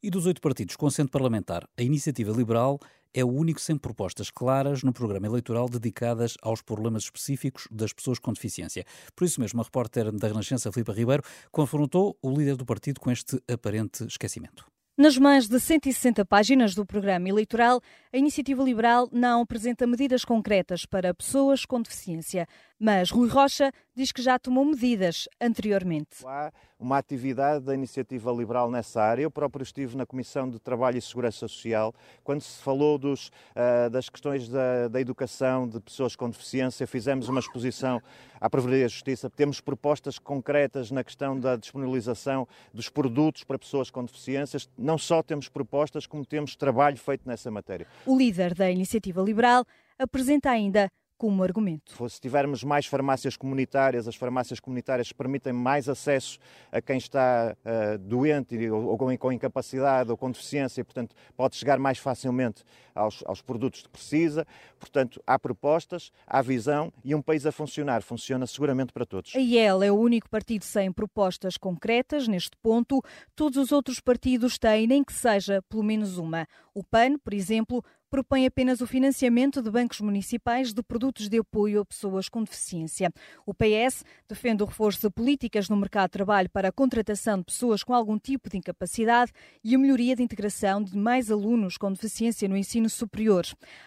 E 0.00 0.10
dos 0.10 0.26
oito 0.26 0.40
partidos 0.40 0.76
com 0.76 0.86
assento 0.86 1.10
parlamentar, 1.10 1.68
a 1.76 1.82
Iniciativa 1.82 2.30
Liberal 2.30 2.78
é 3.12 3.24
o 3.24 3.28
único 3.28 3.60
sem 3.60 3.76
propostas 3.76 4.30
claras 4.30 4.84
no 4.84 4.92
programa 4.92 5.26
eleitoral 5.26 5.68
dedicadas 5.68 6.36
aos 6.40 6.62
problemas 6.62 7.02
específicos 7.02 7.66
das 7.68 7.92
pessoas 7.92 8.20
com 8.20 8.32
deficiência. 8.32 8.84
Por 9.16 9.24
isso 9.24 9.40
mesmo, 9.40 9.60
a 9.60 9.64
repórter 9.64 10.12
da 10.12 10.28
Renascença, 10.28 10.70
Filipe 10.70 10.92
Ribeiro, 10.92 11.24
confrontou 11.50 12.16
o 12.22 12.30
líder 12.30 12.54
do 12.54 12.64
partido 12.64 13.00
com 13.00 13.10
este 13.10 13.42
aparente 13.48 14.04
esquecimento. 14.04 14.64
Nas 14.96 15.16
mais 15.16 15.46
de 15.46 15.60
160 15.60 16.24
páginas 16.24 16.74
do 16.74 16.84
programa 16.84 17.28
eleitoral, 17.28 17.80
a 18.12 18.16
Iniciativa 18.16 18.62
Liberal 18.64 19.08
não 19.12 19.42
apresenta 19.42 19.86
medidas 19.86 20.24
concretas 20.24 20.84
para 20.84 21.14
pessoas 21.14 21.64
com 21.64 21.80
deficiência. 21.80 22.48
Mas 22.78 23.10
Rui 23.10 23.28
Rocha 23.28 23.72
diz 23.92 24.12
que 24.12 24.22
já 24.22 24.38
tomou 24.38 24.64
medidas 24.64 25.28
anteriormente. 25.40 26.24
Há 26.24 26.52
uma 26.78 26.96
atividade 26.96 27.64
da 27.64 27.74
iniciativa 27.74 28.30
liberal 28.30 28.70
nessa 28.70 29.02
área. 29.02 29.22
Eu 29.22 29.30
próprio 29.32 29.64
estive 29.64 29.96
na 29.96 30.06
Comissão 30.06 30.48
de 30.48 30.60
Trabalho 30.60 30.96
e 30.96 31.02
Segurança 31.02 31.48
Social 31.48 31.92
quando 32.22 32.40
se 32.40 32.62
falou 32.62 32.96
dos, 32.96 33.32
uh, 33.56 33.90
das 33.90 34.08
questões 34.08 34.48
da, 34.48 34.86
da, 34.86 35.00
educação 35.00 35.68
de 35.68 35.80
pessoas 35.80 36.14
com 36.14 36.30
deficiência. 36.30 36.86
Fizemos 36.86 37.28
uma 37.28 37.40
exposição 37.40 38.00
à 38.40 38.48
Provedoria 38.48 38.84
da 38.84 38.88
Justiça. 38.88 39.28
Temos 39.28 39.60
propostas 39.60 40.16
concretas 40.16 40.92
na 40.92 41.02
questão 41.02 41.38
da 41.38 41.56
disponibilização 41.56 42.46
dos 42.72 42.88
produtos 42.88 43.42
para 43.42 43.58
pessoas 43.58 43.90
com 43.90 44.04
deficiências. 44.04 44.70
Não 44.78 44.96
só 44.96 45.20
temos 45.20 45.48
propostas, 45.48 46.06
como 46.06 46.24
temos 46.24 46.54
trabalho 46.54 46.96
feito 46.96 47.28
nessa 47.28 47.50
matéria. 47.50 47.88
O 48.06 48.16
líder 48.16 48.54
da 48.54 48.70
iniciativa 48.70 49.20
liberal 49.20 49.64
apresenta 49.98 50.50
ainda 50.50 50.88
como 51.18 51.42
argumento. 51.42 52.08
Se 52.08 52.20
tivermos 52.20 52.62
mais 52.62 52.86
farmácias 52.86 53.36
comunitárias, 53.36 54.06
as 54.06 54.14
farmácias 54.14 54.60
comunitárias 54.60 55.12
permitem 55.12 55.52
mais 55.52 55.88
acesso 55.88 56.38
a 56.70 56.80
quem 56.80 56.96
está 56.96 57.56
uh, 57.64 57.98
doente 57.98 58.56
ou, 58.70 58.86
ou 58.86 59.18
com, 59.18 59.32
incapacidade 59.32 60.10
ou 60.10 60.16
com 60.16 60.30
deficiência 60.30 60.80
e, 60.80 60.84
portanto, 60.84 61.16
pode 61.36 61.56
chegar 61.56 61.78
mais 61.78 61.98
facilmente 61.98 62.62
aos, 62.94 63.22
aos, 63.26 63.42
produtos 63.42 63.82
que 63.82 63.88
precisa. 63.88 64.46
Portanto, 64.78 65.20
há 65.26 65.38
propostas, 65.38 66.12
há 66.26 66.40
visão 66.40 66.92
e 67.04 67.14
um 67.14 67.20
país 67.20 67.44
a 67.44 67.52
funcionar. 67.52 68.02
Funciona 68.02 68.46
seguramente 68.46 68.92
para 68.92 69.04
todos. 69.04 69.34
A 69.34 69.40
IEL 69.40 69.82
é 69.82 69.90
o 69.90 69.96
único 69.96 70.30
partido 70.30 70.64
sem 70.64 70.92
propostas 70.92 71.56
concretas 71.56 72.28
neste 72.28 72.56
ponto. 72.62 73.02
Todos 73.34 73.58
os 73.58 73.72
outros 73.72 73.98
partidos 73.98 74.56
têm, 74.56 74.86
nem 74.86 75.02
que 75.02 75.12
seja 75.12 75.60
pelo 75.68 75.82
menos 75.82 76.16
uma. 76.16 76.46
O 76.72 76.84
PAN, 76.84 77.18
por 77.18 77.34
exemplo, 77.34 77.84
propõe 78.10 78.46
apenas 78.46 78.80
o 78.80 78.86
financiamento 78.86 79.62
de 79.62 79.70
bancos 79.70 80.00
municipais 80.00 80.72
de 80.72 80.82
produtos 80.82 81.28
de 81.28 81.38
apoio 81.38 81.80
a 81.80 81.84
pessoas 81.84 82.28
com 82.28 82.42
deficiência. 82.42 83.12
O 83.46 83.52
PS 83.54 84.04
defende 84.28 84.62
o 84.62 84.66
reforço 84.66 85.00
de 85.00 85.10
políticas 85.10 85.68
no 85.68 85.76
mercado 85.76 86.08
de 86.08 86.12
trabalho 86.12 86.50
para 86.50 86.68
a 86.68 86.72
contratação 86.72 87.38
de 87.38 87.44
pessoas 87.44 87.82
com 87.82 87.94
algum 87.94 88.18
tipo 88.18 88.48
de 88.48 88.56
incapacidade 88.56 89.32
e 89.62 89.74
a 89.74 89.78
melhoria 89.78 90.16
de 90.16 90.22
integração 90.22 90.82
de 90.82 90.96
mais 90.96 91.30
alunos 91.30 91.76
com 91.76 91.92
deficiência 91.92 92.48
no 92.48 92.56
ensino 92.56 92.88
superior. 92.88 93.44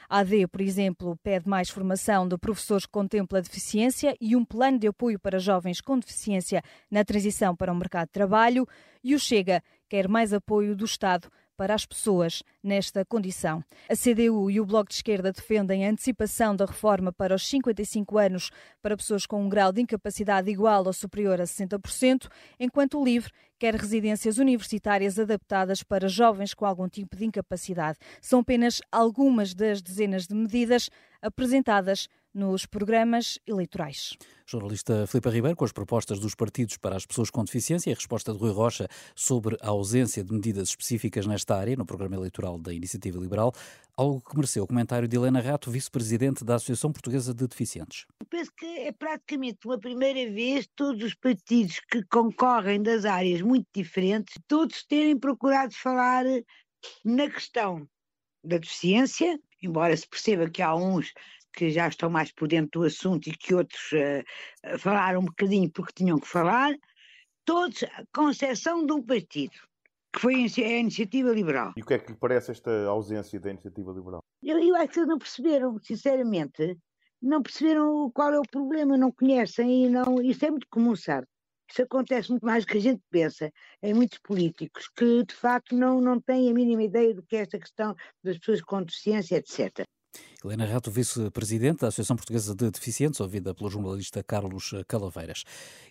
A 0.09 0.19
AD, 0.19 0.47
por 0.47 0.61
exemplo, 0.61 1.17
pede 1.23 1.47
mais 1.47 1.69
formação 1.69 2.27
de 2.27 2.37
professores 2.37 2.85
que 2.85 2.91
contempla 2.91 3.39
a 3.39 3.41
deficiência 3.41 4.15
e 4.19 4.35
um 4.35 4.45
plano 4.45 4.77
de 4.77 4.87
apoio 4.87 5.19
para 5.19 5.39
jovens 5.39 5.81
com 5.81 5.97
deficiência 5.97 6.61
na 6.89 7.03
transição 7.03 7.55
para 7.55 7.71
o 7.71 7.75
mercado 7.75 8.07
de 8.07 8.13
trabalho. 8.13 8.67
E 9.03 9.15
o 9.15 9.19
Chega 9.19 9.63
quer 9.89 10.07
mais 10.07 10.31
apoio 10.31 10.75
do 10.75 10.85
Estado 10.85 11.27
para 11.61 11.75
as 11.75 11.85
pessoas 11.85 12.41
nesta 12.63 13.05
condição. 13.05 13.63
A 13.87 13.95
CDU 13.95 14.49
e 14.49 14.59
o 14.59 14.65
Bloco 14.65 14.89
de 14.89 14.95
Esquerda 14.95 15.31
defendem 15.31 15.85
a 15.85 15.91
antecipação 15.91 16.55
da 16.55 16.65
reforma 16.65 17.13
para 17.13 17.35
os 17.35 17.47
55 17.47 18.17
anos 18.17 18.49
para 18.81 18.97
pessoas 18.97 19.27
com 19.27 19.43
um 19.43 19.47
grau 19.47 19.71
de 19.71 19.79
incapacidade 19.79 20.49
igual 20.49 20.83
ou 20.83 20.91
superior 20.91 21.39
a 21.39 21.43
60%, 21.43 22.27
enquanto 22.59 22.99
o 22.99 23.05
LIVRE 23.05 23.29
quer 23.59 23.75
residências 23.75 24.39
universitárias 24.39 25.19
adaptadas 25.19 25.83
para 25.83 26.07
jovens 26.07 26.55
com 26.55 26.65
algum 26.65 26.89
tipo 26.89 27.15
de 27.15 27.25
incapacidade. 27.25 27.99
São 28.19 28.39
apenas 28.39 28.81
algumas 28.91 29.53
das 29.53 29.83
dezenas 29.83 30.25
de 30.25 30.33
medidas 30.33 30.89
apresentadas 31.21 32.07
nos 32.33 32.65
programas 32.65 33.39
eleitorais. 33.45 34.17
Jornalista 34.45 35.05
Filipe 35.07 35.29
Ribeiro, 35.29 35.55
com 35.55 35.65
as 35.65 35.71
propostas 35.71 36.19
dos 36.19 36.35
partidos 36.35 36.77
para 36.77 36.95
as 36.95 37.05
pessoas 37.05 37.29
com 37.29 37.43
deficiência 37.43 37.89
e 37.89 37.93
a 37.93 37.95
resposta 37.95 38.33
de 38.33 38.39
Rui 38.39 38.51
Rocha 38.51 38.87
sobre 39.15 39.57
a 39.61 39.69
ausência 39.69 40.23
de 40.23 40.33
medidas 40.33 40.69
específicas 40.69 41.25
nesta 41.25 41.55
área 41.55 41.75
no 41.75 41.85
programa 41.85 42.15
eleitoral 42.15 42.57
da 42.57 42.73
Iniciativa 42.73 43.19
Liberal, 43.19 43.53
algo 43.95 44.21
que 44.21 44.35
mereceu 44.35 44.63
o 44.63 44.67
comentário 44.67 45.07
de 45.07 45.15
Helena 45.15 45.41
Rato, 45.41 45.71
vice-presidente 45.71 46.43
da 46.43 46.55
Associação 46.55 46.91
Portuguesa 46.91 47.33
de 47.33 47.47
Deficientes. 47.47 48.05
Penso 48.29 48.51
que 48.57 48.65
é 48.65 48.91
praticamente 48.91 49.59
uma 49.65 49.79
primeira 49.79 50.31
vez 50.31 50.67
todos 50.75 51.03
os 51.03 51.13
partidos 51.13 51.79
que 51.89 52.03
concorrem 52.03 52.81
das 52.81 53.05
áreas 53.05 53.41
muito 53.41 53.67
diferentes, 53.73 54.35
todos 54.47 54.83
terem 54.83 55.17
procurado 55.17 55.73
falar 55.73 56.25
na 57.05 57.29
questão 57.29 57.87
da 58.43 58.57
deficiência, 58.57 59.39
embora 59.61 59.95
se 59.95 60.07
perceba 60.07 60.49
que 60.49 60.61
há 60.61 60.75
uns 60.75 61.13
que 61.53 61.69
já 61.69 61.87
estão 61.87 62.09
mais 62.09 62.31
por 62.31 62.47
dentro 62.47 62.81
do 62.81 62.85
assunto 62.85 63.27
e 63.27 63.35
que 63.35 63.53
outros 63.53 63.91
uh, 63.91 64.77
falaram 64.79 65.21
um 65.21 65.25
bocadinho 65.25 65.69
porque 65.71 65.93
tinham 65.93 66.19
que 66.19 66.27
falar, 66.27 66.73
todos, 67.45 67.83
com 68.13 68.29
exceção 68.29 68.85
de 68.85 68.93
um 68.93 69.01
partido, 69.01 69.53
que 70.13 70.19
foi 70.19 70.35
a 70.35 70.79
Iniciativa 70.79 71.31
Liberal. 71.31 71.73
E 71.75 71.81
o 71.81 71.85
que 71.85 71.93
é 71.93 71.99
que 71.99 72.11
lhe 72.11 72.17
parece 72.17 72.51
esta 72.51 72.71
ausência 72.85 73.39
da 73.39 73.49
Iniciativa 73.49 73.91
Liberal? 73.91 74.23
Eu, 74.43 74.59
eu 74.59 74.75
acho 74.75 74.89
que 74.89 74.99
eles 74.99 75.09
não 75.09 75.19
perceberam, 75.19 75.79
sinceramente, 75.79 76.77
não 77.21 77.41
perceberam 77.41 78.09
qual 78.11 78.33
é 78.33 78.39
o 78.39 78.49
problema, 78.49 78.97
não 78.97 79.11
conhecem 79.11 79.85
e 79.85 79.89
não. 79.89 80.21
Isso 80.21 80.45
é 80.45 80.49
muito 80.49 80.67
comum, 80.69 80.95
sabe? 80.95 81.27
Isso 81.69 81.83
acontece 81.83 82.29
muito 82.29 82.45
mais 82.45 82.65
do 82.65 82.71
que 82.71 82.77
a 82.77 82.81
gente 82.81 83.01
pensa 83.09 83.49
em 83.81 83.93
muitos 83.93 84.17
políticos 84.19 84.89
que, 84.93 85.23
de 85.23 85.33
facto, 85.33 85.73
não, 85.73 86.01
não 86.01 86.19
têm 86.19 86.49
a 86.49 86.53
mínima 86.53 86.83
ideia 86.83 87.13
do 87.13 87.23
que 87.23 87.37
é 87.37 87.41
esta 87.41 87.57
questão 87.57 87.95
das 88.21 88.37
pessoas 88.39 88.61
com 88.61 88.83
deficiência, 88.83 89.37
etc. 89.37 89.85
Helena 90.43 90.65
Rato, 90.65 90.89
vice-presidente 90.89 91.81
da 91.81 91.89
Associação 91.89 92.15
Portuguesa 92.15 92.55
de 92.55 92.71
Deficientes, 92.71 93.19
ouvida 93.19 93.53
pelo 93.53 93.69
jornalista 93.69 94.23
Carlos 94.23 94.73
Calaveiras. 94.87 95.43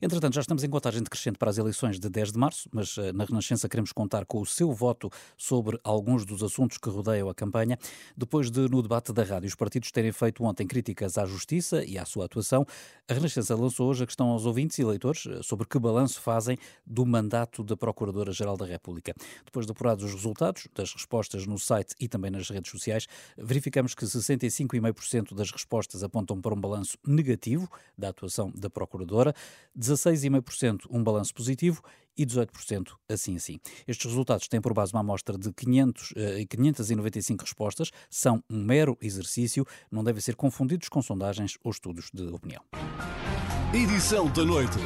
Entretanto, 0.03 0.35
já 0.35 0.41
estamos 0.41 0.65
em 0.65 0.69
contagem 0.69 1.05
decrescente 1.05 1.39
para 1.39 1.51
as 1.51 1.59
eleições 1.59 2.01
de 2.01 2.09
10 2.09 2.33
de 2.33 2.39
março, 2.39 2.69
mas 2.73 2.99
eh, 2.99 3.13
na 3.13 3.25
Renascença 3.25 3.69
queremos 3.69 3.93
contar 3.93 4.27
com 4.27 4.41
o 4.41 4.47
seu 4.47 4.73
voto 4.73 5.09
sobre 5.37 5.79
alguns 5.85 6.25
dos 6.25 6.43
assuntos 6.43 6.79
que 6.79 6.91
rodeiam 6.91 7.29
a 7.29 7.35
campanha. 7.35 7.79
Depois 8.17 8.51
de, 8.51 8.69
no 8.69 8.83
debate 8.83 9.13
da 9.13 9.23
rádio, 9.23 9.47
os 9.47 9.55
partidos 9.55 9.93
terem 9.93 10.11
feito 10.11 10.43
ontem 10.43 10.67
críticas 10.67 11.17
à 11.17 11.25
Justiça 11.25 11.85
e 11.85 11.97
à 11.97 12.05
sua 12.05 12.25
atuação, 12.25 12.67
a 13.09 13.15
Renascença 13.15 13.55
lançou 13.55 13.89
hoje 13.89 14.03
a 14.03 14.07
questão 14.07 14.31
aos 14.31 14.47
ouvintes 14.47 14.79
e 14.79 14.83
eleitores 14.83 15.27
eh, 15.27 15.45
sobre 15.45 15.65
que 15.65 15.79
balanço 15.79 16.21
fazem 16.21 16.59
do 16.85 17.07
mandato 17.07 17.63
da 17.63 17.77
Procuradora-Geral 17.77 18.57
da 18.57 18.67
República. 18.67 19.15
Depois 19.45 19.65
de 19.65 19.71
apurados 19.71 20.05
os 20.05 20.13
resultados 20.13 20.67
das 20.75 20.93
respostas 20.93 21.47
no 21.47 21.57
site 21.57 21.95
e 22.01 22.09
também 22.09 22.33
nas 22.33 22.51
redes 22.51 22.69
sociais, 22.69 23.07
verificamos 23.39 23.95
que 23.95 24.05
65,5% 24.41 25.34
das 25.34 25.51
respostas 25.51 26.03
apontam 26.03 26.41
para 26.41 26.55
um 26.55 26.61
balanço 26.61 26.97
negativo 27.07 27.68
da 27.97 28.09
atuação 28.09 28.51
da 28.55 28.70
Procuradora, 28.70 29.34
16,5% 29.78 30.86
um 30.91 31.03
balanço 31.03 31.34
positivo 31.34 31.82
e 32.16 32.26
18% 32.26 32.93
assim 33.09 33.36
assim. 33.36 33.61
Estes 33.86 34.07
resultados 34.07 34.49
têm 34.49 34.61
por 34.61 34.72
base 34.72 34.93
uma 34.93 35.01
amostra 35.01 35.38
de 35.38 35.53
500, 35.53 36.14
595 36.49 37.43
eh, 37.43 37.47
respostas, 37.47 37.91
são 38.09 38.43
um 38.51 38.62
mero 38.62 38.97
exercício, 39.01 39.66
não 39.91 40.05
devem 40.05 40.20
ser 40.20 40.36
confundidos 40.36 40.88
com 40.88 41.01
sondagens 41.01 41.57
ou 41.62 41.70
estudos 41.70 42.11
de 42.12 42.24
opinião. 42.28 42.62
Edição 43.72 44.30
da 44.32 44.45
noite. 44.45 44.78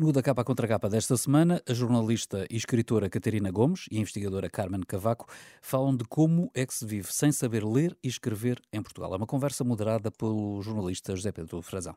No 0.00 0.12
da 0.12 0.22
capa 0.22 0.44
contra 0.44 0.68
capa 0.68 0.88
desta 0.88 1.16
semana, 1.16 1.60
a 1.68 1.74
jornalista 1.74 2.46
e 2.48 2.56
escritora 2.56 3.10
Catarina 3.10 3.50
Gomes 3.50 3.86
e 3.90 3.98
a 3.98 4.00
investigadora 4.00 4.48
Carmen 4.48 4.82
Cavaco 4.86 5.26
falam 5.60 5.96
de 5.96 6.04
como 6.04 6.48
é 6.54 6.64
que 6.64 6.72
se 6.72 6.86
vive 6.86 7.12
sem 7.12 7.32
saber 7.32 7.64
ler 7.64 7.98
e 8.00 8.06
escrever 8.06 8.62
em 8.72 8.80
Portugal. 8.80 9.12
É 9.12 9.16
uma 9.16 9.26
conversa 9.26 9.64
moderada 9.64 10.12
pelo 10.12 10.62
jornalista 10.62 11.16
José 11.16 11.32
Pedro 11.32 11.60
Frazão. 11.62 11.96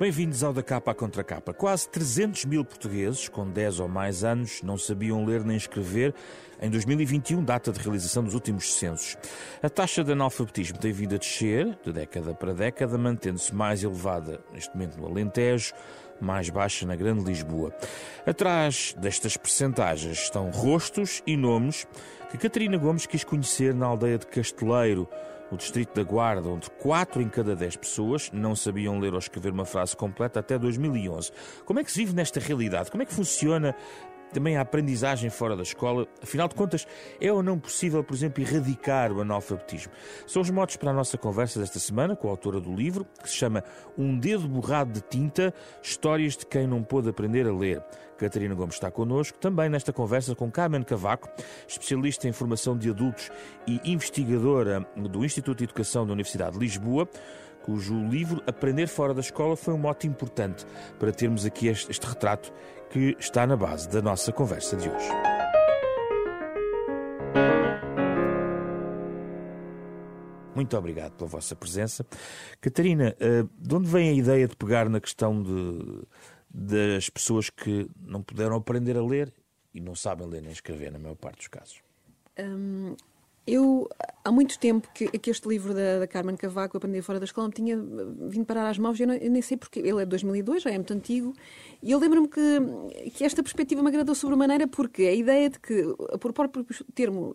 Bem-vindos 0.00 0.44
ao 0.44 0.52
da 0.52 0.62
capa 0.62 0.92
à 0.92 0.94
contra 0.94 1.24
capa. 1.24 1.52
Quase 1.52 1.88
300 1.88 2.44
mil 2.44 2.64
portugueses 2.64 3.28
com 3.28 3.50
10 3.50 3.80
ou 3.80 3.88
mais 3.88 4.22
anos 4.22 4.62
não 4.62 4.78
sabiam 4.78 5.24
ler 5.24 5.42
nem 5.42 5.56
escrever 5.56 6.14
em 6.62 6.70
2021, 6.70 7.42
data 7.42 7.72
de 7.72 7.80
realização 7.80 8.22
dos 8.22 8.32
últimos 8.32 8.74
censos. 8.74 9.16
A 9.60 9.68
taxa 9.68 10.04
de 10.04 10.12
analfabetismo 10.12 10.78
tem 10.78 10.92
vindo 10.92 11.16
a 11.16 11.18
descer, 11.18 11.76
de 11.84 11.92
década 11.92 12.32
para 12.32 12.54
década, 12.54 12.96
mantendo-se 12.96 13.52
mais 13.52 13.82
elevada 13.82 14.40
neste 14.52 14.72
momento 14.72 15.00
no 15.00 15.08
Alentejo, 15.08 15.74
mais 16.20 16.48
baixa 16.48 16.86
na 16.86 16.94
Grande 16.94 17.24
Lisboa. 17.24 17.74
Atrás 18.24 18.94
destas 19.00 19.36
percentagens 19.36 20.18
estão 20.18 20.48
rostos 20.50 21.24
e 21.26 21.36
nomes 21.36 21.88
que 22.30 22.38
Catarina 22.38 22.76
Gomes 22.76 23.04
quis 23.04 23.24
conhecer 23.24 23.74
na 23.74 23.86
aldeia 23.86 24.18
de 24.18 24.28
Casteleiro, 24.28 25.08
o 25.50 25.56
Distrito 25.56 25.94
da 25.94 26.02
Guarda, 26.02 26.48
onde 26.48 26.70
4 26.70 27.22
em 27.22 27.28
cada 27.28 27.56
10 27.56 27.76
pessoas 27.76 28.30
não 28.32 28.54
sabiam 28.54 28.98
ler 28.98 29.12
ou 29.12 29.18
escrever 29.18 29.52
uma 29.52 29.64
frase 29.64 29.96
completa 29.96 30.40
até 30.40 30.58
2011. 30.58 31.30
Como 31.64 31.80
é 31.80 31.84
que 31.84 31.90
se 31.90 31.98
vive 31.98 32.14
nesta 32.14 32.40
realidade? 32.40 32.90
Como 32.90 33.02
é 33.02 33.06
que 33.06 33.14
funciona 33.14 33.74
também 34.32 34.56
a 34.56 34.60
aprendizagem 34.60 35.30
fora 35.30 35.56
da 35.56 35.62
escola. 35.62 36.06
Afinal 36.22 36.48
de 36.48 36.54
contas, 36.54 36.86
é 37.20 37.32
ou 37.32 37.42
não 37.42 37.58
possível, 37.58 38.02
por 38.04 38.14
exemplo, 38.14 38.42
erradicar 38.42 39.12
o 39.12 39.20
analfabetismo? 39.20 39.92
São 40.26 40.42
os 40.42 40.50
modos 40.50 40.76
para 40.76 40.90
a 40.90 40.94
nossa 40.94 41.16
conversa 41.16 41.60
desta 41.60 41.78
semana 41.78 42.14
com 42.14 42.28
a 42.28 42.30
autora 42.30 42.60
do 42.60 42.74
livro, 42.74 43.06
que 43.22 43.28
se 43.28 43.36
chama 43.36 43.64
Um 43.96 44.18
Dedo 44.18 44.48
Borrado 44.48 44.92
de 44.92 45.00
Tinta 45.00 45.54
Histórias 45.82 46.36
de 46.36 46.46
Quem 46.46 46.66
Não 46.66 46.82
Pôde 46.82 47.08
Aprender 47.08 47.46
a 47.46 47.52
Ler. 47.52 47.82
Catarina 48.18 48.54
Gomes 48.54 48.74
está 48.74 48.90
connosco, 48.90 49.38
também 49.38 49.68
nesta 49.68 49.92
conversa 49.92 50.34
com 50.34 50.50
Carmen 50.50 50.82
Cavaco, 50.82 51.28
especialista 51.66 52.28
em 52.28 52.32
formação 52.32 52.76
de 52.76 52.90
adultos 52.90 53.30
e 53.66 53.80
investigadora 53.84 54.86
do 54.96 55.24
Instituto 55.24 55.58
de 55.58 55.64
Educação 55.64 56.04
da 56.06 56.12
Universidade 56.12 56.52
de 56.52 56.58
Lisboa 56.58 57.08
cujo 57.68 58.02
livro 58.08 58.42
Aprender 58.46 58.86
Fora 58.86 59.12
da 59.12 59.20
Escola 59.20 59.54
foi 59.54 59.74
um 59.74 59.78
mote 59.78 60.06
importante 60.06 60.64
para 60.98 61.12
termos 61.12 61.44
aqui 61.44 61.68
este, 61.68 61.90
este 61.90 62.06
retrato 62.06 62.50
que 62.88 63.14
está 63.18 63.46
na 63.46 63.58
base 63.58 63.86
da 63.90 64.00
nossa 64.00 64.32
conversa 64.32 64.74
de 64.74 64.88
hoje. 64.88 65.08
Muito 70.54 70.76
obrigado 70.76 71.12
pela 71.12 71.28
vossa 71.28 71.54
presença. 71.54 72.06
Catarina, 72.60 73.14
eh, 73.20 73.44
de 73.56 73.74
onde 73.74 73.86
vem 73.86 74.08
a 74.08 74.12
ideia 74.12 74.48
de 74.48 74.56
pegar 74.56 74.88
na 74.88 74.98
questão 74.98 75.40
de, 75.40 76.02
das 76.58 77.08
pessoas 77.08 77.48
que 77.48 77.88
não 78.04 78.20
puderam 78.20 78.56
aprender 78.56 78.96
a 78.96 79.04
ler 79.04 79.32
e 79.72 79.80
não 79.80 79.94
sabem 79.94 80.26
ler 80.26 80.42
nem 80.42 80.50
escrever, 80.50 80.90
na 80.90 80.98
maior 80.98 81.14
parte 81.14 81.38
dos 81.38 81.48
casos? 81.48 81.80
Hum, 82.36 82.96
eu, 83.46 83.88
há 84.24 84.32
muito 84.32 84.58
tempo 84.58 84.88
que, 84.92 85.06
que 85.06 85.30
este 85.30 85.48
livro 85.48 85.72
da, 85.72 86.00
da, 86.00 86.06
Carmen 86.06 86.36
Cavaco, 86.36 86.76
Aprender 86.76 87.00
Fora 87.00 87.20
da 87.20 87.24
Escola, 87.24 87.46
me 87.46 87.54
tinha 87.54 87.78
vindo 88.28 88.44
parar 88.44 88.68
às 88.68 88.76
mãos. 88.76 88.98
Eu, 88.98 89.06
não, 89.06 89.14
eu 89.14 89.30
nem 89.30 89.40
sei 89.40 89.56
porque. 89.56 89.78
Ele 89.78 90.02
é 90.02 90.04
de 90.04 90.10
2002, 90.10 90.64
já 90.64 90.70
é 90.70 90.74
muito 90.74 90.92
antigo. 90.92 91.32
E 91.82 91.92
eu 91.92 91.98
lembro-me 91.98 92.28
que, 92.28 93.10
que 93.14 93.24
esta 93.24 93.42
perspectiva 93.42 93.82
me 93.82 93.88
agradou 93.88 94.14
sobremaneira 94.14 94.66
porque 94.66 95.04
a 95.04 95.14
ideia 95.14 95.48
de 95.48 95.58
que, 95.60 95.82
por 96.20 96.32
próprio 96.32 96.66
termo 96.94 97.34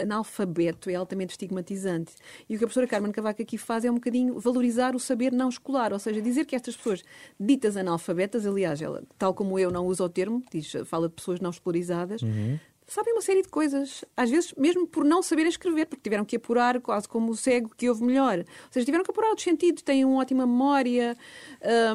analfabeto 0.00 0.90
é 0.90 0.94
altamente 0.94 1.32
estigmatizante. 1.32 2.14
E 2.48 2.54
o 2.54 2.58
que 2.58 2.64
a 2.64 2.66
professora 2.66 2.86
Carmen 2.86 3.12
Cavaco 3.12 3.42
aqui 3.42 3.58
faz 3.58 3.84
é 3.84 3.90
um 3.90 3.94
bocadinho 3.94 4.38
valorizar 4.38 4.94
o 4.94 4.98
saber 4.98 5.32
não 5.32 5.48
escolar, 5.48 5.92
ou 5.92 5.98
seja, 5.98 6.20
dizer 6.20 6.44
que 6.44 6.56
estas 6.56 6.76
pessoas 6.76 7.02
ditas 7.38 7.76
analfabetas, 7.76 8.46
aliás, 8.46 8.80
ela, 8.80 9.02
tal 9.18 9.34
como 9.34 9.58
eu 9.58 9.70
não 9.70 9.86
usa 9.86 10.04
o 10.04 10.08
termo, 10.08 10.42
diz, 10.50 10.72
fala 10.84 11.08
de 11.08 11.14
pessoas 11.14 11.40
não 11.40 11.50
escolarizadas, 11.50 12.22
uhum 12.22 12.58
sabem 12.86 13.14
uma 13.14 13.22
série 13.22 13.42
de 13.42 13.48
coisas, 13.48 14.04
às 14.16 14.30
vezes 14.30 14.54
mesmo 14.56 14.86
por 14.86 15.04
não 15.04 15.22
saberem 15.22 15.48
escrever, 15.48 15.86
porque 15.86 16.02
tiveram 16.02 16.24
que 16.24 16.36
apurar, 16.36 16.80
quase 16.80 17.08
como 17.08 17.32
o 17.32 17.36
cego 17.36 17.70
que 17.76 17.88
ouve 17.88 18.04
melhor. 18.04 18.38
Ou 18.38 18.44
seja, 18.70 18.84
tiveram 18.84 19.04
que 19.04 19.10
apurar 19.10 19.28
outros 19.28 19.44
sentidos, 19.44 19.82
têm 19.82 20.04
uma 20.04 20.20
ótima 20.20 20.46
memória, 20.46 21.16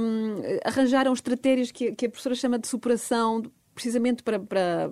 um, 0.01 0.41
arranjaram 0.65 1.13
estratégias 1.13 1.71
que, 1.71 1.91
que, 1.93 2.05
a 2.05 2.09
professora 2.09 2.35
chama 2.35 2.57
de 2.57 2.67
superação, 2.67 3.43
precisamente 3.79 4.21
para, 4.21 4.37
para, 4.37 4.91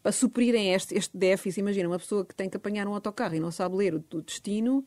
para 0.00 0.12
suprirem 0.12 0.72
este, 0.72 0.94
este 0.94 1.16
déficit. 1.16 1.60
Imagina, 1.60 1.88
uma 1.88 1.98
pessoa 1.98 2.24
que 2.24 2.34
tem 2.34 2.48
que 2.48 2.56
apanhar 2.56 2.86
um 2.86 2.94
autocarro 2.94 3.34
e 3.34 3.40
não 3.40 3.50
sabe 3.50 3.74
ler 3.74 3.94
o, 3.94 4.04
o 4.14 4.22
destino. 4.22 4.84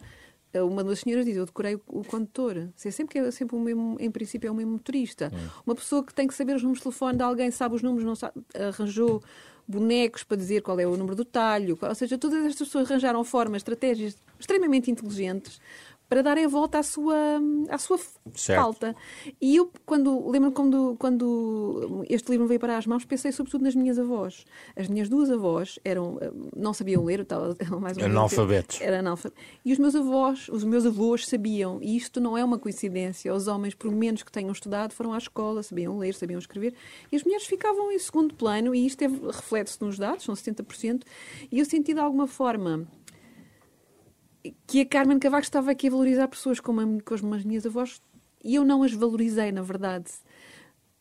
Uma 0.54 0.84
das 0.84 1.00
senhoras 1.00 1.26
diz: 1.26 1.36
Eu 1.36 1.46
decorei 1.46 1.76
o, 1.76 1.82
o 1.88 2.04
condutor. 2.04 2.70
É 2.84 2.92
sempre 2.92 3.14
que 3.14 3.20
é 3.20 3.32
sempre 3.32 3.56
o 3.56 3.60
mesmo, 3.60 3.98
em 4.00 4.10
princípio, 4.10 4.48
é 4.48 4.52
o 4.52 4.56
mesmo 4.56 4.74
motorista. 4.74 5.32
Hum. 5.34 5.50
Uma 5.66 5.76
pessoa 5.76 6.04
que 6.04 6.14
tem 6.14 6.28
que 6.28 6.34
saber 6.34 6.56
os 6.56 6.62
números 6.62 6.80
de 6.80 6.84
telefone 6.84 7.18
de 7.18 7.24
alguém, 7.24 7.52
sabe 7.52 7.76
os 7.76 7.82
números, 7.82 8.06
não 8.06 8.16
sabe, 8.16 8.34
arranjou 8.56 9.22
bonecos 9.68 10.24
para 10.24 10.38
dizer 10.38 10.62
qual 10.62 10.80
é 10.80 10.86
o 10.86 10.98
número 10.98 11.16
do 11.16 11.26
talho. 11.26 11.78
Ou 11.82 11.96
seja, 11.96 12.18
todas 12.18 12.44
estas 12.46 12.68
pessoas 12.68 12.90
arranjaram 12.90 13.24
formas, 13.24 13.60
estratégias 13.60 14.18
extremamente 14.40 14.90
inteligentes 14.90 15.60
para 16.12 16.22
darem 16.22 16.44
a 16.44 16.48
volta 16.50 16.78
à 16.78 16.84
sua, 16.84 17.16
à 17.70 17.78
sua 17.78 17.98
falta. 18.36 18.94
E 19.40 19.56
eu, 19.56 19.72
quando 19.86 20.30
lembro 20.30 20.52
quando, 20.52 20.98
quando 21.00 22.04
este 22.10 22.30
livro 22.32 22.46
veio 22.48 22.60
para 22.60 22.78
as 22.78 22.86
mãos, 22.86 23.06
pensei 23.06 23.32
sobretudo 23.32 23.64
nas 23.64 23.76
minhas 23.76 23.98
avós. 23.98 24.46
As 24.76 24.90
minhas 24.90 25.08
duas 25.08 25.32
avós 25.32 25.80
eram, 25.86 26.20
não 26.54 26.74
sabiam 26.74 27.06
ler, 27.06 27.22
estava 27.22 27.56
mais 27.80 27.96
ou 27.96 28.04
menos. 28.04 28.18
Analfabetos. 28.18 28.82
Era 28.82 29.00
analfabeto. 29.00 29.42
E 29.64 29.72
os 29.72 29.80
meus 29.80 29.96
avós, 29.96 30.50
os 30.50 30.66
meus 30.66 30.86
avós 30.86 31.26
sabiam, 31.26 31.80
e 31.82 31.96
isto 31.96 32.20
não 32.20 32.38
é 32.38 32.44
uma 32.44 32.60
coincidência. 32.60 33.34
Os 33.34 33.48
homens, 33.48 33.74
por 33.74 33.90
menos 33.90 34.22
que 34.22 34.34
tenham 34.34 34.52
estudado, 34.52 34.92
foram 34.92 35.14
à 35.14 35.18
escola, 35.18 35.64
sabiam 35.64 35.98
ler, 35.98 36.14
sabiam 36.14 36.40
escrever, 36.40 36.74
e 37.10 37.16
as 37.16 37.24
mulheres 37.24 37.48
ficavam 37.48 37.90
em 37.90 38.00
segundo 38.00 38.36
plano, 38.36 38.76
e 38.76 38.86
isto 38.86 39.02
reflete-se 39.28 39.82
nos 39.82 39.98
dados, 39.98 40.26
são 40.26 40.36
70%, 40.36 41.04
e 41.50 41.60
eu 41.60 41.64
senti 41.64 41.94
de 41.94 42.02
alguma 42.02 42.28
forma 42.28 42.86
que 44.66 44.82
a 44.82 44.86
Carmen 44.86 45.20
Cavaco 45.20 45.44
estava 45.44 45.72
aqui 45.72 45.88
a 45.88 45.92
valorizar 45.92 46.28
pessoas 46.28 46.60
como, 46.60 46.82
a, 46.82 46.86
como 47.04 47.36
as 47.36 47.44
minhas 47.44 47.66
avós 47.66 48.02
e 48.44 48.56
eu 48.56 48.64
não 48.64 48.84
as 48.84 48.94
valorizei, 48.94 49.52
na 49.52 49.62
verdade. 49.62 50.12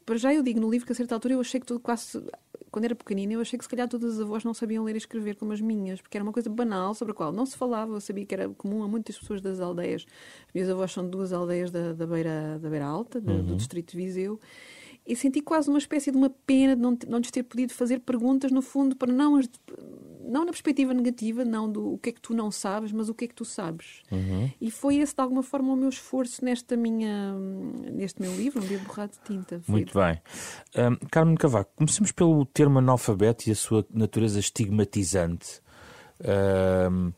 Para 0.04 0.16
já 0.16 0.34
eu 0.34 0.42
digo 0.42 0.60
no 0.60 0.70
livro 0.70 0.86
que 0.86 0.92
a 0.92 0.94
certa 0.94 1.14
altura 1.14 1.34
eu 1.34 1.40
achei 1.40 1.60
que 1.60 1.66
tudo 1.66 1.80
quase. 1.80 2.22
Quando 2.70 2.84
era 2.84 2.94
pequenina, 2.94 3.32
eu 3.32 3.40
achei 3.40 3.58
que 3.58 3.64
se 3.64 3.68
calhar 3.68 3.88
todas 3.88 4.14
as 4.14 4.20
avós 4.20 4.44
não 4.44 4.54
sabiam 4.54 4.84
ler 4.84 4.94
e 4.94 4.98
escrever 4.98 5.36
como 5.36 5.52
as 5.52 5.60
minhas, 5.60 6.00
porque 6.00 6.16
era 6.16 6.22
uma 6.22 6.32
coisa 6.32 6.48
banal 6.48 6.94
sobre 6.94 7.12
a 7.12 7.14
qual 7.14 7.32
não 7.32 7.44
se 7.44 7.56
falava. 7.56 7.94
Eu 7.94 8.00
sabia 8.00 8.24
que 8.24 8.34
era 8.34 8.48
comum 8.50 8.82
a 8.82 8.88
muitas 8.88 9.18
pessoas 9.18 9.40
das 9.40 9.60
aldeias. 9.60 10.06
As 10.46 10.54
minhas 10.54 10.68
avós 10.68 10.92
são 10.92 11.04
de 11.04 11.10
duas 11.10 11.32
aldeias 11.32 11.70
da, 11.70 11.92
da, 11.92 12.06
beira, 12.06 12.58
da 12.60 12.68
beira 12.68 12.86
Alta, 12.86 13.18
uhum. 13.18 13.44
do 13.44 13.56
distrito 13.56 13.92
de 13.92 13.96
Viseu 13.96 14.40
e 15.06 15.16
senti 15.16 15.40
quase 15.40 15.68
uma 15.68 15.78
espécie 15.78 16.10
de 16.10 16.16
uma 16.16 16.30
pena 16.30 16.76
de 16.76 16.82
não, 16.82 16.96
não 17.08 17.18
lhes 17.18 17.30
ter 17.30 17.42
podido 17.42 17.72
fazer 17.72 18.00
perguntas, 18.00 18.52
no 18.52 18.62
fundo, 18.62 18.94
para 18.94 19.12
não 19.12 19.36
as, 19.36 19.48
não 20.30 20.44
na 20.44 20.52
perspectiva 20.52 20.94
negativa, 20.94 21.44
não 21.44 21.70
do 21.70 21.94
o 21.94 21.98
que 21.98 22.10
é 22.10 22.12
que 22.12 22.20
tu 22.20 22.34
não 22.34 22.50
sabes, 22.50 22.92
mas 22.92 23.08
o 23.08 23.14
que 23.14 23.24
é 23.24 23.28
que 23.28 23.34
tu 23.34 23.44
sabes. 23.44 24.02
Uhum. 24.10 24.50
E 24.60 24.70
foi 24.70 24.98
esse, 24.98 25.14
de 25.14 25.20
alguma 25.20 25.42
forma, 25.42 25.72
o 25.72 25.76
meu 25.76 25.88
esforço 25.88 26.44
nesta 26.44 26.76
minha, 26.76 27.34
neste 27.92 28.22
meu 28.22 28.34
livro, 28.36 28.62
um 28.62 28.66
livro 28.66 28.86
borrado 28.86 29.12
de 29.12 29.20
tinta. 29.20 29.60
Foi... 29.60 29.72
Muito 29.72 29.92
bem. 29.98 30.20
Um, 30.76 30.96
Carmen 31.10 31.34
Cavaco, 31.34 31.72
comecemos 31.74 32.12
pelo 32.12 32.44
termo 32.46 32.78
analfabeto 32.78 33.48
e 33.48 33.52
a 33.52 33.56
sua 33.56 33.84
natureza 33.92 34.38
estigmatizante. 34.38 35.60
Um, 36.20 37.12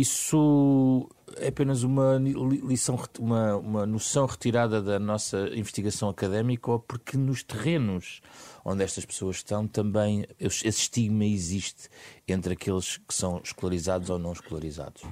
isso 0.00 1.08
é 1.36 1.48
apenas 1.48 1.82
uma 1.82 2.16
lição, 2.64 2.98
uma, 3.18 3.56
uma 3.56 3.86
noção 3.86 4.26
retirada 4.26 4.80
da 4.80 4.98
nossa 4.98 5.48
investigação 5.54 6.08
académica 6.08 6.70
ou 6.70 6.78
porque 6.78 7.16
nos 7.16 7.42
terrenos 7.42 8.20
onde 8.64 8.84
estas 8.84 9.04
pessoas 9.04 9.36
estão 9.36 9.66
também 9.66 10.24
esse 10.38 10.66
estigma 10.68 11.24
existe 11.24 11.88
entre 12.28 12.52
aqueles 12.52 12.98
que 12.98 13.12
são 13.12 13.40
escolarizados 13.42 14.08
ou 14.08 14.18
não 14.18 14.32
escolarizados? 14.32 15.02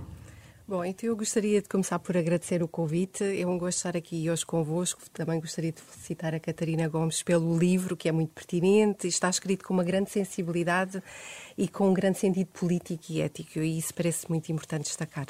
Bom, 0.68 0.84
então 0.84 1.08
eu 1.08 1.16
gostaria 1.16 1.62
de 1.62 1.68
começar 1.68 1.96
por 2.00 2.16
agradecer 2.16 2.60
o 2.60 2.66
convite. 2.66 3.22
É 3.22 3.46
um 3.46 3.56
gosto 3.56 3.76
estar 3.76 3.96
aqui 3.96 4.28
hoje 4.28 4.44
convosco. 4.44 5.00
Também 5.10 5.38
gostaria 5.38 5.70
de 5.70 5.80
felicitar 5.80 6.34
a 6.34 6.40
Catarina 6.40 6.88
Gomes 6.88 7.22
pelo 7.22 7.56
livro, 7.56 7.96
que 7.96 8.08
é 8.08 8.12
muito 8.12 8.32
pertinente, 8.32 9.06
está 9.06 9.30
escrito 9.30 9.64
com 9.64 9.72
uma 9.72 9.84
grande 9.84 10.10
sensibilidade 10.10 11.00
e 11.56 11.68
com 11.68 11.90
um 11.90 11.94
grande 11.94 12.18
sentido 12.18 12.48
político 12.48 13.04
e 13.10 13.20
ético, 13.20 13.60
e 13.60 13.78
isso 13.78 13.94
parece 13.94 14.28
muito 14.28 14.50
importante 14.50 14.86
destacar. 14.86 15.26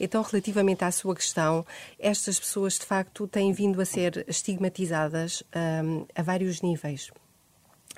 Então, 0.00 0.22
relativamente 0.22 0.82
à 0.82 0.90
sua 0.90 1.14
questão, 1.14 1.64
estas 1.96 2.40
pessoas 2.40 2.76
de 2.76 2.84
facto 2.84 3.28
têm 3.28 3.52
vindo 3.52 3.80
a 3.80 3.84
ser 3.84 4.24
estigmatizadas 4.26 5.44
um, 5.84 6.04
a 6.16 6.22
vários 6.22 6.62
níveis. 6.62 7.12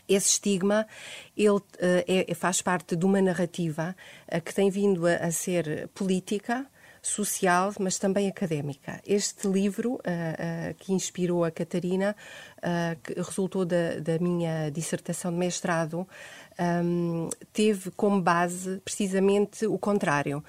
Esse 0.07 0.29
estigma 0.29 0.87
ele, 1.35 1.49
uh, 1.49 1.65
é, 2.07 2.35
faz 2.35 2.61
parte 2.61 2.95
de 2.95 3.07
uma 3.07 3.23
narrativa 3.23 3.97
uh, 4.31 4.43
que 4.43 4.53
tem 4.53 4.69
vindo 4.69 5.07
a, 5.07 5.15
a 5.15 5.31
ser 5.31 5.89
política, 5.95 6.67
social, 7.03 7.73
mas 7.81 7.99
também 7.99 8.29
académica. 8.29 9.01
Este 9.05 9.49
livro, 9.49 9.95
uh, 9.95 9.97
uh, 9.97 10.75
que 10.79 10.93
inspirou 10.93 11.45
a 11.45 11.51
Catarina, 11.51 12.15
uh, 12.59 12.97
que 13.03 13.15
resultou 13.21 13.65
da, 13.65 13.99
da, 13.99 14.19
minha 14.21 14.71
dissertação 14.71 15.33
de 15.33 15.37
mestrado, 15.37 16.07
um, 16.59 17.29
teve 17.53 17.91
como 17.93 18.21
base 18.21 18.81
precisamente 18.85 19.67
o 19.67 19.79
contrário: 19.79 20.43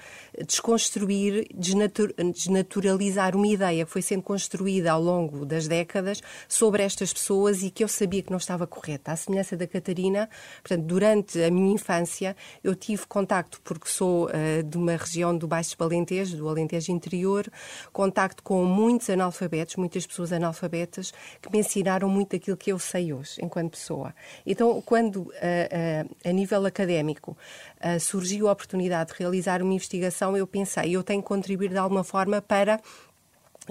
desconstruir, 0.46 1.46
desnatur 1.54 2.12
desnaturalizar 2.32 3.36
uma 3.36 3.46
ideia 3.46 3.84
que 3.84 3.90
foi 3.90 4.02
sendo 4.02 4.22
construída 4.22 4.92
ao 4.92 5.02
longo 5.02 5.44
das 5.44 5.68
décadas 5.68 6.22
sobre 6.48 6.82
estas 6.82 7.12
pessoas 7.12 7.62
e 7.62 7.70
que 7.70 7.84
eu 7.84 7.88
sabia 7.88 8.22
que 8.22 8.30
não 8.30 8.38
estava 8.38 8.66
correta. 8.66 9.12
À 9.12 9.16
semelhança 9.16 9.56
da 9.56 9.66
Catarina, 9.66 10.28
portanto, 10.62 10.84
durante 10.84 11.42
a 11.42 11.50
minha 11.50 11.74
infância, 11.74 12.36
eu 12.62 12.74
tive 12.74 13.06
contacto, 13.06 13.60
porque 13.62 13.88
sou 13.88 14.26
uh, 14.26 14.62
de 14.62 14.76
uma 14.76 14.96
região 14.96 15.36
do 15.36 15.46
Baixo 15.46 15.76
Alentejo, 15.78 16.36
do 16.36 16.48
Alentejo 16.48 16.92
Interior, 16.92 17.50
contacto 17.92 18.42
com 18.42 18.64
muitos 18.64 19.10
analfabetos, 19.10 19.76
muitas 19.76 20.06
pessoas 20.06 20.32
analfabetas, 20.32 21.12
que 21.40 21.50
me 21.50 21.58
ensinaram 21.58 22.08
muito 22.08 22.36
aquilo 22.36 22.56
que 22.56 22.72
eu 22.72 22.78
sei 22.78 23.12
hoje, 23.12 23.36
enquanto 23.42 23.72
pessoa. 23.72 24.14
Então, 24.46 24.80
quando 24.82 25.16
uh, 25.16 25.28
uh, 25.28 25.93
a 26.24 26.32
nível 26.32 26.66
académico, 26.66 27.36
uh, 27.80 27.98
surgiu 28.00 28.48
a 28.48 28.52
oportunidade 28.52 29.12
de 29.12 29.18
realizar 29.18 29.62
uma 29.62 29.74
investigação, 29.74 30.36
eu 30.36 30.46
pensei, 30.46 30.96
eu 30.96 31.02
tenho 31.02 31.22
que 31.22 31.28
contribuir 31.28 31.70
de 31.70 31.78
alguma 31.78 32.04
forma 32.04 32.40
para 32.42 32.80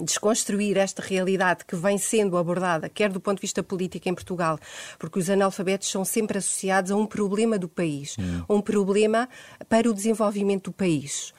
desconstruir 0.02 0.76
esta 0.76 1.02
realidade 1.02 1.64
que 1.64 1.76
vem 1.76 1.98
sendo 1.98 2.36
abordada, 2.36 2.88
quer 2.88 3.10
do 3.10 3.20
ponto 3.20 3.36
de 3.36 3.42
vista 3.42 3.62
político 3.62 4.08
em 4.08 4.14
Portugal, 4.14 4.58
porque 4.98 5.18
os 5.18 5.30
analfabetos 5.30 5.88
são 5.88 6.04
sempre 6.04 6.38
associados 6.38 6.90
a 6.90 6.96
um 6.96 7.06
problema 7.06 7.58
do 7.58 7.68
país, 7.68 8.16
hum. 8.18 8.42
um 8.48 8.60
problema 8.60 9.28
para 9.68 9.88
o 9.88 9.94
desenvolvimento 9.94 10.64
do 10.64 10.72
país. 10.72 11.32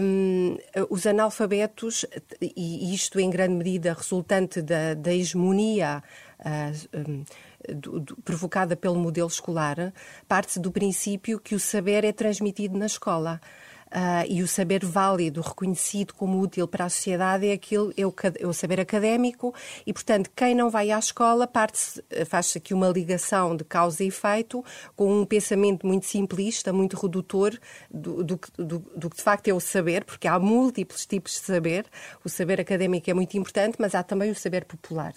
Um, 0.00 0.56
os 0.90 1.06
analfabetos, 1.06 2.04
e 2.40 2.94
isto 2.94 3.18
em 3.18 3.30
grande 3.30 3.54
medida 3.54 3.94
resultante 3.94 4.60
da, 4.60 4.94
da 4.94 5.12
hegemonia 5.12 6.02
uh, 6.40 6.98
um, 7.08 7.24
do, 7.68 8.00
do, 8.00 8.16
provocada 8.18 8.76
pelo 8.76 8.96
modelo 8.96 9.28
escolar, 9.28 9.92
parte 10.28 10.58
do 10.58 10.72
princípio 10.72 11.38
que 11.38 11.54
o 11.54 11.60
saber 11.60 12.04
é 12.04 12.12
transmitido 12.12 12.78
na 12.78 12.86
escola. 12.86 13.40
Uh, 13.92 14.24
e 14.26 14.42
o 14.42 14.48
saber 14.48 14.82
válido, 14.86 15.42
reconhecido 15.42 16.14
como 16.14 16.40
útil 16.40 16.66
para 16.66 16.86
a 16.86 16.88
sociedade, 16.88 17.46
é 17.46 17.52
aquele 17.52 17.92
é 17.94 18.06
o, 18.06 18.14
é 18.40 18.46
o 18.46 18.52
saber 18.54 18.80
académico 18.80 19.54
e, 19.86 19.92
portanto, 19.92 20.30
quem 20.34 20.54
não 20.54 20.70
vai 20.70 20.90
à 20.90 20.98
escola 20.98 21.46
faz-se 22.26 22.56
aqui 22.56 22.72
uma 22.72 22.88
ligação 22.88 23.54
de 23.54 23.64
causa 23.64 24.02
e 24.02 24.06
efeito 24.06 24.64
com 24.96 25.20
um 25.20 25.26
pensamento 25.26 25.86
muito 25.86 26.06
simplista, 26.06 26.72
muito 26.72 26.96
redutor 26.96 27.58
do, 27.90 28.24
do, 28.24 28.40
do, 28.56 28.78
do 28.96 29.10
que 29.10 29.16
de 29.16 29.22
facto 29.22 29.48
é 29.48 29.52
o 29.52 29.60
saber, 29.60 30.04
porque 30.04 30.26
há 30.26 30.38
múltiplos 30.38 31.04
tipos 31.04 31.32
de 31.32 31.40
saber. 31.40 31.84
O 32.24 32.30
saber 32.30 32.62
académico 32.62 33.10
é 33.10 33.14
muito 33.14 33.36
importante, 33.36 33.76
mas 33.78 33.94
há 33.94 34.02
também 34.02 34.30
o 34.30 34.34
saber 34.34 34.64
popular. 34.64 35.12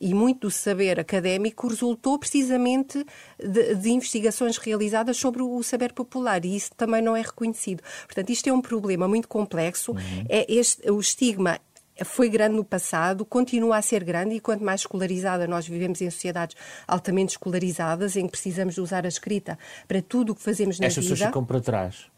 E 0.00 0.14
muito 0.14 0.42
do 0.42 0.50
saber 0.50 1.00
académico 1.00 1.66
resultou 1.66 2.18
precisamente 2.18 3.04
de, 3.38 3.74
de 3.74 3.90
investigações 3.90 4.58
realizadas 4.58 5.16
sobre 5.16 5.42
o 5.42 5.62
saber 5.62 5.92
popular 5.92 6.44
e 6.44 6.54
isso 6.54 6.70
também 6.76 7.02
não 7.02 7.16
é 7.16 7.22
reconhecido. 7.22 7.82
Portanto, 8.14 8.30
isto 8.30 8.48
é 8.48 8.52
um 8.52 8.60
problema 8.60 9.08
muito 9.08 9.26
complexo. 9.26 9.92
Uhum. 9.92 10.24
É 10.28 10.44
este, 10.52 10.90
o 10.90 11.00
estigma 11.00 11.58
foi 12.04 12.28
grande 12.28 12.56
no 12.56 12.64
passado, 12.64 13.24
continua 13.24 13.76
a 13.76 13.82
ser 13.82 14.02
grande 14.04 14.34
e 14.34 14.40
quanto 14.40 14.64
mais 14.64 14.80
escolarizada 14.80 15.46
nós 15.46 15.66
vivemos 15.66 16.00
em 16.00 16.10
sociedades 16.10 16.56
altamente 16.86 17.32
escolarizadas, 17.32 18.16
em 18.16 18.26
que 18.26 18.32
precisamos 18.32 18.74
de 18.74 18.80
usar 18.80 19.04
a 19.04 19.08
escrita 19.08 19.58
para 19.86 20.00
tudo 20.02 20.32
o 20.32 20.34
que 20.34 20.42
fazemos 20.42 20.78
na 20.78 20.86
Estas 20.86 21.04
vida. 21.04 21.14
Estas 21.14 21.18
pessoas 21.18 21.30
ficam 21.30 21.44
para 21.44 21.60
trás. 21.60 22.11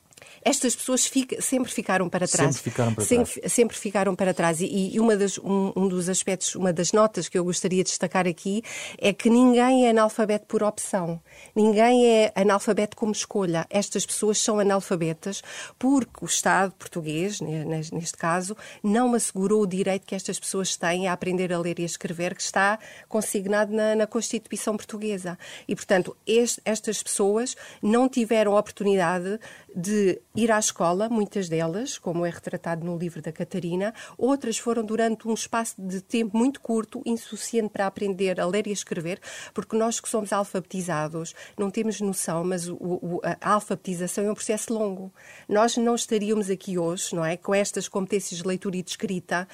Estas 0.45 0.77
pessoas 0.77 1.07
fica, 1.07 1.41
sempre 1.41 1.73
ficaram 1.73 2.09
para 2.09 2.29
trás. 2.29 2.57
Sempre 2.57 2.71
ficaram 2.71 2.95
para 2.95 3.05
sempre, 3.05 3.33
trás. 3.33 3.53
Sempre 3.53 3.77
ficaram 3.77 4.15
para 4.15 4.35
trás. 4.35 4.61
E, 4.61 4.95
e 4.95 5.01
uma 5.01 5.17
das, 5.17 5.39
um, 5.39 5.73
um, 5.75 5.89
dos 5.89 6.09
aspectos, 6.09 6.55
uma 6.55 6.73
das 6.73 6.93
notas 6.93 7.29
que 7.29 7.39
eu 7.39 7.45
gostaria 7.45 7.83
de 7.83 7.89
destacar 7.89 8.27
aqui 8.27 8.63
é 8.99 9.13
que 9.13 9.31
ninguém 9.31 9.87
é 9.87 9.91
analfabeto 9.91 10.47
por 10.47 10.63
opção. 10.63 11.21
Ninguém 11.57 12.07
é 12.07 12.33
analfabeto 12.35 12.95
como 12.95 13.13
escolha. 13.13 13.67
Estas 13.71 14.05
pessoas 14.05 14.39
são 14.39 14.59
analfabetas 14.59 15.43
porque 15.79 16.23
o 16.23 16.27
Estado 16.27 16.73
português, 16.73 17.41
neste 17.41 18.19
caso, 18.19 18.55
não 18.83 19.15
assegurou 19.15 19.63
o 19.63 19.67
direito 19.67 20.07
que 20.07 20.15
estas 20.15 20.39
pessoas 20.39 20.77
têm 20.77 21.09
a 21.09 21.13
aprender 21.15 21.53
a 21.53 21.59
ler 21.59 21.79
e 21.79 21.83
a 21.85 21.87
escrever, 21.87 22.35
que 22.35 22.43
está 22.43 22.79
consignado 23.09 23.73
na, 23.73 23.95
na 23.95 24.07
Constituição 24.07 24.77
Portuguesa. 24.77 25.39
E, 25.67 25.75
portanto, 25.75 26.15
este, 26.27 26.61
estas 26.67 27.03
pessoas 27.03 27.57
não 27.83 28.09
tiveram 28.09 28.55
oportunidade 28.55 29.41
de 29.75 30.04
ir 30.35 30.51
à 30.51 30.59
escola, 30.59 31.09
muitas 31.09 31.49
delas, 31.49 31.99
como 31.99 32.25
é 32.27 32.31
retratado 32.31 32.85
no 32.85 32.97
livro 32.97 33.23
da 33.23 33.33
Catarina, 33.33 33.95
outras 34.19 34.59
foram 34.59 34.85
durante 34.85 35.29
um 35.29 35.35
espaço 35.35 35.75
de 35.81 36.01
tempo 36.01 36.37
muito 36.37 36.61
curto, 36.61 37.03
insuficiente 37.05 37.71
para 37.71 37.87
aprender 37.87 38.41
a 38.41 38.47
ler 38.47 38.67
e 38.67 38.71
a 38.71 38.73
escrever, 38.73 39.21
porque 39.53 39.77
nós 39.77 40.01
que 40.01 40.09
somos 40.09 40.33
alfabetizados 40.33 41.35
não 41.59 41.71
temos 41.71 42.01
noção, 42.01 42.45
mas 42.45 42.69
o, 42.69 42.75
o, 42.75 43.21
a 43.25 43.53
alfabetização 43.53 44.25
é 44.25 44.31
um 44.31 44.35
processo 44.35 44.73
longo. 44.73 45.13
Nós 45.49 45.77
não 45.77 45.95
estaríamos 45.95 46.51
aqui 46.51 46.79
hoje, 46.79 47.15
não 47.15 47.25
é, 47.25 47.37
com 47.37 47.55
estas 47.55 47.89
competências 47.89 48.41
de 48.41 48.47
leitura 48.47 48.77
e 48.77 48.83
de 48.83 48.91
escrita. 48.91 49.49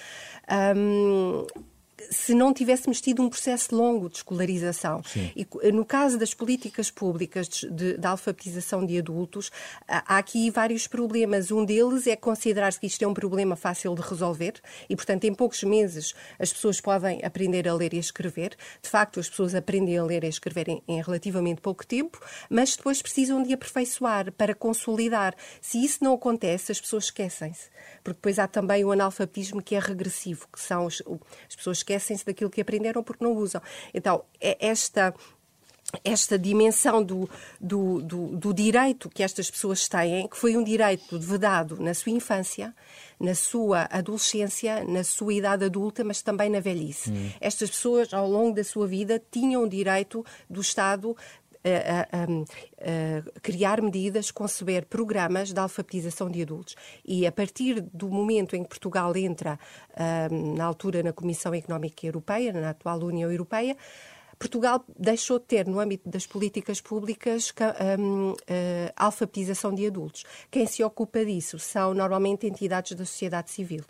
Um, 0.76 1.46
se 2.10 2.34
não 2.34 2.52
tivéssemos 2.52 3.00
tido 3.00 3.22
um 3.22 3.28
processo 3.28 3.74
longo 3.74 4.08
de 4.08 4.16
escolarização. 4.16 5.02
Sim. 5.04 5.30
E 5.34 5.72
no 5.72 5.84
caso 5.84 6.18
das 6.18 6.32
políticas 6.34 6.90
públicas 6.90 7.48
de, 7.48 7.70
de, 7.70 7.98
de, 7.98 8.06
alfabetização 8.06 8.84
de 8.84 8.98
adultos, 8.98 9.50
há 9.86 10.18
aqui 10.18 10.50
vários 10.50 10.86
problemas. 10.86 11.50
Um 11.50 11.64
deles 11.64 12.06
é 12.06 12.16
considerar-se 12.16 12.78
que 12.78 12.86
isto 12.86 13.02
é 13.02 13.06
um 13.06 13.14
problema 13.14 13.56
fácil 13.56 13.94
de 13.94 14.02
resolver 14.02 14.54
e, 14.88 14.96
portanto, 14.96 15.24
em 15.24 15.34
poucos 15.34 15.62
meses 15.62 16.14
as 16.38 16.52
pessoas 16.52 16.80
podem 16.80 17.20
aprender 17.24 17.68
a 17.68 17.74
ler 17.74 17.94
e 17.94 17.96
a 17.96 18.00
escrever. 18.00 18.56
De 18.82 18.88
facto, 18.88 19.20
as 19.20 19.28
pessoas 19.28 19.54
aprendem 19.54 19.98
a 19.98 20.04
ler 20.04 20.24
e 20.24 20.26
a 20.26 20.30
escrever 20.30 20.68
em, 20.68 20.82
em 20.88 21.02
relativamente 21.02 21.60
pouco 21.60 21.86
tempo, 21.86 22.20
mas 22.48 22.76
depois 22.76 23.02
precisam 23.02 23.42
de 23.42 23.52
aperfeiçoar 23.52 24.32
para 24.32 24.54
consolidar. 24.54 25.34
Se 25.60 25.82
isso 25.84 26.02
não 26.02 26.14
acontece, 26.14 26.72
as 26.72 26.80
pessoas 26.80 27.04
esquecem-se. 27.04 27.68
Porque 28.02 28.18
depois 28.18 28.38
há 28.38 28.46
também 28.46 28.84
o 28.84 28.92
analfabetismo 28.92 29.62
que 29.62 29.74
é 29.74 29.78
regressivo, 29.78 30.46
que 30.52 30.60
são 30.60 30.86
as, 30.86 31.02
as 31.48 31.56
pessoas 31.56 31.78
esquecem-se 31.90 32.24
daquilo 32.24 32.50
que 32.50 32.60
aprenderam 32.60 33.02
porque 33.02 33.24
não 33.24 33.34
usam. 33.34 33.60
Então, 33.92 34.24
é 34.40 34.56
esta 34.60 35.14
esta 36.04 36.38
dimensão 36.38 37.02
do, 37.02 37.28
do, 37.60 38.00
do, 38.00 38.26
do, 38.36 38.54
direito 38.54 39.08
que 39.08 39.24
estas 39.24 39.50
pessoas 39.50 39.88
têm, 39.88 40.28
que 40.28 40.36
foi 40.36 40.56
um 40.56 40.62
direito 40.62 41.18
vedado 41.18 41.82
na 41.82 41.92
sua 41.94 42.12
infância, 42.12 42.72
na 43.18 43.34
sua 43.34 43.88
adolescência, 43.90 44.84
na 44.84 45.02
sua 45.02 45.34
idade 45.34 45.64
adulta, 45.64 46.04
mas 46.04 46.22
também 46.22 46.48
na 46.48 46.60
velhice. 46.60 47.10
Hum. 47.10 47.30
Estas 47.40 47.70
pessoas, 47.70 48.14
ao 48.14 48.28
longo 48.30 48.54
da 48.54 48.62
sua 48.62 48.86
vida, 48.86 49.20
tinham 49.32 49.64
o 49.64 49.68
direito 49.68 50.24
do 50.48 50.60
Estado 50.60 51.16
criar 53.42 53.80
medidas, 53.82 54.30
conceber 54.30 54.86
programas 54.86 55.52
de 55.52 55.60
alfabetização 55.60 56.30
de 56.30 56.42
adultos. 56.42 56.74
E 57.04 57.26
a 57.26 57.32
partir 57.32 57.80
do 57.80 58.08
momento 58.08 58.56
em 58.56 58.62
que 58.62 58.68
Portugal 58.68 59.14
entra, 59.16 59.58
na 60.56 60.64
altura, 60.64 61.02
na 61.02 61.12
Comissão 61.12 61.54
Económica 61.54 62.06
Europeia, 62.06 62.52
na 62.52 62.70
atual 62.70 63.00
União 63.00 63.30
Europeia, 63.30 63.76
Portugal 64.40 64.82
deixou 64.98 65.38
de 65.38 65.44
ter, 65.44 65.66
no 65.66 65.78
âmbito 65.78 66.08
das 66.08 66.26
políticas 66.26 66.80
públicas, 66.80 67.52
um, 67.98 68.30
uh, 68.30 68.34
alfabetização 68.96 69.74
de 69.74 69.86
adultos. 69.86 70.24
Quem 70.50 70.66
se 70.66 70.82
ocupa 70.82 71.22
disso 71.22 71.58
são 71.58 71.92
normalmente 71.92 72.46
entidades 72.46 72.96
da 72.96 73.04
sociedade 73.04 73.50
civil. 73.50 73.84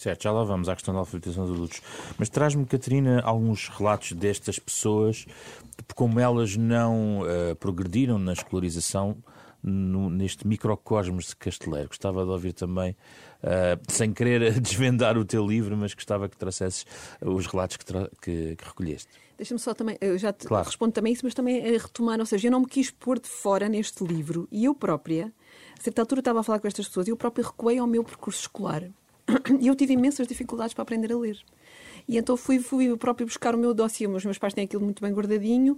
Certo, 0.00 0.22
já 0.22 0.32
lá 0.32 0.42
vamos 0.44 0.66
à 0.66 0.74
questão 0.74 0.94
da 0.94 1.00
alfabetização 1.00 1.44
dos 1.44 1.54
adultos. 1.54 1.82
Mas 2.16 2.30
traz-me, 2.30 2.64
Catarina, 2.64 3.20
alguns 3.20 3.68
relatos 3.68 4.12
destas 4.12 4.58
pessoas, 4.58 5.26
de 5.76 5.94
como 5.94 6.18
elas 6.18 6.56
não 6.56 7.20
uh, 7.20 7.54
progrediram 7.56 8.18
na 8.18 8.32
escolarização 8.32 9.14
no, 9.62 10.08
neste 10.08 10.46
microcosmos 10.46 11.26
de 11.26 11.36
Casteleiro. 11.36 11.88
Gostava 11.88 12.24
de 12.24 12.30
ouvir 12.30 12.54
também, 12.54 12.92
uh, 13.44 13.92
sem 13.92 14.10
querer 14.14 14.56
desvendar 14.58 15.18
o 15.18 15.24
teu 15.26 15.46
livro, 15.46 15.76
mas 15.76 15.92
gostava 15.92 16.30
que 16.30 16.36
trouxesses 16.38 16.86
os 17.20 17.46
relatos 17.46 17.76
que, 17.76 17.84
que, 18.22 18.56
que 18.56 18.64
recolheste. 18.64 19.10
Deixa-me 19.36 19.60
só 19.60 19.74
também, 19.74 19.98
eu 20.00 20.16
já 20.16 20.32
te 20.32 20.46
claro. 20.46 20.64
respondo 20.64 20.92
também 20.92 21.12
isso, 21.12 21.26
mas 21.26 21.34
também 21.34 21.60
a 21.62 21.78
retomar, 21.78 22.18
ou 22.18 22.24
seja, 22.24 22.48
eu 22.48 22.52
não 22.52 22.60
me 22.60 22.66
quis 22.66 22.90
pôr 22.90 23.18
de 23.18 23.28
fora 23.28 23.68
neste 23.68 24.02
livro 24.02 24.48
e 24.50 24.64
eu 24.64 24.74
própria, 24.74 25.30
a 25.78 25.82
certa 25.82 26.00
altura 26.00 26.20
estava 26.22 26.40
a 26.40 26.42
falar 26.42 26.58
com 26.58 26.66
estas 26.66 26.88
pessoas 26.88 27.06
e 27.06 27.10
eu 27.10 27.18
própria 27.18 27.44
recuei 27.44 27.76
ao 27.76 27.86
meu 27.86 28.02
percurso 28.02 28.40
escolar. 28.40 28.88
E 29.60 29.66
eu 29.66 29.74
tive 29.74 29.94
imensas 29.94 30.26
dificuldades 30.26 30.74
para 30.74 30.82
aprender 30.82 31.12
a 31.12 31.18
ler. 31.18 31.38
E 32.08 32.16
então 32.16 32.36
fui, 32.36 32.58
fui 32.58 32.96
próprio 32.96 33.26
buscar 33.26 33.54
o 33.54 33.58
meu 33.58 33.74
dossiê. 33.74 34.06
Os 34.06 34.24
meus 34.24 34.38
pais 34.38 34.54
têm 34.54 34.64
aquilo 34.64 34.82
muito 34.82 35.02
bem 35.02 35.12
guardadinho. 35.12 35.76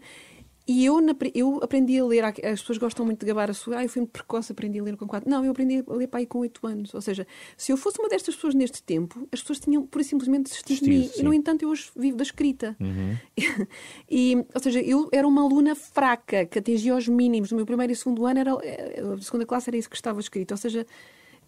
E 0.66 0.84
eu, 0.84 0.98
eu 1.34 1.60
aprendi 1.60 1.98
a 1.98 2.04
ler. 2.04 2.24
As 2.24 2.60
pessoas 2.60 2.78
gostam 2.78 3.04
muito 3.04 3.20
de 3.20 3.26
gabar 3.26 3.50
a 3.50 3.54
sua. 3.54 3.78
Ah, 3.78 3.82
eu 3.82 3.88
fui 3.88 4.00
muito 4.00 4.12
precoce, 4.12 4.52
aprendi 4.52 4.78
a 4.78 4.82
ler 4.82 4.96
com 4.96 5.08
4. 5.08 5.28
Não, 5.28 5.44
eu 5.44 5.50
aprendi 5.50 5.84
a 5.86 5.92
ler 5.92 6.06
para 6.06 6.20
aí 6.20 6.26
com 6.26 6.38
8 6.38 6.66
anos. 6.66 6.94
Ou 6.94 7.00
seja, 7.00 7.26
se 7.56 7.72
eu 7.72 7.76
fosse 7.76 7.98
uma 7.98 8.08
destas 8.08 8.36
pessoas 8.36 8.54
neste 8.54 8.80
tempo, 8.82 9.26
as 9.32 9.40
pessoas 9.40 9.58
tinham 9.58 9.84
por 9.84 10.02
simplesmente 10.04 10.44
desistido 10.44 10.84
de 10.84 10.90
mim. 10.90 11.10
E, 11.16 11.22
no 11.22 11.34
entanto, 11.34 11.62
eu 11.62 11.68
hoje 11.68 11.90
vivo 11.96 12.16
da 12.16 12.22
escrita. 12.22 12.76
Uhum. 12.78 13.16
e, 14.08 14.36
ou 14.54 14.62
seja, 14.62 14.80
eu 14.80 15.08
era 15.12 15.26
uma 15.26 15.42
aluna 15.42 15.74
fraca, 15.74 16.46
que 16.46 16.60
atingia 16.60 16.94
os 16.94 17.08
mínimos. 17.08 17.50
No 17.50 17.56
meu 17.56 17.66
primeiro 17.66 17.92
e 17.92 17.96
segundo 17.96 18.24
ano, 18.24 18.38
era, 18.38 18.52
a 18.52 19.20
segunda 19.20 19.44
classe 19.44 19.68
era 19.68 19.76
isso 19.76 19.90
que 19.90 19.96
estava 19.96 20.20
escrito. 20.20 20.52
Ou 20.52 20.58
seja, 20.58 20.86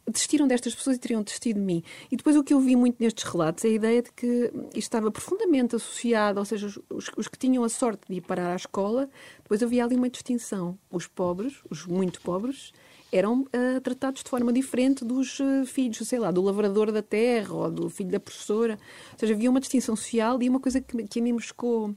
desistiram 0.09 0.47
destas 0.47 0.75
pessoas 0.75 0.97
e 0.97 1.01
teriam 1.01 1.23
desistido 1.23 1.57
de 1.57 1.63
mim. 1.63 1.83
E 2.11 2.17
depois 2.17 2.37
o 2.37 2.45
que 2.45 2.53
eu 2.53 2.61
vi 2.61 2.77
muito 2.77 2.97
nestes 3.01 3.25
relatos 3.25 3.65
é 3.65 3.69
a 3.69 3.71
ideia 3.71 4.03
de 4.03 4.13
que 4.13 4.51
isto 4.69 4.77
estava 4.77 5.11
profundamente 5.11 5.77
associado, 5.77 6.39
ou 6.39 6.45
seja, 6.45 6.67
os, 6.67 7.11
os 7.17 7.29
que 7.29 7.39
tinham 7.39 7.65
a 7.65 7.69
sorte 7.69 8.03
de 8.09 8.17
ir 8.17 8.21
parar 8.21 8.53
à 8.53 8.57
escola, 8.57 9.09
depois 9.43 9.63
havia 9.63 9.85
ali 9.85 9.97
uma 9.97 10.11
distinção. 10.11 10.79
Os 10.91 11.07
pobres, 11.07 11.55
os 11.71 11.87
muito 11.87 12.21
pobres, 12.21 12.73
eram 13.11 13.43
uh, 13.43 13.81
tratados 13.83 14.23
de 14.23 14.29
forma 14.29 14.53
diferente 14.53 15.05
dos 15.05 15.39
uh, 15.41 15.65
filhos, 15.65 16.07
sei 16.07 16.19
lá, 16.19 16.31
do 16.31 16.43
lavrador 16.43 16.91
da 16.91 17.03
terra 17.03 17.55
ou 17.55 17.71
do 17.71 17.89
filho 17.89 18.11
da 18.11 18.21
professora. 18.21 18.79
Ou 19.13 19.19
seja, 19.19 19.35
havia 19.35 19.49
uma 19.49 19.61
distinção 19.61 19.95
social 19.97 20.43
e 20.43 20.49
uma 20.49 20.61
coisa 20.61 20.81
que, 20.81 21.05
que 21.05 21.21
a 21.21 21.23
mim 21.23 21.33
me 21.33 21.41
chocou 21.41 21.95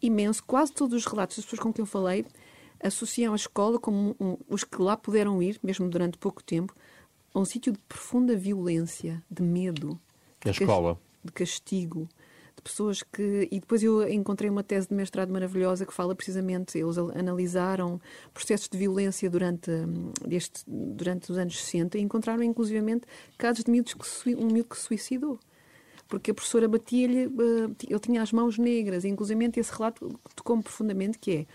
imenso. 0.00 0.42
Quase 0.44 0.72
todos 0.72 0.96
os 0.96 1.06
relatos 1.06 1.36
das 1.36 1.44
pessoas 1.44 1.60
com 1.60 1.72
quem 1.72 1.82
eu 1.82 1.86
falei 1.86 2.24
associam 2.82 3.32
a 3.32 3.36
escola 3.36 3.78
como 3.78 4.16
um, 4.18 4.36
os 4.48 4.64
que 4.64 4.80
lá 4.82 4.96
puderam 4.96 5.40
ir, 5.42 5.58
mesmo 5.62 5.88
durante 5.88 6.18
pouco 6.18 6.42
tempo, 6.42 6.74
a 7.34 7.38
um 7.38 7.44
sítio 7.44 7.72
de 7.72 7.78
profunda 7.88 8.36
violência, 8.36 9.22
de 9.30 9.42
medo. 9.42 9.98
Que 10.40 10.48
é 10.48 10.52
escola. 10.52 10.98
De 11.24 11.32
castigo. 11.32 12.08
De 12.56 12.62
pessoas 12.62 13.02
que. 13.02 13.48
E 13.50 13.60
depois 13.60 13.82
eu 13.82 14.08
encontrei 14.08 14.50
uma 14.50 14.62
tese 14.62 14.88
de 14.88 14.94
mestrado 14.94 15.32
maravilhosa 15.32 15.86
que 15.86 15.92
fala 15.92 16.14
precisamente. 16.14 16.78
Eles 16.78 16.98
analisaram 16.98 18.00
processos 18.34 18.68
de 18.68 18.76
violência 18.76 19.30
durante, 19.30 19.70
hum, 19.70 20.12
este, 20.30 20.62
durante 20.66 21.30
os 21.30 21.38
anos 21.38 21.58
60 21.58 21.98
e 21.98 22.02
encontraram, 22.02 22.42
inclusivamente, 22.42 23.06
casos 23.38 23.64
de 23.64 23.70
miúdos 23.70 23.94
que, 23.94 24.34
um 24.34 24.46
miúdo 24.46 24.68
que 24.68 24.76
se 24.76 24.82
suicidou 24.82 25.38
porque 26.12 26.30
a 26.30 26.34
professora 26.34 26.68
batia-lhe, 26.68 27.24
eh, 27.24 27.88
ele 27.88 27.98
tinha 27.98 28.20
as 28.20 28.32
mãos 28.32 28.58
negras, 28.58 29.02
e 29.02 29.08
inclusive 29.08 29.50
esse 29.56 29.72
relato 29.72 30.20
tocou-me 30.36 30.62
profundamente, 30.62 31.18
que 31.18 31.30
é, 31.30 31.46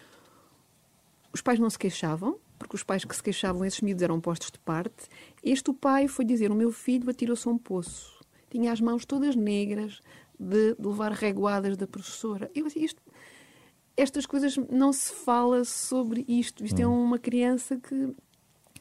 os 1.32 1.44
pais 1.44 1.60
não 1.60 1.70
se 1.70 1.78
queixavam, 1.78 2.40
porque 2.58 2.76
os 2.76 2.84
pais 2.84 3.06
que 3.06 3.16
se 3.16 3.22
queixavam, 3.22 3.64
esses 3.64 3.82
miúdos 3.82 4.04
eram 4.04 4.20
postos 4.20 4.52
de 4.52 4.60
parte. 4.60 5.08
Este 5.44 5.70
o 5.70 5.74
pai 5.74 6.08
foi 6.08 6.26
dizer: 6.26 6.52
O 6.52 6.56
meu 6.56 6.72
filho 6.72 7.10
atirou-se 7.10 7.48
a 7.48 7.52
um 7.52 7.58
poço. 7.58 8.18
Tinha 8.50 8.72
as 8.72 8.82
mãos 8.82 9.06
todas 9.06 9.36
negras 9.36 10.00
de, 10.40 10.76
de 10.76 10.88
levar 10.88 11.12
reguadas 11.12 11.76
da 11.78 11.88
professora. 11.88 12.50
Eu 12.56 12.66
assim, 12.66 12.84
isto, 12.84 13.02
estas 13.96 14.26
coisas 14.26 14.58
não 14.70 14.94
se 14.94 15.14
fala 15.14 15.64
sobre 15.66 16.26
isto. 16.28 16.64
Isto 16.64 16.80
é 16.80 16.88
hum. 16.88 16.94
é 16.94 17.06
uma 17.06 17.20
criança 17.20 17.78
que, 17.78 18.16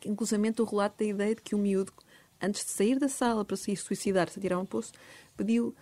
que 0.00 0.08
inclusive, 0.08 0.52
o 0.58 0.64
relato 0.64 0.98
da 0.98 1.04
ideia 1.04 1.34
de 1.34 1.42
que 1.42 1.54
o 1.54 1.58
miúdo, 1.58 1.92
antes 2.40 2.64
de 2.64 2.70
sair 2.70 2.98
da 2.98 3.08
sala 3.08 3.44
para 3.44 3.56
se 3.56 3.74
suicidar, 3.76 4.28
se 4.28 4.38
atirar 4.38 4.58
a 4.58 4.62
um 4.62 4.66
poço, 4.66 4.92
pediu 5.36 5.74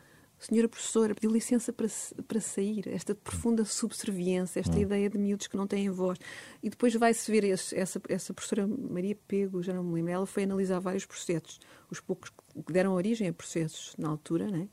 senhora 0.45 0.68
professora, 0.68 1.14
pediu 1.14 1.30
licença 1.30 1.72
para, 1.72 1.88
para 2.26 2.40
sair. 2.40 2.88
Esta 2.88 3.14
profunda 3.14 3.64
subserviência, 3.64 4.61
esta 4.61 4.76
hum. 4.76 4.80
ideia 4.80 5.09
de 5.09 5.18
miúdos 5.18 5.47
que 5.47 5.57
não 5.57 5.66
têm 5.66 5.90
voz. 5.90 6.18
E 6.62 6.68
depois 6.68 6.95
vai-se 6.95 7.30
ver 7.30 7.45
esse, 7.45 7.74
essa, 7.76 8.01
essa 8.09 8.34
professora 8.34 8.66
Maria 8.66 9.16
Pego, 9.26 9.62
já 9.62 9.72
não 9.72 9.82
me 9.82 9.95
lembro, 9.95 10.12
ela 10.12 10.26
foi 10.26 10.45
analisar 10.45 10.78
vários 10.80 11.07
processos, 11.07 11.61
os 11.90 12.01
poucos 12.01 12.30
que 12.30 12.72
deram 12.72 12.95
origem 12.95 13.28
a 13.28 13.32
processos 13.32 13.95
na 13.99 14.09
altura, 14.09 14.51
né? 14.51 14.68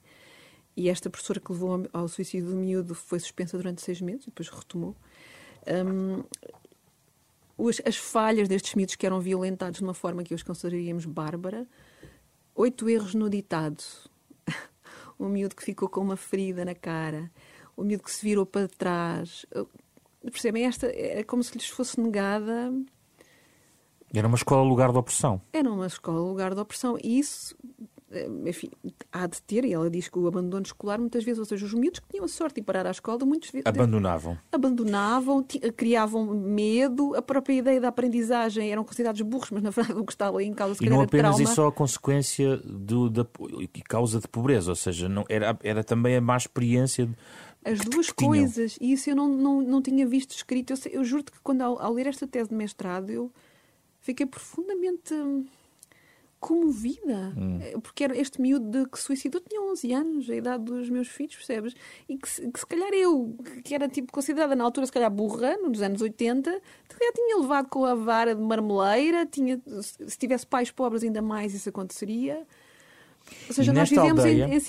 E 0.76 0.90
esta 0.90 1.10
professora 1.10 1.40
que 1.40 1.52
levou 1.52 1.88
ao 1.92 2.08
suicídio 2.08 2.50
do 2.50 2.56
miúdo 2.56 2.96
foi 2.96 3.20
suspensa 3.20 3.58
durante 3.58 3.82
seis 3.82 4.02
meses, 4.02 4.26
depois 4.26 4.50
retomou. 4.50 4.96
Um, 5.68 6.24
as 7.86 7.96
falhas 7.98 8.48
destes 8.48 8.74
miúdos 8.74 8.96
que 8.96 9.06
eram 9.06 9.20
violentados 9.20 9.80
de 9.80 9.84
uma 9.84 9.94
forma 9.94 10.24
que 10.24 10.34
hoje 10.34 10.44
consideraríamos 10.44 11.06
bárbara, 11.06 11.68
oito 12.56 12.90
erros 12.90 13.14
no 13.14 13.30
ditado, 13.30 13.84
o 15.22 15.30
miúdo 15.30 15.56
que 15.56 15.64
ficou 15.64 15.88
com 15.88 16.02
uma 16.02 16.18
ferida 16.18 16.66
na 16.66 16.74
cara, 16.74 17.32
o 17.78 17.84
miúdo 17.84 18.04
que 18.04 18.12
se 18.12 18.26
virou 18.26 18.46
para 18.46 18.68
trás. 18.68 19.46
Percebem? 20.24 20.66
Esta 20.66 20.88
é 20.88 21.24
como 21.24 21.44
se 21.44 21.58
lhes 21.58 21.68
fosse 21.68 22.00
negada 22.00 22.72
Era 24.14 24.28
uma 24.28 24.36
escola 24.36 24.64
lugar 24.64 24.92
de 24.92 24.98
opressão. 24.98 25.42
Era 25.54 25.72
uma 25.72 25.88
escola 25.88 26.20
lugar 26.20 26.54
de 26.54 26.60
opressão. 26.60 26.98
E 27.04 27.20
isso 27.20 27.56
enfim, 28.46 28.70
há 29.12 29.26
de 29.28 29.42
ter, 29.44 29.64
e 29.66 29.74
ela 29.74 29.90
diz 29.90 30.08
que 30.10 30.20
o 30.20 30.28
abandono 30.28 30.64
escolar 30.66 31.00
muitas 31.00 31.24
vezes, 31.24 31.40
ou 31.40 31.46
seja, 31.46 31.66
os 31.66 31.74
miúdos 31.74 32.00
que 32.00 32.08
tinham 32.10 32.26
a 32.26 32.28
sorte 32.28 32.56
de 32.56 32.62
parar 32.62 32.86
à 32.86 32.92
escola, 32.92 33.26
muitas 33.26 33.50
vezes 33.50 33.66
abandonavam. 33.66 34.38
Abandonavam, 34.52 35.46
criavam 35.76 36.26
medo, 36.26 37.16
a 37.16 37.22
própria 37.22 37.54
ideia 37.56 37.80
da 37.82 37.88
aprendizagem 37.90 38.72
eram 38.72 38.84
considerados 38.84 39.22
burros, 39.22 39.52
mas 39.52 39.64
na 39.64 39.70
verdade 39.70 40.00
o 40.00 40.06
que 40.06 40.12
estava 40.14 40.38
ali 40.38 40.48
em 40.48 40.54
causa 40.54 40.76
se 40.76 40.84
E 40.86 40.90
não 40.90 41.02
apenas 41.02 41.32
trauma. 41.36 41.44
isso 41.44 41.56
só 41.56 41.68
a 41.68 41.72
consequência 41.72 42.58
do, 42.58 43.10
da 43.10 43.26
e 43.60 43.82
causa 43.82 44.20
de 44.20 44.28
pobreza, 44.28 44.72
ou 44.72 44.76
seja, 44.76 45.08
não, 45.08 45.24
era, 45.30 45.58
era 45.64 45.84
também 45.84 46.16
a 46.16 46.22
má 46.22 46.36
experiência. 46.38 47.06
de- 47.06 47.16
As 47.64 47.80
duas 47.80 48.12
que 48.12 48.26
coisas, 48.26 48.78
e 48.82 48.92
isso 48.94 49.10
eu 49.10 49.16
não, 49.16 49.28
não, 49.28 49.62
não 49.62 49.82
tinha 49.82 50.06
visto 50.08 50.32
escrito. 50.32 50.74
Eu, 50.74 50.78
eu 50.92 51.04
juro-te 51.04 51.32
que 51.32 51.40
quando 51.44 51.62
ao, 51.62 51.82
ao 51.82 51.94
ler 51.94 52.08
esta 52.08 52.26
tese 52.28 52.50
de 52.50 52.56
mestrado 52.56 53.10
eu 53.10 53.32
fiquei 54.00 54.26
profundamente 54.26 55.14
hum, 55.14 55.46
comovida. 56.42 57.34
Hum. 57.38 57.60
Eh, 57.62 57.78
Porque 57.82 58.04
era 58.04 58.18
este 58.18 58.42
miúdo 58.42 58.70
de, 58.70 58.90
que 58.90 58.98
se 58.98 59.06
suicidou 59.06 59.40
tinha 59.48 59.62
11 59.62 59.94
anos, 59.94 60.30
a 60.30 60.36
idade 60.36 60.64
dos 60.66 60.90
meus 60.90 61.08
filhos, 61.08 61.36
percebes? 61.36 61.74
E 62.10 62.18
que, 62.18 62.28
se- 62.28 62.52
que 62.52 62.60
se 62.60 62.66
calhar 62.66 62.90
eu, 62.94 63.34
que 63.64 63.74
era 63.74 63.88
tipo 63.88 64.12
considerada 64.12 64.56
na 64.56 64.64
altura, 64.66 64.86
se 64.88 64.92
calhar 64.92 65.10
burra, 65.10 65.56
nos 65.58 65.82
anos 65.82 66.02
80, 66.02 66.52
se 66.52 66.96
calhar 66.98 67.14
tinha 67.14 67.38
levado 67.38 67.70
com 67.70 67.86
a 67.86 67.96
vara 67.96 68.36
de 68.36 68.42
marmeleira, 68.42 69.26
tinha, 69.26 69.62
se 69.82 70.10
se 70.10 70.18
tivesse 70.18 70.46
pais 70.46 70.70
pobres 70.72 71.04
ainda 71.04 71.22
mais 71.22 71.54
isso 71.54 71.70
aconteceria. 71.70 72.46
Ou 73.48 73.54
seja, 73.54 73.72
nós 73.72 73.88
vivemos 73.90 74.26
em, 74.26 74.30
aldeia- 74.42 74.48
em 74.48 74.60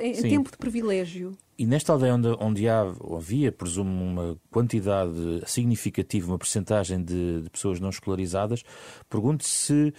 em, 0.00 0.10
em 0.18 0.22
tempo 0.22 0.50
de 0.50 0.58
privilégio. 0.58 1.38
E 1.62 1.66
nesta 1.66 1.92
aldeia 1.92 2.16
onde, 2.16 2.28
onde 2.40 2.68
há, 2.68 2.80
havia, 3.16 3.52
presumo, 3.52 4.04
uma 4.04 4.36
quantidade 4.50 5.12
significativa, 5.46 6.26
uma 6.26 6.36
percentagem 6.36 7.00
de, 7.00 7.42
de 7.42 7.50
pessoas 7.50 7.78
não 7.78 7.88
escolarizadas, 7.88 8.64
pergunto 9.08 9.44
se, 9.44 9.94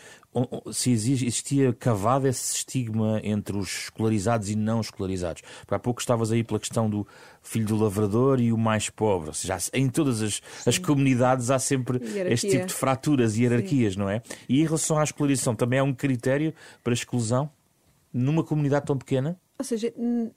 se 0.74 0.92
exi- 0.92 1.14
existia 1.14 1.72
cavado 1.72 2.28
esse 2.28 2.54
estigma 2.54 3.22
entre 3.24 3.56
os 3.56 3.84
escolarizados 3.86 4.50
e 4.50 4.58
não 4.58 4.82
escolarizados. 4.82 5.42
Há 5.66 5.80
pouco 5.80 6.02
estavas 6.02 6.34
aí 6.34 6.44
pela 6.44 6.60
questão 6.60 6.90
do 6.90 7.08
filho 7.42 7.66
do 7.68 7.78
lavrador 7.78 8.42
e 8.42 8.52
o 8.52 8.58
mais 8.58 8.90
pobre. 8.90 9.30
Ou 9.30 9.34
seja, 9.34 9.58
em 9.74 9.88
todas 9.88 10.22
as, 10.22 10.42
as 10.66 10.78
comunidades 10.78 11.50
há 11.50 11.58
sempre 11.60 11.98
Hierarquia. 11.98 12.34
este 12.34 12.50
tipo 12.50 12.66
de 12.66 12.74
fraturas 12.74 13.38
e 13.38 13.44
hierarquias, 13.44 13.96
não 13.96 14.10
é? 14.10 14.22
E 14.50 14.60
em 14.60 14.66
relação 14.66 14.98
à 14.98 15.04
escolarização, 15.06 15.56
também 15.56 15.80
é 15.80 15.84
um 15.84 15.94
critério 15.94 16.54
para 16.84 16.92
exclusão 16.92 17.50
numa 18.12 18.44
comunidade 18.44 18.86
tão 18.86 18.98
pequena? 18.98 19.40
Ou 19.64 19.66
seja, 19.66 19.94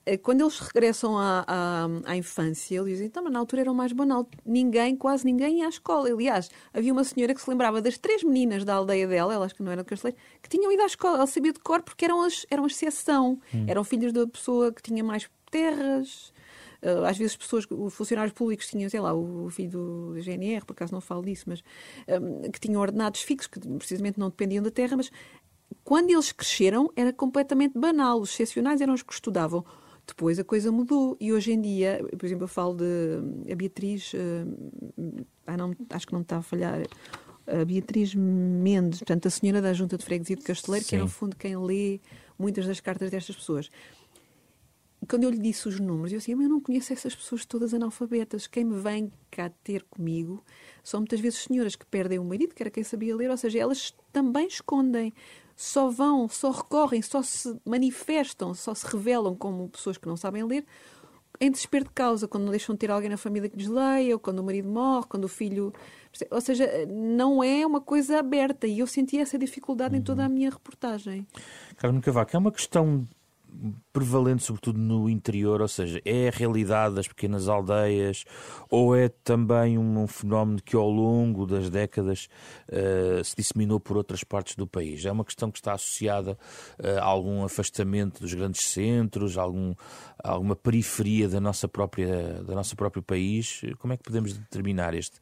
eh, 0.06 0.16
quando 0.18 0.42
eles 0.42 0.60
regressam 0.60 1.18
à, 1.18 1.44
à, 1.48 1.86
à 2.04 2.16
infância, 2.16 2.76
eles 2.76 2.90
dizem, 2.90 3.06
então, 3.08 3.24
mas 3.24 3.32
na 3.32 3.40
altura 3.40 3.62
era 3.62 3.72
o 3.72 3.74
mais 3.74 3.92
banal. 3.92 4.28
Ninguém, 4.44 4.94
quase 4.94 5.24
ninguém 5.24 5.58
ia 5.58 5.66
à 5.66 5.68
escola. 5.68 6.08
Aliás, 6.08 6.48
havia 6.72 6.92
uma 6.92 7.02
senhora 7.02 7.34
que 7.34 7.40
se 7.40 7.50
lembrava 7.50 7.82
das 7.82 7.98
três 7.98 8.22
meninas 8.22 8.64
da 8.64 8.74
aldeia 8.74 9.08
dela, 9.08 9.34
elas 9.34 9.52
que 9.52 9.64
não 9.64 9.72
eram 9.72 9.82
de 9.82 9.88
Casteleiro, 9.88 10.16
que 10.40 10.48
tinham 10.48 10.70
ido 10.70 10.80
à 10.80 10.86
escola. 10.86 11.16
Ela 11.16 11.26
sabia 11.26 11.52
de 11.52 11.58
cor 11.58 11.82
porque 11.82 12.04
eram, 12.04 12.22
as, 12.22 12.46
eram 12.48 12.66
exceção. 12.68 13.40
Hum. 13.52 13.64
Eram 13.66 13.82
filhos 13.82 14.12
da 14.12 14.24
pessoa 14.28 14.72
que 14.72 14.80
tinha 14.80 15.02
mais 15.02 15.28
terras. 15.50 16.32
Eh, 16.82 17.08
às 17.08 17.18
vezes 17.18 17.36
pessoas, 17.36 17.66
os 17.68 17.94
funcionários 17.94 18.32
públicos 18.32 18.68
tinham, 18.68 18.88
sei 18.88 19.00
lá, 19.00 19.12
o 19.12 19.48
filho 19.50 19.70
do 19.70 20.14
GNR, 20.20 20.64
por 20.64 20.72
acaso 20.72 20.92
não 20.92 21.00
falo 21.00 21.24
disso, 21.24 21.44
mas 21.48 21.64
eh, 22.06 22.48
que 22.52 22.60
tinham 22.60 22.80
ordenados 22.80 23.22
fixos, 23.22 23.48
que 23.48 23.58
precisamente 23.58 24.20
não 24.20 24.28
dependiam 24.28 24.62
da 24.62 24.70
terra, 24.70 24.96
mas 24.96 25.10
quando 25.84 26.10
eles 26.10 26.32
cresceram 26.32 26.90
era 26.96 27.12
completamente 27.12 27.78
banal. 27.78 28.20
Os 28.20 28.32
excepcionais 28.32 28.80
eram 28.80 28.94
os 28.94 29.02
que 29.02 29.12
estudavam. 29.12 29.64
Depois 30.06 30.38
a 30.38 30.44
coisa 30.44 30.70
mudou 30.70 31.16
e 31.20 31.32
hoje 31.32 31.52
em 31.52 31.60
dia, 31.60 32.04
por 32.16 32.26
exemplo, 32.26 32.44
eu 32.44 32.48
falo 32.48 32.74
de 32.74 33.52
a 33.52 33.56
Beatriz, 33.56 34.12
eh, 34.14 34.44
ah, 35.46 35.56
não, 35.56 35.74
acho 35.90 36.06
que 36.06 36.12
não 36.12 36.20
me 36.20 36.24
está 36.24 36.36
a 36.36 36.42
falhar, 36.42 36.80
a 37.46 37.64
Beatriz 37.64 38.14
Mendes, 38.14 39.00
portanto, 39.00 39.26
a 39.26 39.30
senhora 39.30 39.60
da 39.60 39.72
Junta 39.72 39.96
de 39.96 40.04
Freguesia 40.04 40.36
de 40.36 40.42
Casteleiro, 40.42 40.86
que 40.86 40.94
é 40.94 40.98
no 40.98 41.08
Sim. 41.08 41.14
fundo 41.14 41.36
quem 41.36 41.56
lê 41.56 42.00
muitas 42.38 42.66
das 42.66 42.78
cartas 42.78 43.10
destas 43.10 43.34
pessoas. 43.34 43.68
Quando 45.08 45.24
eu 45.24 45.30
lhe 45.30 45.38
disse 45.38 45.68
os 45.68 45.78
números, 45.78 46.12
eu 46.12 46.18
disse, 46.18 46.34
"Mas 46.34 46.44
eu 46.44 46.50
não 46.50 46.60
conheço 46.60 46.92
essas 46.92 47.14
pessoas 47.14 47.44
todas 47.44 47.72
analfabetas. 47.74 48.46
Quem 48.46 48.64
me 48.64 48.80
vem 48.80 49.12
cá 49.30 49.50
ter 49.62 49.84
comigo 49.84 50.42
são 50.82 51.00
muitas 51.00 51.20
vezes 51.20 51.40
senhoras 51.40 51.76
que 51.76 51.86
perdem 51.86 52.18
o 52.18 52.24
marido, 52.24 52.54
que 52.54 52.62
era 52.62 52.70
quem 52.70 52.82
sabia 52.82 53.14
ler, 53.14 53.30
ou 53.30 53.36
seja, 53.36 53.58
elas 53.58 53.94
também 54.12 54.46
escondem, 54.48 55.12
só 55.56 55.88
vão, 55.88 56.28
só 56.28 56.50
recorrem, 56.50 57.00
só 57.00 57.22
se 57.22 57.58
manifestam, 57.64 58.54
só 58.54 58.74
se 58.74 58.86
revelam 58.86 59.34
como 59.34 59.68
pessoas 59.68 59.96
que 59.96 60.06
não 60.06 60.16
sabem 60.16 60.44
ler 60.44 60.64
em 61.40 61.50
desespero 61.50 61.84
de 61.84 61.90
causa, 61.90 62.26
quando 62.26 62.44
não 62.44 62.50
deixam 62.50 62.74
de 62.74 62.78
ter 62.78 62.90
alguém 62.90 63.10
na 63.10 63.16
família 63.16 63.48
que 63.48 63.56
lhes 63.56 63.68
leia, 63.68 64.14
ou 64.14 64.18
quando 64.18 64.38
o 64.38 64.44
marido 64.44 64.68
morre, 64.68 65.06
quando 65.08 65.24
o 65.24 65.28
filho. 65.28 65.72
Ou 66.30 66.40
seja, 66.40 66.66
não 66.88 67.42
é 67.42 67.66
uma 67.66 67.80
coisa 67.80 68.18
aberta 68.18 68.66
e 68.66 68.78
eu 68.78 68.86
senti 68.86 69.18
essa 69.18 69.38
dificuldade 69.38 69.96
em 69.96 70.02
toda 70.02 70.24
a 70.24 70.28
minha 70.28 70.50
reportagem. 70.50 71.26
Carmen 71.76 72.00
Cavaco, 72.00 72.34
é 72.34 72.38
uma 72.38 72.52
questão 72.52 73.06
prevalente, 73.92 74.42
sobretudo 74.44 74.78
no 74.78 75.08
interior, 75.08 75.60
ou 75.60 75.68
seja, 75.68 76.00
é 76.04 76.28
a 76.28 76.30
realidade 76.30 76.94
das 76.94 77.08
pequenas 77.08 77.48
aldeias 77.48 78.24
ou 78.70 78.94
é 78.94 79.08
também 79.08 79.78
um, 79.78 80.02
um 80.02 80.06
fenómeno 80.06 80.60
que 80.62 80.76
ao 80.76 80.88
longo 80.90 81.46
das 81.46 81.70
décadas 81.70 82.28
eh, 82.68 83.20
se 83.24 83.34
disseminou 83.36 83.80
por 83.80 83.96
outras 83.96 84.22
partes 84.22 84.56
do 84.56 84.66
país? 84.66 85.04
É 85.04 85.12
uma 85.12 85.24
questão 85.24 85.50
que 85.50 85.58
está 85.58 85.72
associada 85.72 86.38
eh, 86.78 86.98
a 86.98 87.04
algum 87.04 87.44
afastamento 87.44 88.20
dos 88.20 88.34
grandes 88.34 88.66
centros, 88.68 89.38
a 89.38 89.42
algum, 89.42 89.74
a 90.22 90.30
alguma 90.32 90.56
periferia 90.56 91.28
da 91.28 91.40
nossa 91.40 91.66
própria, 91.66 92.42
da 92.42 92.54
nossa 92.54 92.76
próprio 92.76 93.02
país? 93.02 93.62
Como 93.78 93.92
é 93.92 93.96
que 93.96 94.02
podemos 94.02 94.32
determinar 94.32 94.94
este, 94.94 95.18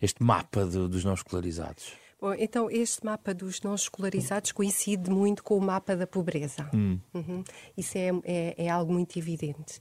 este 0.00 0.22
mapa 0.22 0.64
de- 0.64 0.88
dos 0.88 1.04
não 1.04 1.14
escolarizados? 1.14 2.03
Bom, 2.20 2.32
então 2.38 2.70
este 2.70 3.04
mapa 3.04 3.34
dos 3.34 3.60
não 3.60 3.74
escolarizados 3.74 4.52
coincide 4.52 5.10
muito 5.10 5.42
com 5.42 5.56
o 5.56 5.60
mapa 5.60 5.94
da 5.96 6.06
pobreza. 6.06 6.68
Hum. 6.72 6.98
Uhum. 7.12 7.44
Isso 7.76 7.98
é, 7.98 8.10
é- 8.24 8.54
é 8.64 8.68
algo 8.70 8.92
muito 8.92 9.18
evidente. 9.18 9.78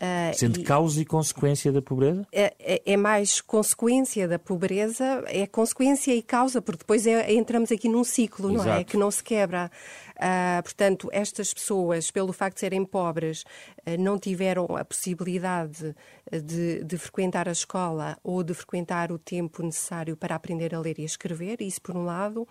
Ah, 0.00 0.30
Sendo 0.34 0.60
e- 0.60 0.62
causa 0.62 1.00
e 1.00 1.04
consequência 1.04 1.72
da 1.72 1.80
pobreza? 1.80 2.26
é, 2.32 2.54
é- 2.58 2.82
é 2.84 2.96
mais 2.96 3.40
consequência 3.40 4.28
da 4.28 4.38
pobreza, 4.38 5.24
é 5.26 5.46
consequência 5.46 6.14
e 6.14 6.22
causa, 6.22 6.60
porque 6.60 6.80
depois 6.80 7.06
é- 7.06 7.32
entramos 7.32 7.72
aqui 7.72 7.88
num 7.88 8.04
ciclo, 8.04 8.48
não 8.52 8.60
é? 8.62 8.66
Exato. 8.66 8.84
Que 8.86 8.96
não 8.96 9.10
se 9.10 9.24
quebra. 9.24 9.70
Ah, 10.18 10.60
portanto, 10.62 11.08
estas 11.12 11.52
pessoas, 11.52 12.10
pelo 12.10 12.32
facto 12.32 12.54
de 12.56 12.60
serem 12.60 12.84
pobres, 12.84 13.44
ah, 13.84 13.96
não 13.98 14.18
tiveram 14.18 14.64
a 14.76 14.84
possibilidade 14.84 15.94
ah, 16.32 16.38
de, 16.38 16.82
de 16.84 16.98
frequentar 16.98 17.48
a 17.48 17.52
escola 17.52 18.16
ou 18.24 18.42
de 18.42 18.54
frequentar 18.54 19.12
o 19.12 19.18
tempo 19.18 19.62
necessário 19.62 20.16
para 20.16 20.34
aprender 20.34 20.74
a 20.74 20.80
ler 20.80 20.98
e 20.98 21.02
a 21.02 21.06
escrever, 21.06 21.60
isso 21.60 21.80
por 21.82 21.96
um 21.96 22.04
lado. 22.04 22.46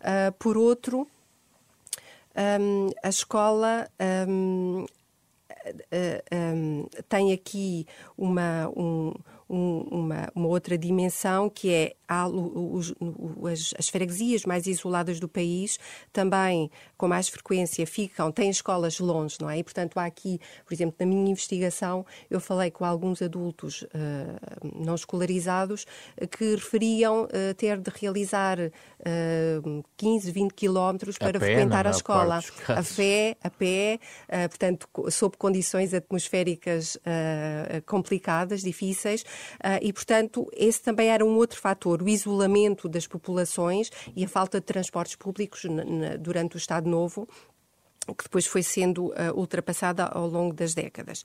Ah, 0.00 0.32
por 0.38 0.56
outro, 0.56 1.08
hum, 2.60 2.90
a 3.02 3.08
escola 3.08 3.88
eh, 5.90 6.22
hum, 6.32 6.86
tem 7.08 7.32
aqui 7.32 7.86
uma, 8.16 8.68
um- 8.76 9.14
um- 9.48 9.80
uma, 9.90 10.28
uma 10.34 10.48
outra 10.48 10.76
dimensão 10.78 11.48
que 11.48 11.72
é 11.72 11.94
os- 12.08 12.94
as, 13.52 13.74
as 13.78 13.88
freguesias 13.88 14.44
mais 14.44 14.66
isoladas 14.66 15.20
do 15.20 15.28
país 15.28 15.78
também 16.12 16.70
com 16.96 17.06
mais 17.08 17.28
frequência 17.28 17.86
ficam, 17.86 18.30
têm 18.32 18.50
escolas 18.50 18.98
longe, 18.98 19.36
não 19.40 19.50
é? 19.50 19.58
E 19.58 19.64
portanto 19.64 19.98
há 19.98 20.04
aqui, 20.06 20.40
por 20.64 20.72
exemplo, 20.74 20.96
na 20.98 21.06
minha 21.06 21.30
investigação 21.30 22.04
eu 22.30 22.40
falei 22.40 22.70
com 22.70 22.84
alguns 22.84 23.20
adultos 23.22 23.84
eh, 23.92 24.26
não 24.76 24.94
escolarizados 24.94 25.86
que 26.36 26.54
referiam 26.54 27.28
eh, 27.32 27.52
ter 27.54 27.78
de 27.78 27.90
realizar 27.94 28.58
eh, 28.58 28.72
15, 29.96 30.30
20 30.32 30.52
quilómetros 30.54 31.18
para 31.18 31.38
pé, 31.38 31.46
frequentar 31.46 31.86
a 31.86 31.90
escola. 31.90 32.38
A 32.78 32.96
pé, 32.96 33.36
a 33.42 33.50
pé, 33.50 34.00
eh, 34.28 34.48
portanto, 34.48 34.88
sob 35.10 35.36
condições 35.36 35.92
atmosféricas 35.94 36.96
complicadas, 37.86 38.62
difíceis, 38.62 39.24
e, 39.82 39.92
portanto, 39.92 40.48
esse 40.54 40.80
também 40.82 41.08
era 41.08 41.24
um 41.24 41.36
outro 41.36 41.58
fator, 41.60 41.97
o 42.02 42.08
isolamento 42.08 42.88
das 42.88 43.06
populações 43.06 43.90
e 44.14 44.24
a 44.24 44.28
falta 44.28 44.60
de 44.60 44.66
transportes 44.66 45.16
públicos 45.16 45.62
durante 46.20 46.56
o 46.56 46.58
Estado 46.58 46.88
Novo 46.88 47.28
que 48.14 48.24
depois 48.24 48.46
foi 48.46 48.62
sendo 48.62 49.12
eh, 49.14 49.30
ultrapassada 49.32 50.04
ao 50.04 50.26
longo 50.26 50.54
das 50.54 50.74
décadas. 50.74 51.24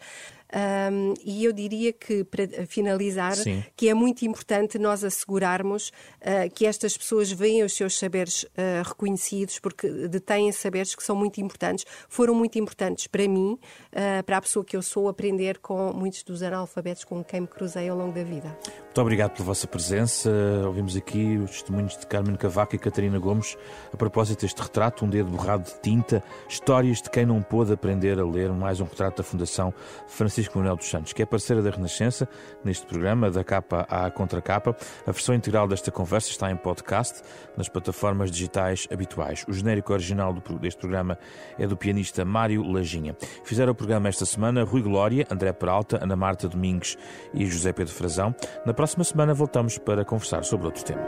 Ahm, 0.54 1.14
e 1.26 1.44
eu 1.44 1.52
diria 1.52 1.92
que, 1.92 2.24
para 2.24 2.48
finalizar, 2.68 3.36
Sim. 3.36 3.64
que 3.76 3.90
é 3.90 3.94
muito 3.94 4.24
importante 4.24 4.78
nós 4.78 5.04
assegurarmos 5.04 5.92
ah, 6.22 6.48
que 6.54 6.66
estas 6.66 6.96
pessoas 6.96 7.32
veem 7.32 7.64
os 7.64 7.74
seus 7.74 7.98
saberes 7.98 8.46
ah, 8.56 8.84
reconhecidos, 8.86 9.60
porque 9.60 9.90
detêm 10.08 10.52
saberes 10.52 10.94
que 10.96 11.04
são 11.04 11.16
muito 11.16 11.42
importantes, 11.42 11.86
foram 12.08 12.36
muito 12.36 12.60
importantes 12.60 13.08
para 13.08 13.28
mim, 13.28 13.58
ah, 13.92 14.22
para 14.24 14.38
a 14.38 14.42
pessoa 14.42 14.64
que 14.64 14.78
eu 14.78 14.82
sou, 14.82 15.08
aprender 15.08 15.58
com 15.58 15.92
muitos 15.94 16.22
dos 16.24 16.44
analfabetos 16.44 17.04
com 17.04 17.24
quem 17.24 17.42
me 17.42 17.48
cruzei 17.48 17.90
ao 17.90 17.98
longo 17.98 18.14
da 18.14 18.24
vida. 18.24 18.56
Muito 18.84 19.02
obrigado 19.02 19.32
pela 19.32 19.46
vossa 19.46 19.66
presença. 19.66 20.30
Ouvimos 20.68 20.96
aqui 20.96 21.38
os 21.38 21.52
testemunhos 21.52 21.98
de 21.98 22.06
Carmen 22.06 22.36
Cavaco 22.36 22.76
e 22.76 22.80
Catarina 22.80 23.18
Gomes 23.18 23.58
a 23.92 23.98
propósito 23.98 24.42
deste 24.42 24.62
retrato, 24.62 25.04
um 25.04 25.10
dedo 25.10 25.32
borrado 25.32 25.64
de 25.64 25.82
tinta, 25.82 26.24
história 26.48 26.84
Histórias 26.84 27.02
de 27.02 27.10
quem 27.10 27.26
não 27.26 27.42
pôde 27.42 27.72
aprender 27.72 28.20
a 28.20 28.26
ler, 28.26 28.52
mais 28.52 28.82
um 28.82 28.84
retrato 28.84 29.18
da 29.18 29.24
Fundação 29.24 29.74
Francisco 30.06 30.43
Manuel 30.54 30.76
dos 30.76 30.90
Santos, 30.90 31.14
que 31.14 31.22
é 31.22 31.26
parceira 31.26 31.62
da 31.62 31.70
Renascença 31.70 32.28
neste 32.64 32.86
programa, 32.86 33.30
da 33.30 33.44
capa 33.44 33.86
à 33.90 34.10
contracapa. 34.10 34.76
A 35.06 35.12
versão 35.12 35.36
integral 35.36 35.68
desta 35.68 35.92
conversa 35.92 36.30
está 36.30 36.52
em 36.52 36.56
podcast 36.56 37.22
nas 37.58 37.70
plataformas 37.70 38.32
digitais 38.32 38.88
habituais. 38.92 39.46
O 39.48 39.54
genérico 39.54 39.94
original 39.94 40.34
deste 40.60 40.80
programa 40.80 41.18
é 41.58 41.68
do 41.68 41.78
pianista 41.78 42.26
Mário 42.26 42.64
Lajinha. 42.64 43.16
Fizeram 43.44 43.72
o 43.72 43.76
programa 43.76 44.10
esta 44.10 44.26
semana 44.26 44.64
Rui 44.64 44.82
Glória, 44.82 45.26
André 45.30 45.54
Peralta, 45.54 46.04
Ana 46.04 46.16
Marta 46.16 46.48
Domingues 46.48 46.98
e 47.34 47.46
José 47.46 47.72
Pedro 47.74 47.94
Frazão. 47.94 48.36
Na 48.66 48.74
próxima 48.74 49.04
semana 49.04 49.34
voltamos 49.34 49.78
para 49.78 50.06
conversar 50.06 50.44
sobre 50.44 50.68
outro 50.68 50.84
tema. 50.84 51.04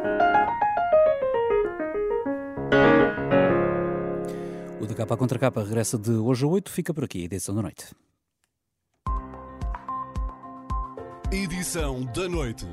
O 4.80 4.88
da 4.88 4.94
capa 4.94 5.18
contra 5.18 5.40
capa 5.40 5.64
regressa 5.64 5.98
de 5.98 6.12
hoje 6.12 6.46
a 6.46 6.48
8, 6.48 6.70
fica 6.70 6.94
por 6.94 7.04
aqui, 7.04 7.24
edição 7.24 7.56
da 7.56 7.64
noite. 7.64 7.88
Edição 11.32 12.04
da 12.14 12.30
noite. 12.30 12.68